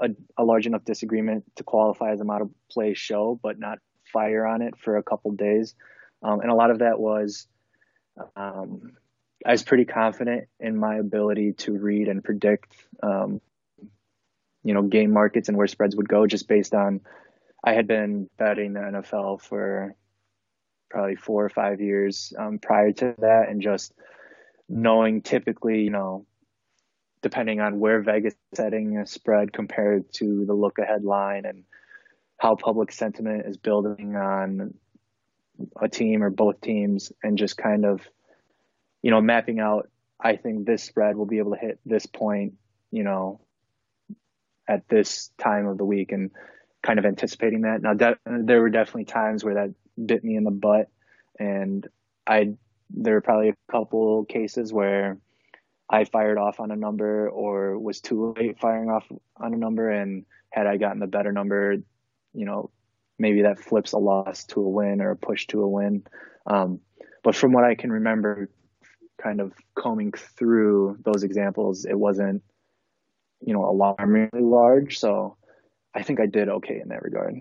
a, 0.00 0.08
a, 0.36 0.44
large 0.44 0.66
enough 0.66 0.84
disagreement 0.84 1.44
to 1.56 1.62
qualify 1.62 2.12
as 2.12 2.20
a 2.20 2.24
model 2.24 2.50
play 2.70 2.94
show, 2.94 3.38
but 3.40 3.58
not 3.58 3.78
fire 4.12 4.44
on 4.44 4.62
it 4.62 4.76
for 4.76 4.96
a 4.96 5.02
couple 5.02 5.30
days. 5.32 5.74
Um, 6.22 6.40
and 6.40 6.50
a 6.50 6.54
lot 6.54 6.70
of 6.70 6.80
that 6.80 6.98
was 6.98 7.46
um, 8.36 8.96
I 9.44 9.52
was 9.52 9.62
pretty 9.62 9.84
confident 9.84 10.48
in 10.58 10.76
my 10.76 10.96
ability 10.96 11.52
to 11.58 11.72
read 11.72 12.08
and 12.08 12.24
predict, 12.24 12.74
um, 13.02 13.40
you 14.64 14.74
know, 14.74 14.82
game 14.82 15.12
markets 15.12 15.48
and 15.48 15.56
where 15.56 15.66
spreads 15.66 15.94
would 15.94 16.08
go, 16.08 16.26
just 16.26 16.48
based 16.48 16.74
on 16.74 17.00
I 17.62 17.72
had 17.72 17.86
been 17.86 18.28
betting 18.36 18.72
the 18.72 18.80
NFL 18.80 19.40
for 19.40 19.94
probably 20.90 21.16
four 21.16 21.44
or 21.44 21.48
five 21.48 21.80
years 21.80 22.32
um, 22.38 22.58
prior 22.58 22.92
to 22.92 23.14
that, 23.18 23.48
and 23.48 23.62
just 23.62 23.92
knowing 24.68 25.22
typically, 25.22 25.80
you 25.82 25.90
know, 25.90 26.26
depending 27.22 27.60
on 27.60 27.80
where 27.80 28.02
Vegas 28.02 28.34
setting 28.54 28.98
a 28.98 29.06
spread 29.06 29.52
compared 29.52 30.12
to 30.12 30.44
the 30.44 30.52
look 30.52 30.78
ahead 30.78 31.04
line 31.04 31.46
and 31.46 31.64
how 32.38 32.54
public 32.54 32.92
sentiment 32.92 33.46
is 33.46 33.56
building 33.56 34.14
on 34.16 34.74
a 35.80 35.88
team 35.88 36.22
or 36.22 36.30
both 36.30 36.60
teams 36.60 37.12
and 37.22 37.38
just 37.38 37.56
kind 37.56 37.86
of 37.86 38.00
you 39.02 39.10
know 39.10 39.20
mapping 39.20 39.60
out 39.60 39.88
I 40.20 40.36
think 40.36 40.66
this 40.66 40.82
spread 40.82 41.16
will 41.16 41.26
be 41.26 41.38
able 41.38 41.52
to 41.52 41.58
hit 41.58 41.78
this 41.86 42.06
point 42.06 42.54
you 42.90 43.04
know 43.04 43.40
at 44.68 44.88
this 44.88 45.30
time 45.38 45.66
of 45.66 45.78
the 45.78 45.84
week 45.84 46.12
and 46.12 46.30
kind 46.82 46.98
of 46.98 47.06
anticipating 47.06 47.62
that 47.62 47.82
now 47.82 47.94
de- 47.94 48.18
there 48.26 48.60
were 48.60 48.70
definitely 48.70 49.04
times 49.04 49.44
where 49.44 49.54
that 49.54 49.74
bit 50.04 50.24
me 50.24 50.36
in 50.36 50.44
the 50.44 50.50
butt 50.50 50.88
and 51.38 51.86
I 52.26 52.54
there 52.90 53.14
were 53.14 53.20
probably 53.20 53.50
a 53.50 53.72
couple 53.72 54.24
cases 54.26 54.72
where 54.72 55.18
I 55.88 56.04
fired 56.04 56.38
off 56.38 56.60
on 56.60 56.70
a 56.70 56.76
number 56.76 57.28
or 57.28 57.78
was 57.78 58.00
too 58.00 58.34
late 58.36 58.58
firing 58.60 58.90
off 58.90 59.04
on 59.36 59.54
a 59.54 59.56
number 59.56 59.90
and 59.90 60.24
had 60.50 60.66
I 60.66 60.76
gotten 60.76 61.00
the 61.00 61.06
better 61.06 61.32
number 61.32 61.76
you 62.32 62.44
know 62.44 62.70
maybe 63.18 63.42
that 63.42 63.58
flips 63.58 63.92
a 63.92 63.98
loss 63.98 64.44
to 64.44 64.60
a 64.60 64.68
win 64.68 65.00
or 65.00 65.10
a 65.10 65.16
push 65.16 65.46
to 65.48 65.62
a 65.62 65.68
win. 65.68 66.04
Um, 66.46 66.80
but 67.22 67.34
from 67.34 67.52
what 67.52 67.64
I 67.64 67.74
can 67.74 67.90
remember, 67.90 68.50
kind 69.22 69.40
of 69.40 69.52
combing 69.74 70.12
through 70.12 70.98
those 71.04 71.22
examples, 71.22 71.84
it 71.84 71.98
wasn't, 71.98 72.42
you 73.46 73.54
know, 73.54 73.68
alarmingly 73.68 74.40
large. 74.40 74.98
So 74.98 75.36
I 75.94 76.02
think 76.02 76.20
I 76.20 76.26
did 76.26 76.48
okay 76.48 76.80
in 76.80 76.88
that 76.88 77.02
regard. 77.02 77.40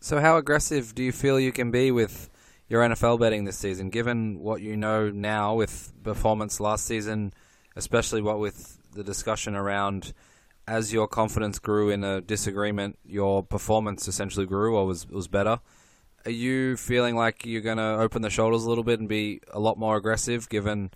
So, 0.00 0.20
how 0.20 0.36
aggressive 0.36 0.94
do 0.94 1.02
you 1.04 1.12
feel 1.12 1.38
you 1.38 1.52
can 1.52 1.70
be 1.70 1.92
with 1.92 2.28
your 2.68 2.82
NFL 2.82 3.20
betting 3.20 3.44
this 3.44 3.56
season, 3.58 3.90
given 3.90 4.40
what 4.40 4.60
you 4.62 4.76
know 4.76 5.10
now 5.10 5.54
with 5.54 5.92
performance 6.02 6.58
last 6.58 6.86
season, 6.86 7.32
especially 7.76 8.20
what 8.20 8.40
with 8.40 8.78
the 8.94 9.04
discussion 9.04 9.54
around 9.54 10.12
as 10.66 10.92
your 10.92 11.06
confidence 11.06 11.58
grew 11.58 11.90
in 11.90 12.02
a 12.04 12.20
disagreement, 12.20 12.98
your 13.04 13.42
performance 13.42 14.08
essentially 14.08 14.46
grew 14.46 14.76
or 14.76 14.86
was 14.86 15.08
was 15.08 15.28
better. 15.28 15.60
Are 16.24 16.30
you 16.30 16.76
feeling 16.76 17.16
like 17.16 17.44
you're 17.44 17.62
going 17.62 17.78
to 17.78 17.96
open 17.98 18.22
the 18.22 18.30
shoulders 18.30 18.64
a 18.64 18.68
little 18.68 18.84
bit 18.84 19.00
and 19.00 19.08
be 19.08 19.40
a 19.52 19.58
lot 19.58 19.76
more 19.76 19.96
aggressive? 19.96 20.48
Given, 20.48 20.92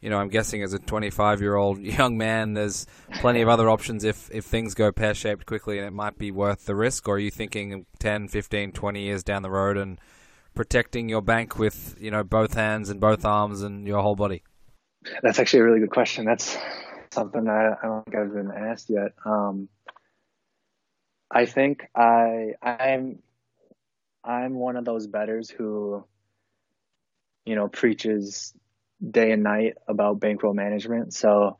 you 0.00 0.08
know, 0.08 0.18
I'm 0.18 0.28
guessing 0.28 0.62
as 0.62 0.72
a 0.72 0.78
25 0.78 1.40
year 1.40 1.56
old 1.56 1.78
young 1.80 2.16
man, 2.16 2.54
there's 2.54 2.86
plenty 3.14 3.42
of 3.42 3.48
other 3.48 3.68
options 3.68 4.04
if 4.04 4.30
if 4.32 4.44
things 4.44 4.74
go 4.74 4.90
pear 4.92 5.14
shaped 5.14 5.46
quickly, 5.46 5.78
and 5.78 5.86
it 5.86 5.92
might 5.92 6.18
be 6.18 6.30
worth 6.30 6.66
the 6.66 6.74
risk. 6.74 7.08
Or 7.08 7.16
are 7.16 7.18
you 7.18 7.30
thinking 7.30 7.86
10, 7.98 8.28
15, 8.28 8.72
20 8.72 9.02
years 9.02 9.22
down 9.22 9.42
the 9.42 9.50
road 9.50 9.76
and 9.76 9.98
protecting 10.54 11.08
your 11.08 11.22
bank 11.22 11.58
with 11.58 11.96
you 12.00 12.10
know 12.10 12.24
both 12.24 12.54
hands 12.54 12.90
and 12.90 13.00
both 13.00 13.24
arms 13.24 13.62
and 13.62 13.86
your 13.86 14.02
whole 14.02 14.16
body? 14.16 14.42
That's 15.22 15.38
actually 15.38 15.60
a 15.60 15.64
really 15.64 15.80
good 15.80 15.90
question. 15.90 16.24
That's 16.24 16.56
something 17.10 17.48
I, 17.48 17.72
I 17.82 17.86
don't 17.86 18.04
think 18.04 18.16
I've 18.16 18.32
been 18.32 18.50
asked 18.50 18.90
yet. 18.90 19.12
Um, 19.24 19.68
I 21.30 21.46
think 21.46 21.86
I 21.94 22.54
I'm 22.62 23.22
I'm 24.24 24.54
one 24.54 24.76
of 24.76 24.84
those 24.84 25.06
betters 25.06 25.48
who, 25.50 26.04
you 27.44 27.54
know, 27.54 27.68
preaches 27.68 28.54
day 29.08 29.32
and 29.32 29.42
night 29.42 29.74
about 29.88 30.20
bankroll 30.20 30.54
management. 30.54 31.14
So 31.14 31.58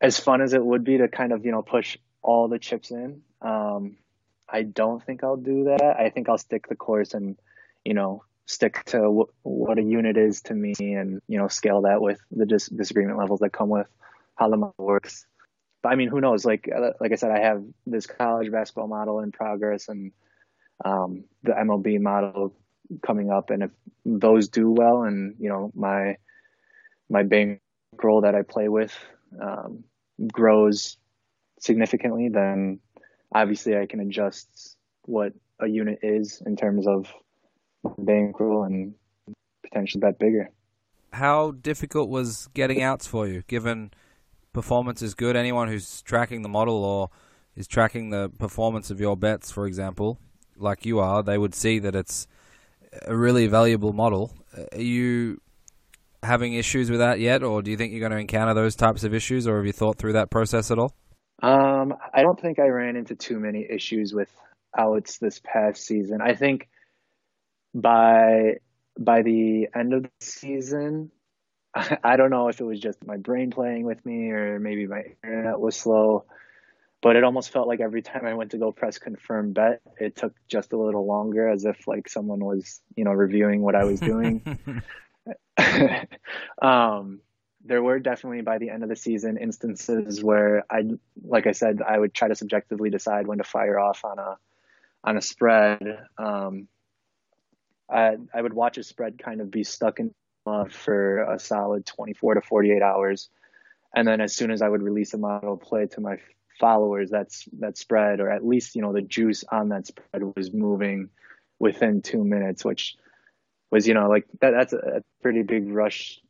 as 0.00 0.18
fun 0.18 0.40
as 0.42 0.52
it 0.52 0.64
would 0.64 0.84
be 0.84 0.98
to 0.98 1.08
kind 1.08 1.32
of, 1.32 1.44
you 1.44 1.52
know, 1.52 1.62
push 1.62 1.96
all 2.22 2.48
the 2.48 2.58
chips 2.58 2.90
in, 2.90 3.22
um, 3.42 3.96
I 4.48 4.62
don't 4.62 5.04
think 5.04 5.24
I'll 5.24 5.36
do 5.36 5.64
that. 5.64 5.96
I 5.98 6.10
think 6.10 6.28
I'll 6.28 6.38
stick 6.38 6.68
the 6.68 6.76
course 6.76 7.14
and, 7.14 7.36
you 7.84 7.94
know, 7.94 8.22
stick 8.48 8.82
to 8.86 8.96
w- 8.96 9.28
what 9.42 9.78
a 9.78 9.82
unit 9.82 10.16
is 10.16 10.40
to 10.40 10.54
me 10.54 10.74
and 10.78 11.20
you 11.28 11.38
know 11.38 11.48
scale 11.48 11.82
that 11.82 12.00
with 12.00 12.18
the 12.30 12.46
dis- 12.46 12.68
disagreement 12.68 13.18
levels 13.18 13.40
that 13.40 13.50
come 13.50 13.68
with 13.68 13.86
how 14.36 14.48
the 14.48 14.56
model 14.56 14.74
works 14.78 15.26
but 15.82 15.90
i 15.90 15.94
mean 15.94 16.08
who 16.08 16.18
knows 16.18 16.46
like 16.46 16.66
uh, 16.74 16.92
like 16.98 17.12
i 17.12 17.14
said 17.14 17.30
i 17.30 17.40
have 17.40 17.62
this 17.86 18.06
college 18.06 18.50
basketball 18.50 18.88
model 18.88 19.20
in 19.20 19.30
progress 19.30 19.88
and 19.88 20.12
um, 20.82 21.24
the 21.42 21.52
mlb 21.52 22.00
model 22.00 22.54
coming 23.04 23.30
up 23.30 23.50
and 23.50 23.64
if 23.64 23.70
those 24.04 24.48
do 24.48 24.70
well 24.70 25.02
and 25.02 25.34
you 25.38 25.48
know 25.48 25.70
my 25.74 26.16
my 27.10 27.22
bankroll 27.22 28.22
that 28.22 28.34
i 28.34 28.42
play 28.42 28.68
with 28.68 28.96
um, 29.40 29.84
grows 30.32 30.96
significantly 31.60 32.28
then 32.28 32.78
obviously 33.34 33.76
i 33.76 33.86
can 33.86 34.00
adjust 34.00 34.76
what 35.04 35.32
a 35.60 35.66
unit 35.66 35.98
is 36.02 36.42
in 36.46 36.56
terms 36.56 36.86
of 36.86 37.12
bankroll 37.98 38.64
and 38.64 38.94
potentially 39.62 40.00
bet 40.00 40.18
bigger. 40.18 40.50
How 41.12 41.52
difficult 41.52 42.08
was 42.08 42.48
getting 42.54 42.82
outs 42.82 43.06
for 43.06 43.26
you, 43.26 43.42
given 43.46 43.92
performance 44.52 45.02
is 45.02 45.14
good? 45.14 45.36
Anyone 45.36 45.68
who's 45.68 46.02
tracking 46.02 46.42
the 46.42 46.48
model 46.48 46.84
or 46.84 47.10
is 47.56 47.66
tracking 47.66 48.10
the 48.10 48.28
performance 48.28 48.90
of 48.90 49.00
your 49.00 49.16
bets, 49.16 49.50
for 49.50 49.66
example, 49.66 50.18
like 50.56 50.84
you 50.84 50.98
are, 50.98 51.22
they 51.22 51.38
would 51.38 51.54
see 51.54 51.78
that 51.78 51.94
it's 51.94 52.26
a 53.06 53.16
really 53.16 53.46
valuable 53.46 53.92
model. 53.92 54.32
Are 54.72 54.80
you 54.80 55.40
having 56.22 56.54
issues 56.54 56.90
with 56.90 57.00
that 57.00 57.20
yet, 57.20 57.42
or 57.42 57.62
do 57.62 57.70
you 57.70 57.76
think 57.76 57.92
you're 57.92 58.00
going 58.00 58.12
to 58.12 58.18
encounter 58.18 58.54
those 58.54 58.76
types 58.76 59.04
of 59.04 59.14
issues, 59.14 59.46
or 59.46 59.56
have 59.56 59.66
you 59.66 59.72
thought 59.72 59.98
through 59.98 60.14
that 60.14 60.30
process 60.30 60.70
at 60.70 60.78
all? 60.78 60.94
Um, 61.42 61.94
I 62.12 62.22
don't 62.22 62.40
think 62.40 62.58
I 62.58 62.68
ran 62.68 62.96
into 62.96 63.14
too 63.14 63.38
many 63.38 63.66
issues 63.68 64.12
with 64.12 64.30
outs 64.76 65.18
this 65.18 65.40
past 65.42 65.86
season. 65.86 66.20
I 66.20 66.34
think 66.34 66.68
by 67.74 68.56
by 68.98 69.22
the 69.22 69.68
end 69.74 69.94
of 69.94 70.02
the 70.02 70.10
season, 70.20 71.12
I 71.74 72.16
don't 72.16 72.30
know 72.30 72.48
if 72.48 72.60
it 72.60 72.64
was 72.64 72.80
just 72.80 73.06
my 73.06 73.16
brain 73.16 73.50
playing 73.50 73.84
with 73.84 74.04
me 74.04 74.30
or 74.30 74.58
maybe 74.58 74.86
my 74.86 75.04
internet 75.22 75.60
was 75.60 75.76
slow, 75.76 76.24
but 77.00 77.16
it 77.16 77.24
almost 77.24 77.50
felt 77.50 77.68
like 77.68 77.80
every 77.80 78.02
time 78.02 78.26
I 78.26 78.34
went 78.34 78.50
to 78.52 78.58
go 78.58 78.72
press 78.72 78.98
confirm 78.98 79.52
bet, 79.52 79.80
it 79.98 80.16
took 80.16 80.34
just 80.48 80.72
a 80.72 80.76
little 80.76 81.06
longer 81.06 81.48
as 81.48 81.64
if 81.64 81.86
like 81.86 82.08
someone 82.08 82.44
was, 82.44 82.80
you 82.96 83.04
know, 83.04 83.12
reviewing 83.12 83.62
what 83.62 83.74
I 83.74 83.84
was 83.84 84.00
doing. 84.00 84.42
um, 86.62 87.20
there 87.64 87.82
were 87.82 87.98
definitely 87.98 88.40
by 88.40 88.58
the 88.58 88.70
end 88.70 88.82
of 88.82 88.88
the 88.88 88.96
season 88.96 89.36
instances 89.36 90.22
where 90.22 90.64
I, 90.70 90.84
like 91.22 91.46
I 91.46 91.52
said, 91.52 91.82
I 91.86 91.98
would 91.98 92.14
try 92.14 92.28
to 92.28 92.34
subjectively 92.34 92.90
decide 92.90 93.26
when 93.26 93.38
to 93.38 93.44
fire 93.44 93.78
off 93.78 94.04
on 94.04 94.18
a, 94.18 94.36
on 95.04 95.16
a 95.16 95.22
spread. 95.22 95.98
Um, 96.16 96.68
I, 97.90 98.16
I 98.34 98.40
would 98.40 98.54
watch 98.54 98.78
a 98.78 98.82
spread 98.82 99.18
kind 99.18 99.40
of 99.40 99.50
be 99.50 99.64
stuck 99.64 100.00
in 100.00 100.14
uh, 100.46 100.64
for 100.64 101.22
a 101.34 101.38
solid 101.38 101.84
24 101.84 102.34
to 102.34 102.40
48 102.40 102.82
hours. 102.82 103.28
And 103.94 104.06
then 104.06 104.20
as 104.20 104.34
soon 104.34 104.50
as 104.50 104.62
I 104.62 104.68
would 104.68 104.82
release 104.82 105.14
a 105.14 105.18
model 105.18 105.56
play 105.56 105.86
to 105.86 106.00
my 106.00 106.18
followers, 106.58 107.10
that's 107.10 107.48
that 107.58 107.78
spread, 107.78 108.20
or 108.20 108.30
at 108.30 108.46
least, 108.46 108.76
you 108.76 108.82
know, 108.82 108.92
the 108.92 109.02
juice 109.02 109.44
on 109.50 109.70
that 109.70 109.86
spread 109.86 110.22
was 110.36 110.52
moving 110.52 111.10
within 111.58 112.02
two 112.02 112.24
minutes, 112.24 112.64
which 112.64 112.96
was, 113.70 113.86
you 113.86 113.94
know, 113.94 114.08
like 114.08 114.26
that, 114.40 114.52
that's 114.52 114.72
a, 114.72 115.02
pretty 115.20 115.42
big 115.42 115.68
rush 115.68 116.20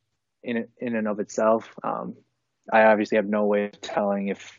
in 0.43 0.66
in 0.79 0.97
and 0.97 1.07
of 1.09 1.20
itself. 1.20 1.74
Um, 1.83 2.14
I 2.72 2.85
obviously 2.85 3.16
have 3.16 3.26
no 3.26 3.45
way 3.45 3.66
of 3.66 3.81
telling 3.81 4.29
if 4.29 4.59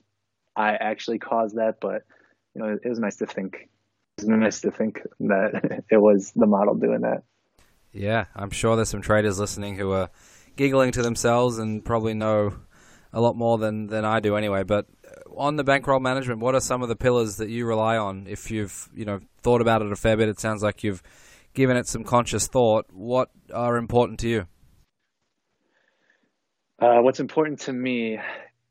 I 0.56 0.76
actually 0.76 1.20
caused 1.20 1.56
that, 1.58 1.80
but 1.80 2.04
you 2.54 2.62
know, 2.62 2.74
it, 2.74 2.82
it 2.84 2.90
was 2.90 3.00
nice 3.00 3.18
to 3.18 3.26
think 3.26 3.70
it 4.18 4.24
was 4.24 4.28
nice 4.28 4.62
to 4.62 4.72
think 4.72 5.02
that 5.22 5.84
it 5.90 5.98
was 5.98 6.32
the 6.36 6.46
model 6.46 6.76
doing 6.76 7.02
that. 7.02 7.24
Yeah, 7.92 8.26
I'm 8.36 8.52
sure 8.52 8.76
there's 8.76 8.90
some 8.90 9.02
traders 9.02 9.40
listening 9.40 9.76
who 9.76 9.92
are 9.94 10.10
giggling 10.56 10.92
to 10.92 11.02
themselves 11.02 11.58
and 11.58 11.84
probably 11.84 12.14
know 12.14 12.54
a 13.12 13.22
lot 13.22 13.36
more 13.36 13.58
than, 13.58 13.88
than 13.88 14.06
I 14.06 14.20
do 14.20 14.36
anyway. 14.36 14.64
But 14.64 14.86
on 15.36 15.56
the 15.56 15.64
bankroll 15.64 16.00
management, 16.00 16.40
what 16.40 16.56
are 16.56 16.62
some 16.62 16.82
of 16.82 16.90
the 16.90 16.96
pillars 16.96 17.38
that 17.38 17.50
you 17.50 17.66
rely 17.66 17.98
on? 17.98 18.26
If 18.28 18.52
you've 18.52 18.90
you 18.94 19.06
know 19.06 19.20
thought 19.42 19.62
about 19.62 19.82
it 19.82 19.92
a 19.92 19.96
fair 19.96 20.18
bit, 20.18 20.30
it 20.30 20.40
sounds 20.40 20.62
like 20.64 20.84
you've 20.84 21.02
given 21.54 21.78
it 21.78 21.88
some 21.88 22.04
conscious 22.04 22.48
thought. 22.48 22.86
What 22.92 23.30
are 23.54 23.78
important 23.78 24.20
to 24.20 24.30
you? 24.30 24.48
Uh, 26.80 27.00
what's 27.02 27.20
important 27.20 27.60
to 27.62 27.74
me 27.74 28.20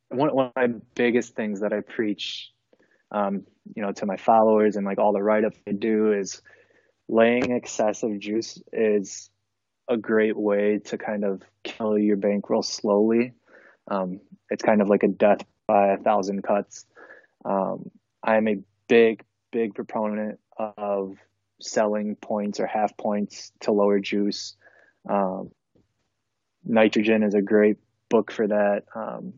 one, 0.08 0.34
one 0.34 0.46
of 0.46 0.52
my 0.56 0.68
biggest 0.94 1.34
things 1.34 1.60
that 1.60 1.72
I 1.72 1.80
preach, 1.80 2.50
um, 3.12 3.44
you 3.74 3.82
know, 3.82 3.92
to 3.92 4.06
my 4.06 4.16
followers 4.16 4.76
and 4.76 4.86
like 4.86 4.98
all 4.98 5.12
the 5.12 5.22
write 5.22 5.44
ups 5.44 5.58
I 5.66 5.72
do 5.72 6.12
is 6.12 6.40
laying 7.08 7.52
excessive 7.52 8.18
juice 8.18 8.60
is 8.72 9.30
a 9.88 9.96
great 9.96 10.36
way 10.36 10.80
to 10.86 10.98
kind 10.98 11.24
of 11.24 11.42
kill 11.64 11.98
your 11.98 12.16
bankroll 12.16 12.62
slowly. 12.62 13.32
Um, 13.90 14.20
it's 14.50 14.62
kind 14.62 14.82
of 14.82 14.88
like 14.88 15.02
a 15.02 15.08
death 15.08 15.40
by 15.66 15.92
a 15.92 15.96
thousand 15.96 16.42
cuts. 16.42 16.86
Um, 17.44 17.90
I'm 18.22 18.48
a 18.48 18.58
big, 18.88 19.24
big 19.52 19.74
proponent 19.74 20.38
of 20.56 21.16
selling 21.60 22.16
points 22.16 22.60
or 22.60 22.66
half 22.66 22.96
points 22.96 23.52
to 23.60 23.72
lower 23.72 24.00
juice. 24.00 24.56
Um, 25.08 25.50
Nitrogen 26.64 27.22
is 27.22 27.34
a 27.34 27.42
great 27.42 27.76
book 28.08 28.30
for 28.30 28.46
that. 28.46 28.84
Um, 28.94 29.34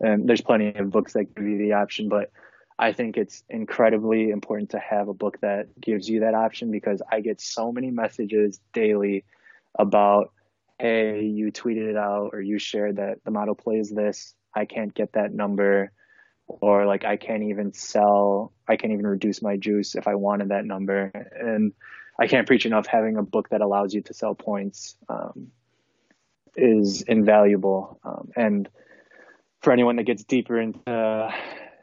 and 0.00 0.28
there's 0.28 0.40
plenty 0.40 0.74
of 0.74 0.90
books 0.90 1.14
that 1.14 1.34
give 1.34 1.46
you 1.46 1.58
the 1.58 1.72
option, 1.72 2.08
but 2.08 2.30
I 2.78 2.92
think 2.92 3.16
it's 3.16 3.42
incredibly 3.48 4.30
important 4.30 4.70
to 4.70 4.78
have 4.78 5.08
a 5.08 5.14
book 5.14 5.40
that 5.40 5.80
gives 5.80 6.08
you 6.08 6.20
that 6.20 6.34
option 6.34 6.70
because 6.70 7.02
I 7.10 7.20
get 7.20 7.40
so 7.40 7.72
many 7.72 7.90
messages 7.90 8.60
daily 8.72 9.24
about, 9.76 10.32
hey, 10.78 11.24
you 11.24 11.50
tweeted 11.52 11.90
it 11.90 11.96
out 11.96 12.30
or 12.32 12.40
you 12.40 12.58
shared 12.58 12.96
that 12.96 13.24
the 13.24 13.30
model 13.30 13.54
plays 13.54 13.90
this. 13.90 14.34
I 14.54 14.64
can't 14.64 14.94
get 14.94 15.12
that 15.12 15.32
number. 15.32 15.92
Or 16.46 16.86
like 16.86 17.04
I 17.04 17.16
can't 17.16 17.42
even 17.42 17.74
sell, 17.74 18.52
I 18.66 18.76
can't 18.76 18.92
even 18.92 19.06
reduce 19.06 19.42
my 19.42 19.56
juice 19.56 19.94
if 19.94 20.08
I 20.08 20.14
wanted 20.14 20.48
that 20.48 20.64
number. 20.64 21.10
And 21.38 21.72
I 22.18 22.26
can't 22.26 22.46
preach 22.46 22.64
enough 22.64 22.86
having 22.86 23.16
a 23.16 23.22
book 23.22 23.50
that 23.50 23.60
allows 23.60 23.92
you 23.92 24.00
to 24.02 24.14
sell 24.14 24.34
points 24.34 24.96
um, 25.08 25.48
is 26.56 27.02
invaluable. 27.02 28.00
Um, 28.02 28.30
and 28.34 28.68
for 29.60 29.72
anyone 29.72 29.96
that 29.96 30.04
gets 30.04 30.24
deeper 30.24 30.58
into 30.58 31.34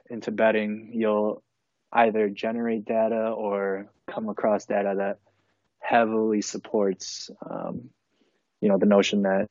into 0.10 0.32
betting, 0.32 0.92
you'll 0.94 1.44
either 1.92 2.30
generate 2.30 2.86
data 2.86 3.30
or 3.30 3.88
come 4.08 4.30
across 4.30 4.66
data 4.66 4.96
that 4.98 5.20
heavily 5.80 6.42
supports, 6.42 7.30
um, 7.50 7.90
you 8.62 8.70
know, 8.70 8.78
the 8.78 8.86
notion 8.86 9.24
that 9.24 9.50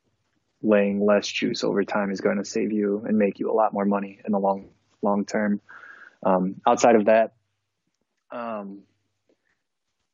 laying 0.62 1.04
less 1.04 1.28
juice 1.28 1.62
over 1.62 1.84
time 1.84 2.10
is 2.10 2.20
going 2.20 2.38
to 2.38 2.44
save 2.44 2.72
you 2.72 3.04
and 3.06 3.18
make 3.18 3.38
you 3.38 3.50
a 3.50 3.54
lot 3.54 3.72
more 3.72 3.84
money 3.84 4.20
in 4.24 4.32
the 4.32 4.38
long 4.38 4.70
long 5.02 5.24
term. 5.24 5.60
Um, 6.24 6.60
outside 6.66 6.96
of 6.96 7.04
that, 7.04 7.34
um, 8.30 8.80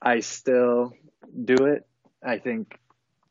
I 0.03 0.21
still 0.21 0.93
do 1.45 1.67
it. 1.67 1.87
I 2.23 2.39
think 2.39 2.79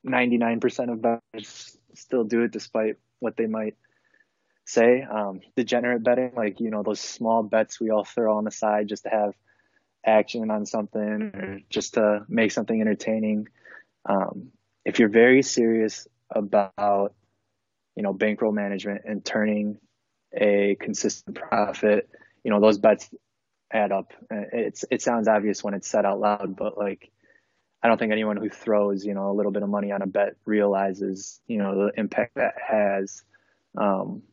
99% 0.05 0.91
of 0.91 1.01
bettors 1.01 1.77
still 1.93 2.23
do 2.23 2.43
it 2.43 2.51
despite 2.51 2.95
what 3.19 3.35
they 3.35 3.47
might 3.47 3.75
say. 4.65 5.01
Um, 5.01 5.41
degenerate 5.55 6.03
betting, 6.03 6.31
like, 6.35 6.59
you 6.59 6.69
know, 6.69 6.83
those 6.83 6.99
small 6.99 7.43
bets 7.43 7.79
we 7.79 7.89
all 7.89 8.05
throw 8.05 8.37
on 8.37 8.45
the 8.45 8.51
side 8.51 8.87
just 8.87 9.03
to 9.03 9.09
have 9.09 9.33
action 10.05 10.49
on 10.49 10.65
something 10.65 11.01
or 11.01 11.59
just 11.69 11.95
to 11.95 12.25
make 12.29 12.51
something 12.51 12.79
entertaining. 12.79 13.49
Um, 14.05 14.51
if 14.89 14.97
you're 14.97 15.07
very 15.07 15.43
serious 15.43 16.07
about, 16.31 17.13
you 17.95 18.01
know, 18.01 18.11
bankroll 18.11 18.51
management 18.51 19.01
and 19.05 19.23
turning 19.23 19.77
a 20.33 20.75
consistent 20.79 21.35
profit, 21.35 22.09
you 22.43 22.49
know, 22.49 22.59
those 22.59 22.79
bets 22.79 23.07
add 23.71 23.91
up. 23.91 24.13
It's, 24.31 24.83
it 24.89 25.03
sounds 25.03 25.27
obvious 25.27 25.63
when 25.63 25.75
it's 25.75 25.87
said 25.87 26.05
out 26.05 26.19
loud, 26.19 26.55
but 26.55 26.75
like, 26.75 27.11
I 27.83 27.87
don't 27.87 27.99
think 27.99 28.11
anyone 28.11 28.37
who 28.37 28.49
throws, 28.49 29.05
you 29.05 29.13
know, 29.13 29.29
a 29.29 29.35
little 29.35 29.51
bit 29.51 29.61
of 29.61 29.69
money 29.69 29.91
on 29.91 30.01
a 30.01 30.07
bet 30.07 30.35
realizes, 30.43 31.39
you 31.45 31.59
know, 31.59 31.85
the 31.85 31.99
impact 31.99 32.35
that 32.35 32.55
has. 32.67 33.23
Um, 33.77 34.23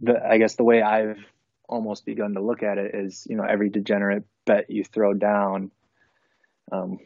the, 0.00 0.20
I 0.28 0.38
guess 0.38 0.56
the 0.56 0.64
way 0.64 0.82
I've 0.82 1.24
almost 1.68 2.04
begun 2.04 2.34
to 2.34 2.42
look 2.42 2.64
at 2.64 2.78
it 2.78 2.96
is, 2.96 3.26
you 3.30 3.36
know, 3.36 3.44
every 3.44 3.70
degenerate 3.70 4.24
bet 4.44 4.70
you 4.70 4.82
throw 4.82 5.14
down, 5.14 5.70
um, 6.72 6.98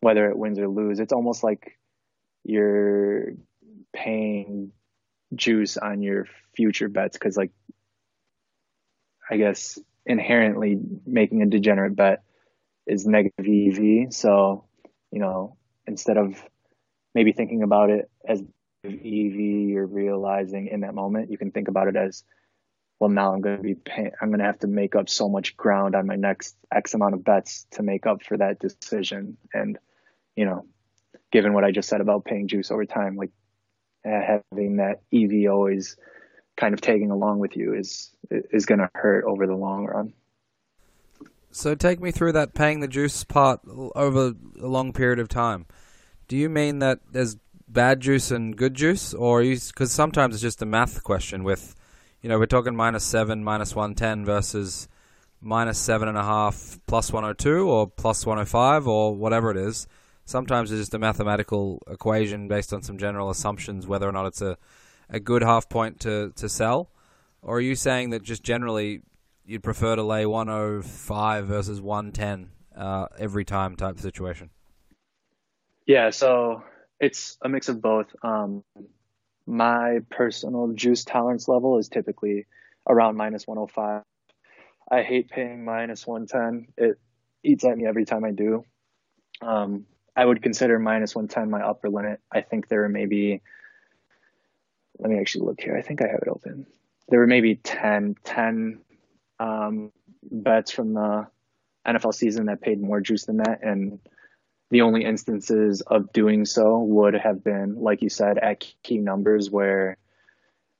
whether 0.00 0.28
it 0.28 0.36
wins 0.36 0.58
or 0.58 0.68
lose, 0.68 1.00
it's 1.00 1.14
almost 1.14 1.42
like 1.42 1.77
you're 2.48 3.34
paying 3.94 4.72
juice 5.34 5.76
on 5.76 6.02
your 6.02 6.24
future 6.56 6.88
bets 6.88 7.16
because, 7.16 7.36
like, 7.36 7.52
I 9.30 9.36
guess 9.36 9.78
inherently 10.06 10.78
making 11.06 11.42
a 11.42 11.46
degenerate 11.46 11.94
bet 11.94 12.22
is 12.86 13.06
negative 13.06 13.46
EV. 13.46 14.12
So, 14.12 14.64
you 15.12 15.20
know, 15.20 15.58
instead 15.86 16.16
of 16.16 16.42
maybe 17.14 17.32
thinking 17.32 17.62
about 17.62 17.90
it 17.90 18.10
as 18.26 18.42
EV 18.84 18.94
you're 19.04 19.86
realizing 19.86 20.68
in 20.68 20.80
that 20.80 20.94
moment, 20.94 21.30
you 21.30 21.36
can 21.36 21.50
think 21.50 21.68
about 21.68 21.88
it 21.88 21.96
as, 21.96 22.24
well, 22.98 23.10
now 23.10 23.34
I'm 23.34 23.42
going 23.42 23.58
to 23.58 23.62
be 23.62 23.74
paying, 23.74 24.12
I'm 24.20 24.28
going 24.28 24.40
to 24.40 24.46
have 24.46 24.60
to 24.60 24.66
make 24.66 24.96
up 24.96 25.10
so 25.10 25.28
much 25.28 25.56
ground 25.56 25.94
on 25.94 26.06
my 26.06 26.16
next 26.16 26.56
X 26.74 26.94
amount 26.94 27.14
of 27.14 27.24
bets 27.24 27.66
to 27.72 27.82
make 27.82 28.06
up 28.06 28.22
for 28.22 28.38
that 28.38 28.58
decision. 28.58 29.36
And, 29.52 29.78
you 30.34 30.46
know, 30.46 30.64
given 31.30 31.52
what 31.52 31.64
I 31.64 31.70
just 31.70 31.88
said 31.88 32.00
about 32.00 32.24
paying 32.24 32.48
juice 32.48 32.70
over 32.70 32.84
time, 32.86 33.16
like 33.16 33.30
eh, 34.04 34.38
having 34.52 34.76
that 34.76 35.02
EV 35.12 35.50
always 35.50 35.96
kind 36.56 36.74
of 36.74 36.80
tagging 36.80 37.10
along 37.10 37.38
with 37.38 37.56
you 37.56 37.74
is, 37.74 38.10
is 38.30 38.66
going 38.66 38.80
to 38.80 38.90
hurt 38.94 39.24
over 39.24 39.46
the 39.46 39.54
long 39.54 39.86
run. 39.86 40.12
So 41.50 41.74
take 41.74 42.00
me 42.00 42.10
through 42.10 42.32
that 42.32 42.54
paying 42.54 42.80
the 42.80 42.88
juice 42.88 43.24
part 43.24 43.60
over 43.66 44.34
a 44.60 44.66
long 44.66 44.92
period 44.92 45.18
of 45.18 45.28
time. 45.28 45.66
Do 46.26 46.36
you 46.36 46.48
mean 46.48 46.80
that 46.80 47.00
there's 47.10 47.36
bad 47.66 48.00
juice 48.00 48.30
and 48.30 48.56
good 48.56 48.74
juice, 48.74 49.14
or 49.14 49.42
because 49.42 49.92
sometimes 49.92 50.34
it's 50.34 50.42
just 50.42 50.62
a 50.62 50.66
math 50.66 51.02
question 51.04 51.44
with, 51.44 51.74
you 52.20 52.28
know, 52.28 52.38
we're 52.38 52.46
talking 52.46 52.76
minus 52.76 53.04
seven, 53.04 53.44
minus 53.44 53.74
one 53.74 53.94
ten 53.94 54.24
versus 54.24 54.88
minus 55.40 55.78
seven 55.78 56.08
and 56.08 56.18
a 56.18 56.22
half, 56.22 56.78
plus 56.86 57.12
one 57.12 57.22
hundred 57.22 57.40
oh 57.40 57.44
two, 57.44 57.68
or 57.68 57.86
plus 57.88 58.26
one 58.26 58.36
hundred 58.36 58.48
oh 58.48 58.50
five, 58.50 58.86
or 58.86 59.14
whatever 59.14 59.50
it 59.50 59.56
is. 59.56 59.86
Sometimes 60.28 60.70
it's 60.70 60.82
just 60.82 60.92
a 60.92 60.98
mathematical 60.98 61.82
equation 61.90 62.48
based 62.48 62.74
on 62.74 62.82
some 62.82 62.98
general 62.98 63.30
assumptions 63.30 63.86
whether 63.86 64.06
or 64.06 64.12
not 64.12 64.26
it's 64.26 64.42
a 64.42 64.58
a 65.08 65.18
good 65.18 65.42
half 65.42 65.70
point 65.70 66.00
to 66.00 66.32
to 66.36 66.50
sell, 66.50 66.90
or 67.40 67.56
are 67.56 67.60
you 67.62 67.74
saying 67.74 68.10
that 68.10 68.22
just 68.22 68.42
generally 68.42 69.00
you'd 69.46 69.62
prefer 69.62 69.96
to 69.96 70.02
lay 70.02 70.26
105 70.26 71.46
versus 71.46 71.80
one 71.80 72.12
ten 72.12 72.50
uh, 72.76 73.06
every 73.18 73.46
time 73.46 73.74
type 73.74 73.98
situation? 73.98 74.50
Yeah, 75.86 76.10
so 76.10 76.62
it's 77.00 77.38
a 77.40 77.48
mix 77.48 77.70
of 77.70 77.80
both. 77.80 78.14
Um, 78.22 78.64
my 79.46 80.00
personal 80.10 80.74
juice 80.74 81.04
tolerance 81.04 81.48
level 81.48 81.78
is 81.78 81.88
typically 81.88 82.46
around 82.86 83.16
minus 83.16 83.46
105. 83.46 84.02
I 84.90 85.02
hate 85.02 85.30
paying 85.30 85.64
minus 85.64 86.06
110. 86.06 86.74
It 86.76 86.98
eats 87.42 87.64
at 87.64 87.78
me 87.78 87.86
every 87.86 88.04
time 88.04 88.24
I 88.24 88.32
do. 88.32 88.66
Um, 89.40 89.86
I 90.18 90.24
would 90.24 90.42
consider 90.42 90.80
minus 90.80 91.14
110 91.14 91.48
my 91.48 91.64
upper 91.64 91.88
limit. 91.88 92.18
I 92.32 92.40
think 92.40 92.66
there 92.66 92.80
were 92.80 92.88
maybe, 92.88 93.40
let 94.98 95.10
me 95.10 95.20
actually 95.20 95.46
look 95.46 95.60
here. 95.60 95.76
I 95.76 95.82
think 95.82 96.02
I 96.02 96.08
have 96.08 96.22
it 96.22 96.28
open. 96.28 96.66
There 97.08 97.20
were 97.20 97.28
maybe 97.28 97.54
10, 97.54 98.16
10 98.24 98.80
um, 99.38 99.92
bets 100.28 100.72
from 100.72 100.94
the 100.94 101.28
NFL 101.86 102.14
season 102.14 102.46
that 102.46 102.60
paid 102.60 102.80
more 102.80 103.00
juice 103.00 103.26
than 103.26 103.36
that. 103.36 103.60
And 103.62 104.00
the 104.70 104.80
only 104.80 105.04
instances 105.04 105.82
of 105.82 106.12
doing 106.12 106.44
so 106.46 106.78
would 106.78 107.14
have 107.14 107.44
been, 107.44 107.80
like 107.80 108.02
you 108.02 108.08
said, 108.08 108.38
at 108.38 108.66
key 108.82 108.98
numbers 108.98 109.52
where, 109.52 109.98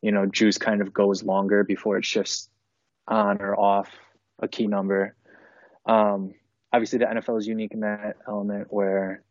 you 0.03 0.11
know, 0.11 0.27
juice 0.27 0.59
kind 0.59 0.81
of 0.81 0.93
goes 0.93 1.23
longer 1.23 1.63
before 1.63 1.97
it 1.97 2.05
shifts 2.05 2.49
on 3.07 3.41
or 3.41 3.55
off 3.55 3.89
a 4.41 4.49
key 4.49 4.67
number. 4.67 5.15
Um, 5.87 6.35
obviously, 6.73 6.99
the 6.99 7.05
NFL 7.05 7.39
is 7.39 7.47
unique 7.47 7.73
in 7.73 7.81
that 7.81 8.17
element 8.27 8.67
where 8.71 9.23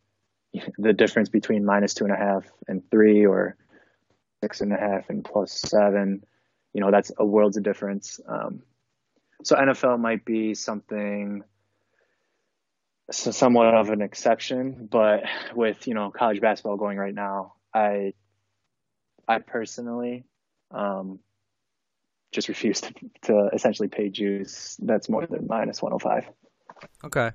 the 0.78 0.93
difference 0.93 1.30
between 1.30 1.66
minus 1.66 1.93
two 1.93 2.05
and 2.05 2.14
a 2.14 2.18
half 2.18 2.45
and 2.68 2.89
three 2.89 3.26
or 3.26 3.55
six 4.41 4.62
and 4.62 4.74
a 4.74 4.78
half 4.78 5.10
and 5.10 5.24
plus 5.24 5.51
seven, 5.51 6.24
you 6.74 6.82
know, 6.82 6.91
that's 6.91 7.12
a 7.18 7.26
world's 7.26 7.58
of 7.58 7.64
difference. 7.64 8.20
Um, 8.28 8.62
so 9.43 9.55
NFL 9.55 9.99
might 9.99 10.26
be 10.26 10.53
something 10.53 11.43
so 13.12 13.32
somewhat 13.32 13.74
of 13.74 13.89
an 13.89 14.01
exception, 14.01 14.88
but 14.91 15.24
with 15.55 15.88
you 15.88 15.93
know 15.93 16.12
college 16.12 16.41
basketball 16.41 16.78
going 16.78 16.97
right 16.97 17.14
now, 17.14 17.53
I 17.74 18.14
I 19.28 19.39
personally 19.39 20.26
um, 20.72 21.20
just 22.32 22.49
refuse 22.49 22.82
to, 22.82 22.93
to 23.24 23.49
essentially 23.53 23.88
pay 23.88 24.10
juice 24.10 24.78
that's 24.82 25.10
more 25.10 25.26
than 25.26 25.47
minus 25.47 25.82
105. 25.82 26.34
Okay. 27.05 27.32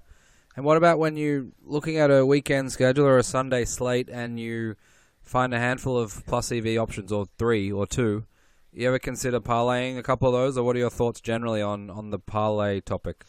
And 0.54 0.64
what 0.64 0.76
about 0.76 0.98
when 0.98 1.16
you're 1.16 1.46
looking 1.62 1.96
at 1.96 2.10
a 2.10 2.26
weekend 2.26 2.72
schedule 2.72 3.06
or 3.06 3.18
a 3.18 3.22
Sunday 3.22 3.64
slate 3.64 4.10
and 4.10 4.38
you 4.38 4.76
find 5.22 5.54
a 5.54 5.58
handful 5.58 5.96
of 5.96 6.24
plus 6.26 6.52
EV 6.52 6.76
options 6.78 7.10
or 7.10 7.26
three 7.38 7.72
or 7.72 7.86
two? 7.86 8.26
You 8.72 8.88
ever 8.88 8.98
consider 8.98 9.40
parlaying 9.40 9.98
a 9.98 10.02
couple 10.02 10.28
of 10.28 10.34
those, 10.34 10.56
or 10.56 10.64
what 10.64 10.76
are 10.76 10.78
your 10.78 10.90
thoughts 10.90 11.20
generally 11.20 11.60
on, 11.60 11.90
on 11.90 12.10
the 12.10 12.18
parlay 12.18 12.80
topic? 12.80 13.24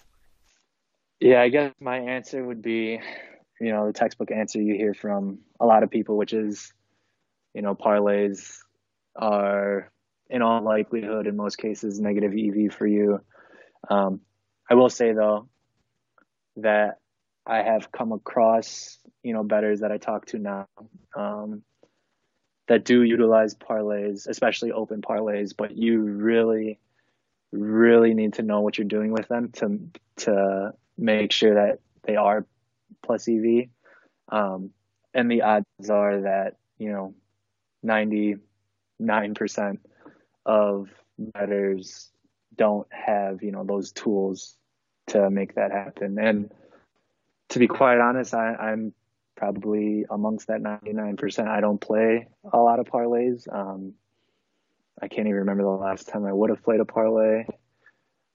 Yeah, 1.19 1.41
I 1.41 1.49
guess 1.49 1.73
my 1.79 1.97
answer 1.97 2.43
would 2.43 2.61
be, 2.61 2.99
you 3.59 3.71
know, 3.71 3.87
the 3.87 3.93
textbook 3.93 4.31
answer 4.31 4.61
you 4.61 4.75
hear 4.75 4.93
from 4.93 5.39
a 5.59 5.65
lot 5.65 5.83
of 5.83 5.89
people, 5.89 6.17
which 6.17 6.33
is, 6.33 6.73
you 7.53 7.61
know, 7.61 7.75
parlays 7.75 8.57
are 9.15 9.91
in 10.29 10.41
all 10.41 10.61
likelihood, 10.63 11.27
in 11.27 11.35
most 11.35 11.57
cases, 11.57 11.99
negative 11.99 12.33
EV 12.33 12.73
for 12.73 12.87
you. 12.87 13.21
Um, 13.89 14.21
I 14.69 14.75
will 14.75 14.89
say 14.89 15.13
though 15.13 15.49
that 16.57 16.99
I 17.45 17.57
have 17.57 17.91
come 17.91 18.11
across, 18.11 18.97
you 19.21 19.33
know, 19.33 19.43
betters 19.43 19.81
that 19.81 19.91
I 19.91 19.97
talk 19.97 20.27
to 20.27 20.39
now 20.39 20.67
um, 21.15 21.63
that 22.67 22.85
do 22.85 23.01
utilize 23.01 23.55
parlays, 23.55 24.27
especially 24.27 24.71
open 24.71 25.01
parlays, 25.01 25.53
but 25.55 25.75
you 25.75 25.99
really, 25.99 26.79
really 27.51 28.13
need 28.13 28.33
to 28.33 28.43
know 28.43 28.61
what 28.61 28.77
you're 28.77 28.87
doing 28.87 29.11
with 29.11 29.27
them 29.27 29.51
to 29.53 29.79
to 30.15 30.73
make 30.97 31.31
sure 31.31 31.55
that 31.55 31.79
they 32.03 32.15
are 32.15 32.45
plus 33.01 33.27
EV. 33.27 33.67
Um, 34.29 34.71
and 35.13 35.29
the 35.29 35.41
odds 35.41 35.89
are 35.89 36.21
that 36.21 36.55
you 36.77 36.91
know, 36.91 37.13
ninety 37.81 38.35
nine 38.99 39.33
percent 39.33 39.79
of 40.45 40.89
betters 41.17 42.09
don't 42.55 42.87
have 42.91 43.41
you 43.43 43.51
know 43.51 43.63
those 43.63 43.91
tools 43.91 44.57
to 45.07 45.29
make 45.29 45.55
that 45.55 45.71
happen. 45.71 46.17
And 46.19 46.51
to 47.53 47.59
be 47.59 47.67
quite 47.67 47.99
honest, 47.99 48.33
I, 48.33 48.55
I'm 48.55 48.93
probably 49.35 50.05
amongst 50.09 50.47
that 50.47 50.61
99%. 50.61 51.47
I 51.47 51.61
don't 51.61 51.79
play 51.79 52.27
a 52.51 52.57
lot 52.57 52.79
of 52.79 52.87
parlays. 52.87 53.47
Um, 53.53 53.93
I 54.99 55.07
can't 55.07 55.27
even 55.27 55.39
remember 55.39 55.63
the 55.63 55.69
last 55.69 56.07
time 56.07 56.25
I 56.25 56.33
would 56.33 56.49
have 56.49 56.63
played 56.63 56.79
a 56.79 56.85
parlay. 56.85 57.45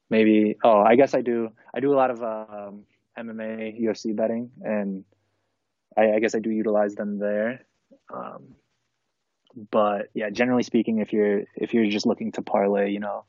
Maybe, 0.08 0.56
oh, 0.62 0.80
I 0.80 0.94
guess 0.94 1.14
I 1.14 1.22
do. 1.22 1.50
I 1.74 1.80
do 1.80 1.92
a 1.92 1.96
lot 1.96 2.12
of 2.12 2.22
um, 2.22 2.84
MMA, 3.18 3.82
UFC 3.82 4.14
betting, 4.14 4.50
and 4.62 5.04
I, 5.96 6.12
I, 6.12 6.18
guess 6.20 6.36
I 6.36 6.38
do 6.38 6.50
utilize 6.50 6.94
them 6.94 7.18
there. 7.18 7.66
Um, 8.12 8.54
but 9.70 10.10
yeah, 10.14 10.30
generally 10.30 10.62
speaking, 10.62 11.00
if 11.00 11.12
you're 11.12 11.42
if 11.56 11.74
you're 11.74 11.90
just 11.90 12.06
looking 12.06 12.32
to 12.32 12.42
parlay, 12.42 12.90
you 12.90 13.00
know, 13.00 13.24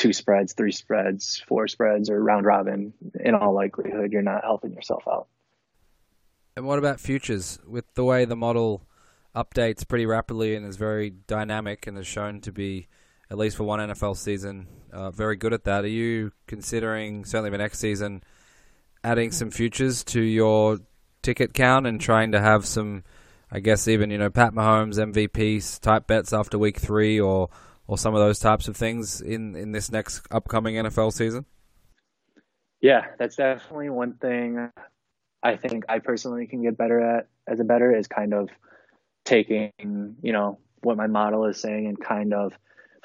two 0.00 0.14
spreads, 0.14 0.54
three 0.54 0.72
spreads, 0.72 1.42
four 1.46 1.68
spreads, 1.68 2.08
or 2.08 2.24
round 2.24 2.46
robin, 2.46 2.94
in 3.22 3.34
all 3.34 3.52
likelihood, 3.52 4.12
you're 4.12 4.22
not 4.22 4.42
helping 4.42 4.72
yourself 4.72 5.02
out. 5.06 5.26
And 6.56 6.64
what 6.64 6.78
about 6.78 6.98
futures? 6.98 7.58
With 7.66 7.84
the 7.94 8.04
way 8.04 8.24
the 8.24 8.34
model 8.34 8.86
updates 9.36 9.86
pretty 9.86 10.06
rapidly 10.06 10.56
and 10.56 10.64
is 10.66 10.78
very 10.78 11.10
dynamic 11.10 11.86
and 11.86 11.98
is 11.98 12.06
shown 12.06 12.40
to 12.40 12.50
be, 12.50 12.88
at 13.30 13.36
least 13.36 13.58
for 13.58 13.64
one 13.64 13.78
NFL 13.78 14.16
season, 14.16 14.68
uh, 14.90 15.10
very 15.10 15.36
good 15.36 15.52
at 15.52 15.64
that. 15.64 15.84
Are 15.84 15.88
you 15.88 16.32
considering, 16.46 17.26
certainly 17.26 17.50
for 17.50 17.58
next 17.58 17.78
season, 17.78 18.22
adding 19.04 19.30
some 19.30 19.50
futures 19.50 20.02
to 20.04 20.22
your 20.22 20.78
ticket 21.20 21.52
count 21.52 21.86
and 21.86 22.00
trying 22.00 22.32
to 22.32 22.40
have 22.40 22.64
some, 22.64 23.04
I 23.52 23.60
guess, 23.60 23.86
even, 23.86 24.10
you 24.10 24.16
know, 24.16 24.30
Pat 24.30 24.54
Mahomes 24.54 24.96
MVP 24.96 25.80
type 25.80 26.06
bets 26.06 26.32
after 26.32 26.58
week 26.58 26.78
three 26.78 27.20
or 27.20 27.50
or 27.90 27.98
some 27.98 28.14
of 28.14 28.20
those 28.20 28.38
types 28.38 28.68
of 28.68 28.76
things 28.76 29.20
in, 29.20 29.56
in 29.56 29.72
this 29.72 29.90
next 29.90 30.22
upcoming 30.30 30.76
NFL 30.76 31.12
season? 31.12 31.44
Yeah, 32.80 33.06
that's 33.18 33.34
definitely 33.34 33.90
one 33.90 34.14
thing 34.14 34.70
I 35.42 35.56
think 35.56 35.86
I 35.88 35.98
personally 35.98 36.46
can 36.46 36.62
get 36.62 36.78
better 36.78 37.00
at 37.00 37.26
as 37.48 37.58
a 37.58 37.64
better 37.64 37.94
is 37.94 38.06
kind 38.06 38.32
of 38.32 38.48
taking, 39.24 39.72
you 40.22 40.32
know, 40.32 40.60
what 40.82 40.96
my 40.96 41.08
model 41.08 41.46
is 41.46 41.60
saying 41.60 41.88
and 41.88 42.00
kind 42.00 42.32
of 42.32 42.52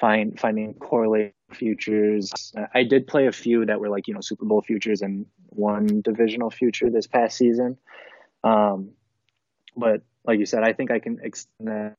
find 0.00 0.38
finding 0.38 0.74
correlate 0.74 1.34
futures. 1.52 2.52
I 2.72 2.84
did 2.84 3.08
play 3.08 3.26
a 3.26 3.32
few 3.32 3.66
that 3.66 3.80
were 3.80 3.88
like, 3.88 4.06
you 4.06 4.14
know, 4.14 4.20
Super 4.20 4.44
Bowl 4.44 4.62
futures 4.62 5.02
and 5.02 5.26
one 5.48 6.00
divisional 6.00 6.50
future 6.50 6.90
this 6.90 7.08
past 7.08 7.36
season. 7.36 7.76
Um, 8.44 8.90
but 9.76 10.02
like 10.24 10.38
you 10.38 10.46
said, 10.46 10.62
I 10.62 10.74
think 10.74 10.92
I 10.92 11.00
can 11.00 11.18
extend 11.24 11.68
that 11.68 11.96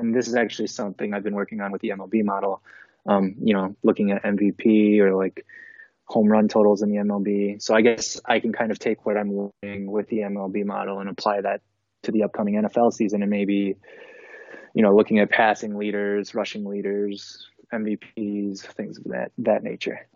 and 0.00 0.14
this 0.14 0.28
is 0.28 0.34
actually 0.34 0.68
something 0.68 1.14
I've 1.14 1.22
been 1.22 1.34
working 1.34 1.60
on 1.60 1.72
with 1.72 1.82
the 1.82 1.90
MLB 1.90 2.24
model. 2.24 2.62
Um, 3.06 3.36
you 3.40 3.54
know, 3.54 3.76
looking 3.82 4.10
at 4.10 4.22
MVP 4.22 4.98
or 5.00 5.14
like 5.14 5.46
home 6.04 6.28
run 6.28 6.48
totals 6.48 6.82
in 6.82 6.90
the 6.90 6.96
MLB. 6.96 7.62
So 7.62 7.74
I 7.74 7.80
guess 7.82 8.20
I 8.24 8.40
can 8.40 8.52
kind 8.52 8.70
of 8.70 8.78
take 8.78 9.06
what 9.06 9.16
I'm 9.16 9.50
learning 9.62 9.90
with 9.90 10.08
the 10.08 10.18
MLB 10.18 10.64
model 10.64 10.98
and 11.00 11.08
apply 11.08 11.42
that 11.42 11.62
to 12.02 12.12
the 12.12 12.24
upcoming 12.24 12.54
NFL 12.54 12.92
season 12.92 13.22
and 13.22 13.30
maybe, 13.30 13.76
you 14.74 14.82
know, 14.82 14.94
looking 14.94 15.18
at 15.18 15.30
passing 15.30 15.76
leaders, 15.76 16.34
rushing 16.34 16.64
leaders, 16.64 17.48
MVPs, 17.72 18.60
things 18.60 18.98
of 18.98 19.04
that 19.04 19.32
that 19.38 19.62
nature. 19.62 20.06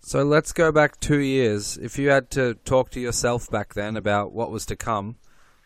So 0.00 0.22
let's 0.22 0.52
go 0.52 0.70
back 0.70 1.00
two 1.00 1.20
years. 1.20 1.78
If 1.78 1.98
you 1.98 2.10
had 2.10 2.30
to 2.32 2.54
talk 2.54 2.90
to 2.90 3.00
yourself 3.00 3.50
back 3.50 3.74
then 3.74 3.96
about 3.96 4.32
what 4.32 4.50
was 4.50 4.66
to 4.66 4.76
come, 4.76 5.16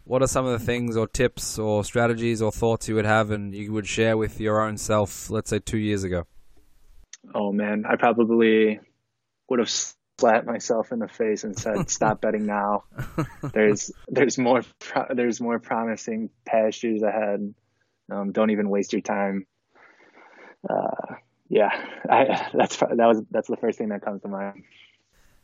what 0.08 0.22
are 0.22 0.26
some 0.26 0.46
of 0.46 0.58
the 0.58 0.64
things 0.64 0.96
or 0.96 1.06
tips 1.06 1.58
or 1.58 1.84
strategies 1.84 2.40
or 2.40 2.50
thoughts 2.50 2.88
you 2.88 2.94
would 2.94 3.04
have 3.04 3.30
and 3.30 3.54
you 3.54 3.70
would 3.72 3.86
share 3.86 4.16
with 4.16 4.40
your 4.40 4.62
own 4.62 4.78
self, 4.78 5.28
let's 5.28 5.50
say 5.50 5.58
two 5.58 5.76
years 5.76 6.02
ago? 6.02 6.26
Oh 7.34 7.52
man, 7.52 7.84
I 7.86 7.96
probably 7.96 8.80
would 9.50 9.58
have 9.58 9.68
slapped 9.68 10.46
myself 10.46 10.92
in 10.92 10.98
the 10.98 11.08
face 11.08 11.44
and 11.44 11.58
said, 11.58 11.90
"Stop 11.90 12.22
betting 12.22 12.46
now. 12.46 12.84
There's 13.52 13.92
there's 14.08 14.38
more 14.38 14.62
pro- 14.78 15.14
there's 15.14 15.42
more 15.42 15.58
promising 15.58 16.30
pastures 16.46 17.02
ahead. 17.02 17.54
Um, 18.10 18.32
don't 18.32 18.50
even 18.50 18.70
waste 18.70 18.94
your 18.94 19.02
time." 19.02 19.46
Uh, 20.68 21.16
yeah, 21.50 21.68
I, 22.10 22.48
that's 22.54 22.78
that 22.78 22.96
was 22.96 23.22
that's 23.30 23.48
the 23.48 23.58
first 23.58 23.76
thing 23.76 23.90
that 23.90 24.02
comes 24.02 24.22
to 24.22 24.28
mind. 24.28 24.64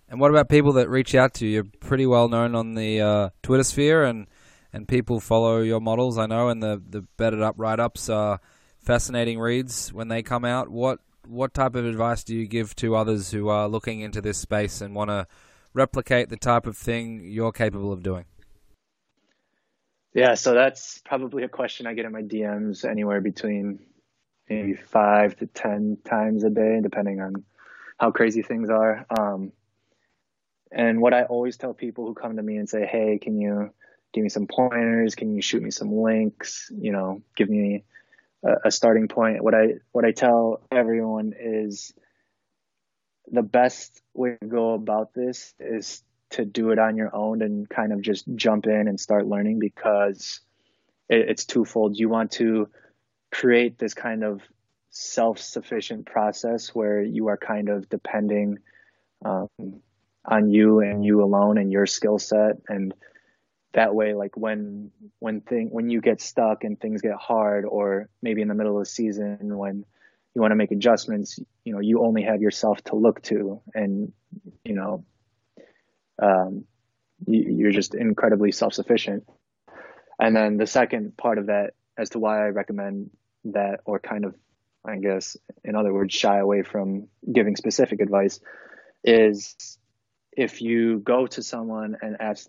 And 0.09 0.21
what 0.21 0.31
about 0.31 0.49
people 0.49 0.75
that 0.75 0.89
reach 0.89 1.15
out 1.15 1.35
to 1.35 1.47
you? 1.47 1.53
You're 1.53 1.67
pretty 1.81 2.07
well 2.07 2.29
known 2.29 2.55
on 2.55 2.75
the 2.75 3.01
uh, 3.03 3.29
Twitter 3.43 3.65
sphere, 3.65 4.05
and 4.05 4.27
and 4.75 4.89
people 4.89 5.21
follow 5.21 5.61
your 5.61 5.81
models. 5.81 6.19
I 6.19 6.27
know, 6.27 6.49
and 6.49 6.61
the 6.61 6.83
the 6.87 7.07
betted 7.17 7.41
up 7.41 7.55
write 7.57 7.79
ups 7.79 8.11
are 8.11 8.41
fascinating 8.81 9.39
reads 9.39 9.93
when 9.93 10.09
they 10.09 10.23
come 10.23 10.45
out. 10.45 10.69
What 10.69 10.99
what 11.27 11.55
type 11.55 11.77
of 11.77 11.87
advice 11.87 12.25
do 12.25 12.35
you 12.35 12.47
give 12.47 12.75
to 12.77 12.97
others 12.97 13.31
who 13.31 13.49
are 13.49 13.69
looking 13.69 14.01
into 14.01 14.21
this 14.21 14.37
space 14.37 14.81
and 14.81 14.95
want 14.95 15.11
to 15.11 15.29
replicate 15.73 16.29
the 16.29 16.37
type 16.37 16.67
of 16.67 16.77
thing 16.77 17.23
you're 17.25 17.53
capable 17.53 17.93
of 17.93 18.03
doing? 18.03 18.25
Yeah, 20.13 20.35
so 20.35 20.55
that's 20.55 21.01
probably 21.05 21.45
a 21.45 21.49
question 21.49 21.87
I 21.87 21.95
get 21.95 22.05
in 22.05 22.13
my 22.13 22.23
DMs 22.23 22.89
anywhere 22.89 23.21
between 23.21 23.79
maybe 24.49 24.75
five 24.75 25.37
to 25.37 25.47
ten 25.47 25.99
times 26.05 26.43
a 26.43 26.51
day, 26.51 26.81
depending 26.83 27.21
on 27.21 27.45
how 27.99 28.11
crazy 28.11 28.43
things 28.43 28.71
are. 28.71 29.07
Um, 29.17 29.53
and 30.73 31.01
what 31.01 31.15
I 31.15 31.23
always 31.23 31.57
tell 31.57 31.75
people 31.75 32.07
who 32.07 32.15
come 32.15 32.37
to 32.37 32.43
me 32.43 32.57
and 32.57 32.69
say, 32.69 32.85
"Hey, 32.85 33.21
can 33.23 33.41
you 33.41 33.71
give 34.15 34.23
me 34.23 34.31
some 34.31 34.47
pointers? 34.47 35.15
Can 35.15 35.35
you 35.35 35.43
shoot 35.43 35.63
me 35.63 35.71
some 35.71 35.93
links? 35.93 36.71
You 36.75 36.93
know, 36.93 37.23
give 37.37 37.51
me 37.51 37.85
a, 38.45 38.69
a 38.69 38.71
starting 38.71 39.09
point. 39.09 39.43
What 39.43 39.55
I 39.55 39.75
what 39.93 40.05
I 40.05 40.13
tell 40.13 40.63
everyone 40.71 41.35
is 41.39 41.93
the 43.31 43.43
best 43.43 44.01
way 44.15 44.39
to 44.41 44.47
go 44.47 44.75
about 44.75 45.13
this 45.13 45.53
is 45.59 46.03
to 46.31 46.45
do 46.45 46.71
it 46.71 46.79
on 46.79 46.97
your 46.97 47.15
own 47.15 47.43
and 47.43 47.69
kind 47.69 47.93
of 47.93 48.01
just 48.01 48.25
jump 48.35 48.67
in 48.67 48.89
and 48.89 48.99
start 48.99 49.27
learning 49.27 49.59
because 49.59 50.41
it, 51.09 51.29
it's 51.29 51.45
twofold. 51.45 51.99
You 51.99 52.09
want 52.09 52.33
to 52.33 52.69
create 53.33 53.79
this 53.79 53.95
kind 53.95 54.23
of 54.23 54.43
self-sufficient 54.91 56.07
process 56.07 56.69
where 56.69 57.03
you 57.03 57.29
are 57.29 57.37
kind 57.37 57.69
of 57.69 57.89
depending 57.89 58.59
um, 59.25 59.49
on 60.25 60.51
you 60.51 60.81
and 60.81 61.05
you 61.05 61.23
alone 61.23 61.59
and 61.59 61.73
your 61.73 61.87
skill 61.87 62.19
set 62.19 62.57
and 62.69 62.95
that 63.75 63.95
way 63.95 64.15
like 64.15 64.37
when 64.37 64.91
when 65.19 65.41
thing 65.41 65.69
when 65.71 65.91
you 65.91 66.01
get 66.01 66.21
stuck 66.21 66.65
and 66.65 66.81
things 66.81 67.03
get 67.03 67.15
hard 67.15 67.65
or 67.65 68.09
maybe 68.23 68.41
in 68.41 68.49
the 68.49 68.55
middle 68.55 68.77
of 68.77 68.85
the 68.85 68.91
season 68.91 69.57
when 69.57 69.85
you 70.35 70.41
want 70.41 70.53
to 70.53 70.57
make 70.57 70.71
adjustments 70.71 71.39
you 71.65 71.73
know 71.73 71.81
you 71.81 72.03
only 72.03 72.23
have 72.23 72.41
yourself 72.41 72.83
to 72.85 72.97
look 72.97 73.21
to 73.23 73.61
and 73.75 74.13
you 74.65 74.75
know 74.75 75.05
um, 76.23 76.65
you, 77.27 77.69
are 77.69 77.73
just 77.73 77.95
incredibly 77.95 78.53
self-sufficient. 78.53 79.29
And 80.21 80.37
then 80.37 80.57
the 80.57 80.67
second 80.67 81.17
part 81.17 81.39
of 81.39 81.47
that 81.47 81.73
as 81.97 82.11
to 82.11 82.19
why 82.19 82.45
i 82.45 82.49
recommend 82.49 83.11
that 83.45 83.81
or 83.85 84.01
kind 84.01 84.25
of 84.25 84.35
i 84.85 84.97
guess 84.97 85.37
in 85.63 85.77
other 85.77 85.93
words 85.93 86.13
shy 86.13 86.39
away 86.39 86.63
from 86.63 87.07
giving 87.31 87.55
specific 87.55 88.01
advice 88.01 88.41
is 89.05 89.79
if 90.33 90.61
you 90.61 90.99
go 90.99 91.27
to 91.27 91.43
someone 91.43 91.97
and 92.03 92.17
ask 92.19 92.49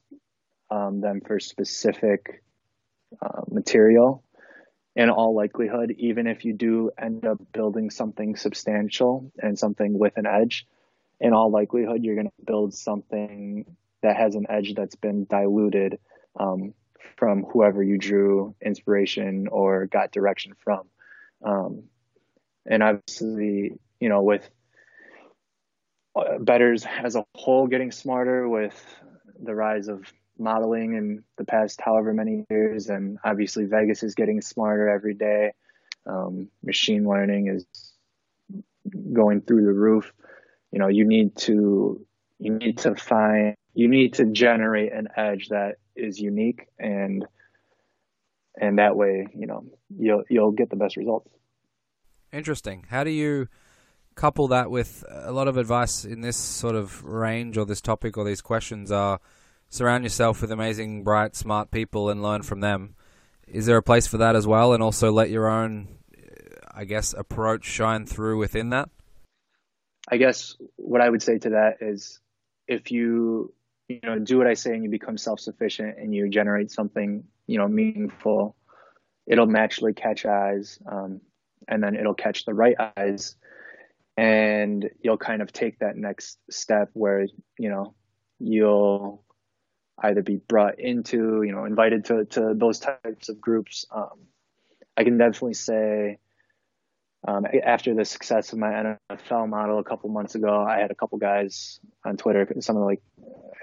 um, 0.70 1.02
them 1.02 1.22
for 1.22 1.40
specific 1.40 2.44
uh, 3.22 3.42
material. 3.50 4.24
In 4.96 5.10
all 5.10 5.36
likelihood, 5.36 5.94
even 5.98 6.26
if 6.26 6.46
you 6.46 6.54
do 6.54 6.92
end 6.98 7.26
up 7.26 7.40
building 7.52 7.90
something 7.90 8.38
substantial 8.38 9.32
and 9.38 9.60
something 9.60 10.00
with 10.00 10.14
an 10.16 10.26
edge, 10.26 10.66
in 11.20 11.34
all 11.34 11.52
likelihood, 11.52 12.04
you're 12.04 12.16
going 12.16 12.28
to 12.28 12.46
build 12.46 12.74
something 12.74 13.66
that 14.02 14.16
has 14.16 14.36
an 14.36 14.46
edge 14.50 14.74
that's 14.76 14.96
been 14.96 15.26
diluted 15.26 16.00
um, 16.40 16.74
from 17.18 17.44
whoever 17.44 17.82
you 17.84 17.98
drew 17.98 18.56
inspiration 18.64 19.48
or 19.48 19.86
got 19.86 20.12
direction 20.12 20.54
from. 20.64 20.82
Um, 21.44 21.84
and 22.66 22.84
obviously, 22.84 23.74
you 24.00 24.10
know, 24.10 24.24
with 24.24 24.48
uh, 26.16 26.40
betters 26.40 26.86
as 27.04 27.16
a 27.16 27.26
whole 27.36 27.68
getting 27.68 27.92
smarter 27.92 28.48
with 28.48 28.74
the 29.42 29.54
rise 29.54 29.88
of 29.88 30.12
modeling 30.38 30.96
in 30.96 31.24
the 31.38 31.46
past 31.46 31.80
however 31.82 32.14
many 32.14 32.46
years, 32.50 32.90
and 32.90 33.18
obviously 33.24 33.66
Vegas 33.66 34.04
is 34.04 34.16
getting 34.16 34.42
smarter 34.42 34.90
every 34.90 35.14
day. 35.14 35.54
Um, 36.06 36.50
machine 36.64 37.08
learning 37.08 37.48
is 37.48 37.66
going 39.14 39.42
through 39.42 39.66
the 39.66 39.74
roof. 39.74 40.12
You 40.72 40.80
know, 40.80 40.88
you 40.88 41.06
need 41.06 41.36
to 41.38 42.06
you 42.40 42.54
need 42.54 42.80
to 42.80 42.96
find 42.96 43.56
you 43.74 43.88
need 43.88 44.16
to 44.16 44.26
generate 44.26 44.94
an 44.94 45.08
edge 45.16 45.50
that 45.50 45.76
is 45.96 46.20
unique 46.20 46.68
and 46.78 47.26
and 48.60 48.80
that 48.80 48.96
way, 48.96 49.28
you 49.36 49.48
know, 49.48 49.66
you'll 49.98 50.24
you'll 50.30 50.52
get 50.52 50.70
the 50.70 50.76
best 50.76 50.98
results. 50.98 51.30
Interesting. 52.32 52.86
How 52.90 53.04
do 53.04 53.12
you 53.12 53.48
couple 54.16 54.48
that 54.48 54.72
with 54.72 55.04
a 55.10 55.32
lot 55.32 55.48
of 55.48 55.58
advice 55.58 56.06
in 56.06 56.22
this 56.22 56.38
sort 56.38 56.74
of 56.74 57.04
range 57.04 57.58
or 57.58 57.66
this 57.66 57.82
topic 57.82 58.18
or 58.18 58.24
these 58.24 58.42
questions 58.42 58.90
are 58.90 59.20
surround 59.76 60.04
yourself 60.04 60.42
with 60.42 60.52
amazing, 60.52 61.04
bright, 61.04 61.36
smart 61.36 61.70
people 61.70 62.10
and 62.10 62.24
learn 62.24 62.42
from 62.42 62.62
them. 62.62 62.96
Is 63.48 63.66
there 63.66 63.78
a 63.78 63.84
place 63.84 64.08
for 64.08 64.18
that 64.18 64.36
as 64.36 64.48
well, 64.48 64.74
and 64.74 64.82
also 64.82 65.12
let 65.12 65.30
your 65.30 65.48
own, 65.48 66.00
I 66.74 66.86
guess, 66.86 67.14
approach 67.14 67.66
shine 67.66 68.06
through 68.06 68.38
within 68.38 68.70
that? 68.70 68.90
I 70.08 70.18
guess 70.18 70.56
what 70.78 71.02
I 71.02 71.10
would 71.10 71.22
say 71.22 71.38
to 71.40 71.50
that 71.52 71.78
is, 71.82 72.20
if 72.68 72.92
you 72.92 73.54
you 73.88 74.00
know 74.04 74.18
do 74.18 74.38
what 74.38 74.48
I 74.48 74.56
say 74.56 74.74
and 74.74 74.84
you 74.84 74.90
become 74.90 75.18
self 75.18 75.40
sufficient 75.40 75.98
and 76.00 76.14
you 76.14 76.30
generate 76.30 76.72
something 76.72 77.26
you 77.46 77.58
know 77.58 77.68
meaningful, 77.68 78.56
it'll 79.28 79.46
naturally 79.46 79.94
catch 79.94 80.26
eyes, 80.26 80.80
um, 80.90 81.22
and 81.68 81.84
then 81.84 81.96
it'll 81.96 82.16
catch 82.16 82.46
the 82.46 82.54
right 82.54 82.76
eyes, 82.98 83.36
and 84.16 84.90
you'll 85.02 85.18
kind 85.18 85.42
of 85.42 85.52
take 85.52 85.80
that 85.80 85.98
next 85.98 86.40
step 86.50 86.90
where 86.94 87.28
you 87.60 87.70
know 87.70 87.94
you'll 88.40 89.25
either 90.00 90.22
be 90.22 90.38
brought 90.38 90.80
into, 90.80 91.44
you 91.44 91.52
know, 91.52 91.66
invited 91.66 92.06
to, 92.06 92.26
to 92.26 92.54
those 92.54 92.80
types 92.80 93.30
of 93.30 93.40
groups. 93.40 93.86
Um, 93.92 94.28
I 94.98 95.04
can 95.04 95.18
definitely 95.18 95.54
say 95.54 96.20
um, 97.28 97.46
after 97.64 97.96
the 97.96 98.06
success 98.06 98.54
of 98.54 98.60
my 98.60 98.96
NFL 99.22 99.50
model 99.50 99.80
a 99.80 99.84
couple 99.84 100.10
months 100.10 100.36
ago, 100.36 100.64
I 100.64 100.80
had 100.80 100.92
a 100.92 100.96
couple 100.96 101.18
guys 101.18 101.80
on 102.04 102.18
Twitter, 102.18 102.48
some 102.60 102.76
of 102.76 102.82
the, 102.82 102.86
like, 102.86 103.02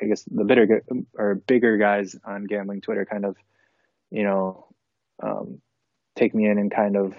I 0.01 0.07
guess 0.07 0.25
the 0.25 0.45
bigger 0.45 0.83
or 1.15 1.37
bigger 1.37 1.77
guys 1.77 2.17
on 2.25 2.45
gambling 2.45 2.81
Twitter 2.81 3.05
kind 3.05 3.25
of, 3.25 3.37
you 4.11 4.25
know, 4.25 4.67
um, 5.23 5.61
take 6.17 6.35
me 6.35 6.47
in 6.47 6.59
and 6.59 6.75
kind 6.75 6.97
of 6.97 7.15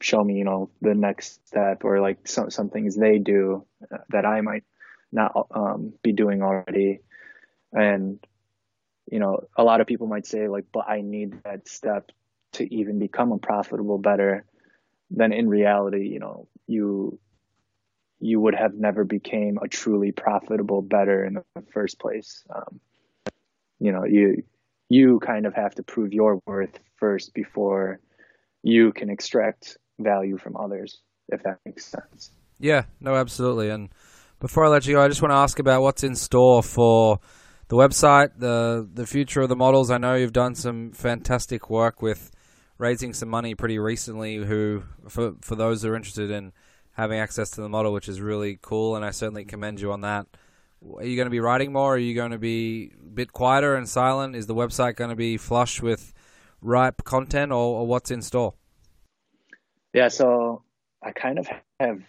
show 0.00 0.22
me, 0.22 0.34
you 0.34 0.44
know, 0.44 0.70
the 0.80 0.94
next 0.94 1.46
step 1.48 1.84
or 1.84 2.00
like 2.00 2.28
some, 2.28 2.50
some 2.50 2.70
things 2.70 2.94
they 2.96 3.18
do 3.18 3.66
that 4.10 4.24
I 4.24 4.42
might 4.42 4.62
not 5.10 5.48
um, 5.50 5.92
be 6.02 6.12
doing 6.12 6.42
already 6.42 7.00
and, 7.72 8.18
you 9.10 9.18
know, 9.18 9.40
a 9.56 9.64
lot 9.64 9.80
of 9.80 9.86
people 9.86 10.06
might 10.06 10.26
say 10.26 10.48
like, 10.48 10.66
but 10.72 10.88
I 10.88 11.00
need 11.00 11.42
that 11.44 11.68
step 11.68 12.10
to 12.52 12.74
even 12.74 12.98
become 12.98 13.32
a 13.32 13.38
profitable 13.38 13.98
better. 13.98 14.44
Then 15.10 15.32
in 15.32 15.48
reality, 15.48 16.08
you 16.08 16.18
know, 16.18 16.48
you, 16.66 17.18
you 18.20 18.40
would 18.40 18.54
have 18.54 18.74
never 18.74 19.04
became 19.04 19.58
a 19.62 19.68
truly 19.68 20.12
profitable 20.12 20.82
better 20.82 21.24
in 21.24 21.34
the 21.34 21.44
first 21.72 21.98
place. 21.98 22.44
Um, 22.54 22.80
you 23.78 23.92
know, 23.92 24.04
you, 24.04 24.42
you 24.88 25.20
kind 25.20 25.46
of 25.46 25.54
have 25.54 25.74
to 25.76 25.82
prove 25.82 26.12
your 26.12 26.40
worth 26.46 26.78
first 26.96 27.32
before 27.34 28.00
you 28.62 28.92
can 28.92 29.08
extract 29.08 29.76
value 30.00 30.36
from 30.36 30.56
others, 30.56 31.00
if 31.28 31.42
that 31.44 31.58
makes 31.64 31.84
sense. 31.86 32.32
Yeah, 32.58 32.84
no, 33.00 33.14
absolutely. 33.14 33.70
And 33.70 33.90
before 34.40 34.64
I 34.64 34.68
let 34.68 34.86
you 34.86 34.94
go, 34.94 35.02
I 35.02 35.08
just 35.08 35.22
want 35.22 35.32
to 35.32 35.36
ask 35.36 35.58
about 35.58 35.82
what's 35.82 36.02
in 36.02 36.14
store 36.14 36.62
for 36.62 37.20
the 37.68 37.76
website, 37.76 38.30
the 38.38 38.88
the 38.92 39.06
future 39.06 39.42
of 39.42 39.48
the 39.48 39.56
models. 39.56 39.90
I 39.90 39.98
know 39.98 40.14
you've 40.14 40.32
done 40.32 40.54
some 40.54 40.92
fantastic 40.92 41.70
work 41.70 42.02
with 42.02 42.30
raising 42.78 43.12
some 43.12 43.28
money 43.28 43.54
pretty 43.54 43.78
recently. 43.78 44.36
Who 44.36 44.82
for 45.08 45.34
for 45.40 45.54
those 45.54 45.82
who 45.82 45.90
are 45.90 45.96
interested 45.96 46.30
in 46.30 46.52
having 46.92 47.20
access 47.20 47.50
to 47.50 47.60
the 47.60 47.68
model, 47.68 47.92
which 47.92 48.08
is 48.08 48.20
really 48.20 48.58
cool, 48.60 48.96
and 48.96 49.04
I 49.04 49.10
certainly 49.10 49.44
commend 49.44 49.80
you 49.80 49.92
on 49.92 50.00
that. 50.00 50.26
Are 50.96 51.04
you 51.04 51.16
going 51.16 51.26
to 51.26 51.30
be 51.30 51.40
writing 51.40 51.72
more? 51.72 51.94
Are 51.94 51.98
you 51.98 52.14
going 52.14 52.30
to 52.30 52.38
be 52.38 52.92
a 53.00 53.10
bit 53.10 53.32
quieter 53.32 53.74
and 53.74 53.88
silent? 53.88 54.36
Is 54.36 54.46
the 54.46 54.54
website 54.54 54.96
going 54.96 55.10
to 55.10 55.16
be 55.16 55.36
flush 55.36 55.82
with 55.82 56.12
ripe 56.60 57.04
content, 57.04 57.52
or, 57.52 57.80
or 57.80 57.86
what's 57.86 58.10
in 58.10 58.22
store? 58.22 58.54
Yeah, 59.92 60.08
so 60.08 60.62
I 61.02 61.12
kind 61.12 61.38
of 61.38 61.48
have 61.80 62.00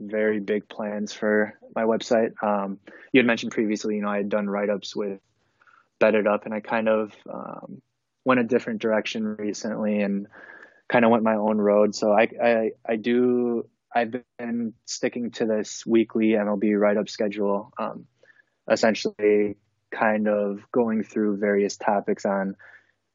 very 0.00 0.40
big 0.40 0.68
plans 0.68 1.12
for 1.12 1.58
my 1.74 1.82
website. 1.82 2.30
Um, 2.42 2.78
you 3.12 3.18
had 3.18 3.26
mentioned 3.26 3.52
previously, 3.52 3.96
you 3.96 4.02
know, 4.02 4.08
I 4.08 4.18
had 4.18 4.28
done 4.28 4.48
write 4.48 4.70
ups 4.70 4.94
with 4.94 5.20
It 6.00 6.26
Up, 6.26 6.44
and 6.44 6.54
I 6.54 6.60
kind 6.60 6.88
of 6.88 7.12
um, 7.32 7.80
went 8.24 8.40
a 8.40 8.44
different 8.44 8.80
direction 8.80 9.24
recently 9.24 10.00
and 10.00 10.26
kind 10.88 11.04
of 11.04 11.10
went 11.10 11.22
my 11.22 11.36
own 11.36 11.58
road. 11.58 11.94
So 11.94 12.12
I, 12.12 12.28
I, 12.42 12.70
I 12.86 12.96
do, 12.96 13.68
I've 13.94 14.14
been 14.38 14.74
sticking 14.86 15.30
to 15.32 15.46
this 15.46 15.84
weekly 15.86 16.28
MLB 16.30 16.78
write 16.78 16.96
up 16.96 17.08
schedule, 17.08 17.72
um, 17.78 18.06
essentially 18.70 19.56
kind 19.90 20.28
of 20.28 20.60
going 20.72 21.04
through 21.04 21.38
various 21.38 21.76
topics 21.76 22.24
on 22.26 22.56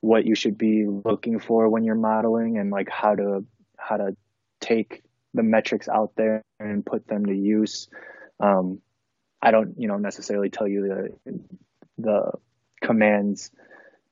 what 0.02 0.26
you 0.26 0.34
should 0.34 0.58
be 0.58 0.86
looking 0.88 1.40
for 1.40 1.70
when 1.70 1.84
you're 1.84 1.96
modeling 1.96 2.58
and 2.58 2.72
like 2.72 2.90
how 2.90 3.16
to, 3.16 3.44
how 3.78 3.98
to 3.98 4.16
take 4.62 5.04
the 5.34 5.44
metrics 5.44 5.88
out 5.88 6.14
there 6.16 6.44
and 6.60 6.86
put 6.86 7.08
them 7.08 7.26
to 7.26 7.36
use. 7.36 7.90
Um, 8.40 8.82
I 9.42 9.52
don't, 9.52 9.76
you 9.78 9.88
know, 9.88 9.98
necessarily 9.98 10.50
tell 10.50 10.68
you 10.68 10.88
the 11.26 11.40
the 11.98 12.32
commands 12.82 13.52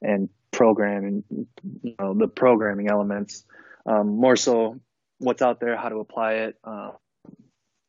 and 0.01 0.29
program 0.51 1.05
and 1.05 1.47
you 1.83 1.95
know 1.99 2.13
the 2.13 2.27
programming 2.27 2.89
elements. 2.89 3.45
Um, 3.85 4.17
more 4.17 4.35
so, 4.35 4.79
what's 5.19 5.41
out 5.41 5.59
there, 5.59 5.77
how 5.77 5.89
to 5.89 5.97
apply 5.97 6.33
it. 6.33 6.57
Uh, 6.63 6.91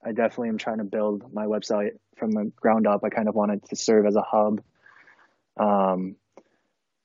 I 0.04 0.12
definitely 0.12 0.50
am 0.50 0.58
trying 0.58 0.78
to 0.78 0.84
build 0.84 1.32
my 1.32 1.46
website 1.46 1.92
from 2.16 2.30
the 2.30 2.52
ground 2.56 2.86
up. 2.86 3.02
I 3.04 3.08
kind 3.08 3.28
of 3.28 3.34
wanted 3.34 3.64
to 3.66 3.76
serve 3.76 4.06
as 4.06 4.16
a 4.16 4.22
hub 4.22 4.62
um, 5.58 6.16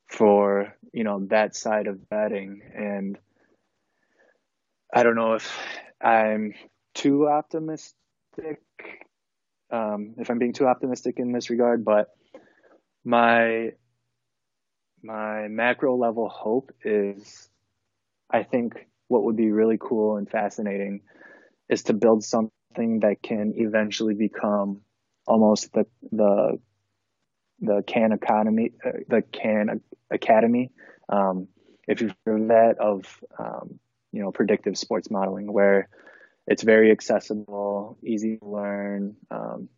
for 0.07 0.75
you 0.91 1.03
know 1.03 1.25
that 1.27 1.55
side 1.55 1.87
of 1.87 2.09
betting, 2.09 2.61
and 2.75 3.17
I 4.93 5.03
don't 5.03 5.15
know 5.15 5.33
if 5.33 5.51
I'm 5.99 6.53
too 6.93 7.27
optimistic, 7.27 8.61
um, 9.73 10.15
if 10.19 10.29
I'm 10.29 10.39
being 10.39 10.53
too 10.53 10.67
optimistic 10.67 11.15
in 11.17 11.31
this 11.31 11.49
regard, 11.49 11.83
but 11.83 12.07
my 13.03 13.71
my 15.03 15.47
macro 15.49 15.97
level 15.97 16.29
hope 16.29 16.71
is 16.85 17.49
I 18.31 18.43
think 18.43 18.87
what 19.07 19.23
would 19.23 19.35
be 19.35 19.51
really 19.51 19.77
cool 19.79 20.17
and 20.17 20.29
fascinating 20.29 21.01
is 21.69 21.83
to 21.83 21.93
build 21.93 22.23
something 22.23 22.99
that 23.01 23.21
can 23.21 23.53
eventually 23.57 24.13
become 24.13 24.81
almost 25.27 25.73
the 25.73 25.85
the 26.11 26.59
the 27.59 27.83
Khan 27.91 28.11
economy, 28.11 28.71
uh, 28.85 28.91
the 29.07 29.21
Khan 29.21 29.81
academy. 30.11 30.71
Um, 31.09 31.47
if 31.87 32.01
you've 32.01 32.15
heard 32.25 32.49
that 32.49 32.77
of 32.79 33.19
um, 33.39 33.79
you 34.11 34.21
know, 34.21 34.31
predictive 34.31 34.77
sports 34.77 35.09
modeling 35.09 35.51
where 35.51 35.89
it's 36.47 36.63
very 36.63 36.91
accessible, 36.91 37.97
easy 38.03 38.37
to 38.37 38.45
learn, 38.45 39.15
um, 39.31 39.69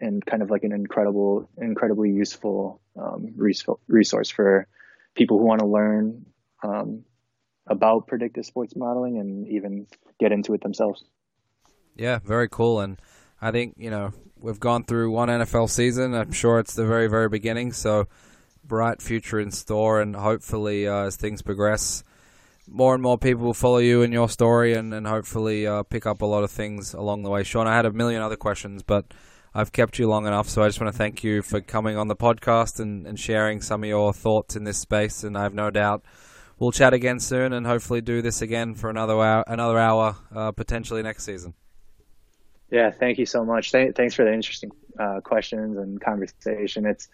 and 0.00 0.24
kind 0.24 0.42
of 0.42 0.50
like 0.50 0.64
an 0.64 0.72
incredible, 0.72 1.48
incredibly 1.60 2.10
useful 2.10 2.80
um, 2.96 3.34
resource 3.36 4.30
for 4.30 4.66
people 5.14 5.38
who 5.38 5.44
want 5.44 5.60
to 5.60 5.66
learn 5.66 6.26
um, 6.62 7.04
about 7.66 8.06
predictive 8.06 8.46
sports 8.46 8.74
modeling 8.76 9.18
and 9.18 9.48
even 9.48 9.86
get 10.18 10.32
into 10.32 10.54
it 10.54 10.62
themselves. 10.62 11.04
Yeah, 11.96 12.20
very 12.24 12.48
cool. 12.48 12.80
And 12.80 13.00
I 13.42 13.50
think, 13.50 13.74
you 13.76 13.90
know, 13.90 14.12
we've 14.40 14.60
gone 14.60 14.84
through 14.84 15.10
one 15.10 15.28
NFL 15.28 15.68
season. 15.68 16.14
I'm 16.14 16.32
sure 16.32 16.60
it's 16.60 16.74
the 16.74 16.86
very, 16.86 17.08
very 17.08 17.28
beginning. 17.28 17.72
So, 17.72 18.06
bright 18.64 19.02
future 19.02 19.40
in 19.40 19.50
store. 19.50 20.00
And 20.00 20.14
hopefully, 20.14 20.86
uh, 20.86 21.06
as 21.06 21.16
things 21.16 21.42
progress, 21.42 22.04
more 22.70 22.94
and 22.94 23.02
more 23.02 23.18
people 23.18 23.44
will 23.44 23.54
follow 23.54 23.78
you 23.78 24.02
in 24.02 24.12
your 24.12 24.28
story 24.28 24.74
and, 24.74 24.92
and 24.92 25.06
hopefully 25.06 25.66
uh, 25.66 25.82
pick 25.82 26.06
up 26.06 26.22
a 26.22 26.26
lot 26.26 26.44
of 26.44 26.50
things 26.50 26.94
along 26.94 27.22
the 27.22 27.30
way. 27.30 27.42
Sean, 27.42 27.66
I 27.66 27.74
had 27.74 27.86
a 27.86 27.92
million 27.92 28.22
other 28.22 28.36
questions, 28.36 28.82
but 28.82 29.06
I've 29.54 29.72
kept 29.72 29.98
you 29.98 30.08
long 30.08 30.26
enough, 30.26 30.48
so 30.48 30.62
I 30.62 30.68
just 30.68 30.80
want 30.80 30.92
to 30.92 30.98
thank 30.98 31.24
you 31.24 31.42
for 31.42 31.60
coming 31.60 31.96
on 31.96 32.08
the 32.08 32.16
podcast 32.16 32.80
and, 32.80 33.06
and 33.06 33.18
sharing 33.18 33.60
some 33.60 33.82
of 33.82 33.88
your 33.88 34.12
thoughts 34.12 34.56
in 34.56 34.64
this 34.64 34.78
space. 34.78 35.24
And 35.24 35.36
I 35.36 35.42
have 35.42 35.54
no 35.54 35.70
doubt 35.70 36.04
we'll 36.58 36.72
chat 36.72 36.92
again 36.92 37.20
soon 37.20 37.52
and 37.52 37.66
hopefully 37.66 38.00
do 38.00 38.22
this 38.22 38.42
again 38.42 38.74
for 38.74 38.90
another 38.90 39.14
hour, 39.14 39.44
another 39.46 39.78
hour 39.78 40.16
uh, 40.34 40.52
potentially 40.52 41.02
next 41.02 41.24
season. 41.24 41.54
Yeah, 42.70 42.90
thank 42.90 43.18
you 43.18 43.26
so 43.26 43.44
much. 43.44 43.72
Th- 43.72 43.94
thanks 43.94 44.14
for 44.14 44.24
the 44.24 44.32
interesting 44.32 44.70
uh, 44.98 45.20
questions 45.20 45.78
and 45.78 46.00
conversation. 46.00 46.84
It's 46.84 47.08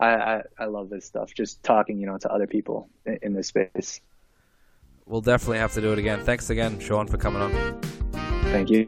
I, 0.00 0.08
I, 0.08 0.42
I 0.58 0.64
love 0.66 0.90
this 0.90 1.04
stuff. 1.04 1.32
Just 1.34 1.62
talking, 1.62 1.98
you 1.98 2.06
know, 2.06 2.18
to 2.18 2.32
other 2.32 2.46
people 2.46 2.88
in, 3.06 3.18
in 3.22 3.32
this 3.34 3.48
space 3.48 4.00
we'll 5.08 5.20
definitely 5.20 5.58
have 5.58 5.72
to 5.74 5.80
do 5.80 5.92
it 5.92 5.98
again. 5.98 6.24
Thanks 6.24 6.50
again, 6.50 6.78
Sean, 6.78 7.06
for 7.06 7.16
coming 7.16 7.42
on. 7.42 7.80
Thank 8.44 8.70
you. 8.70 8.86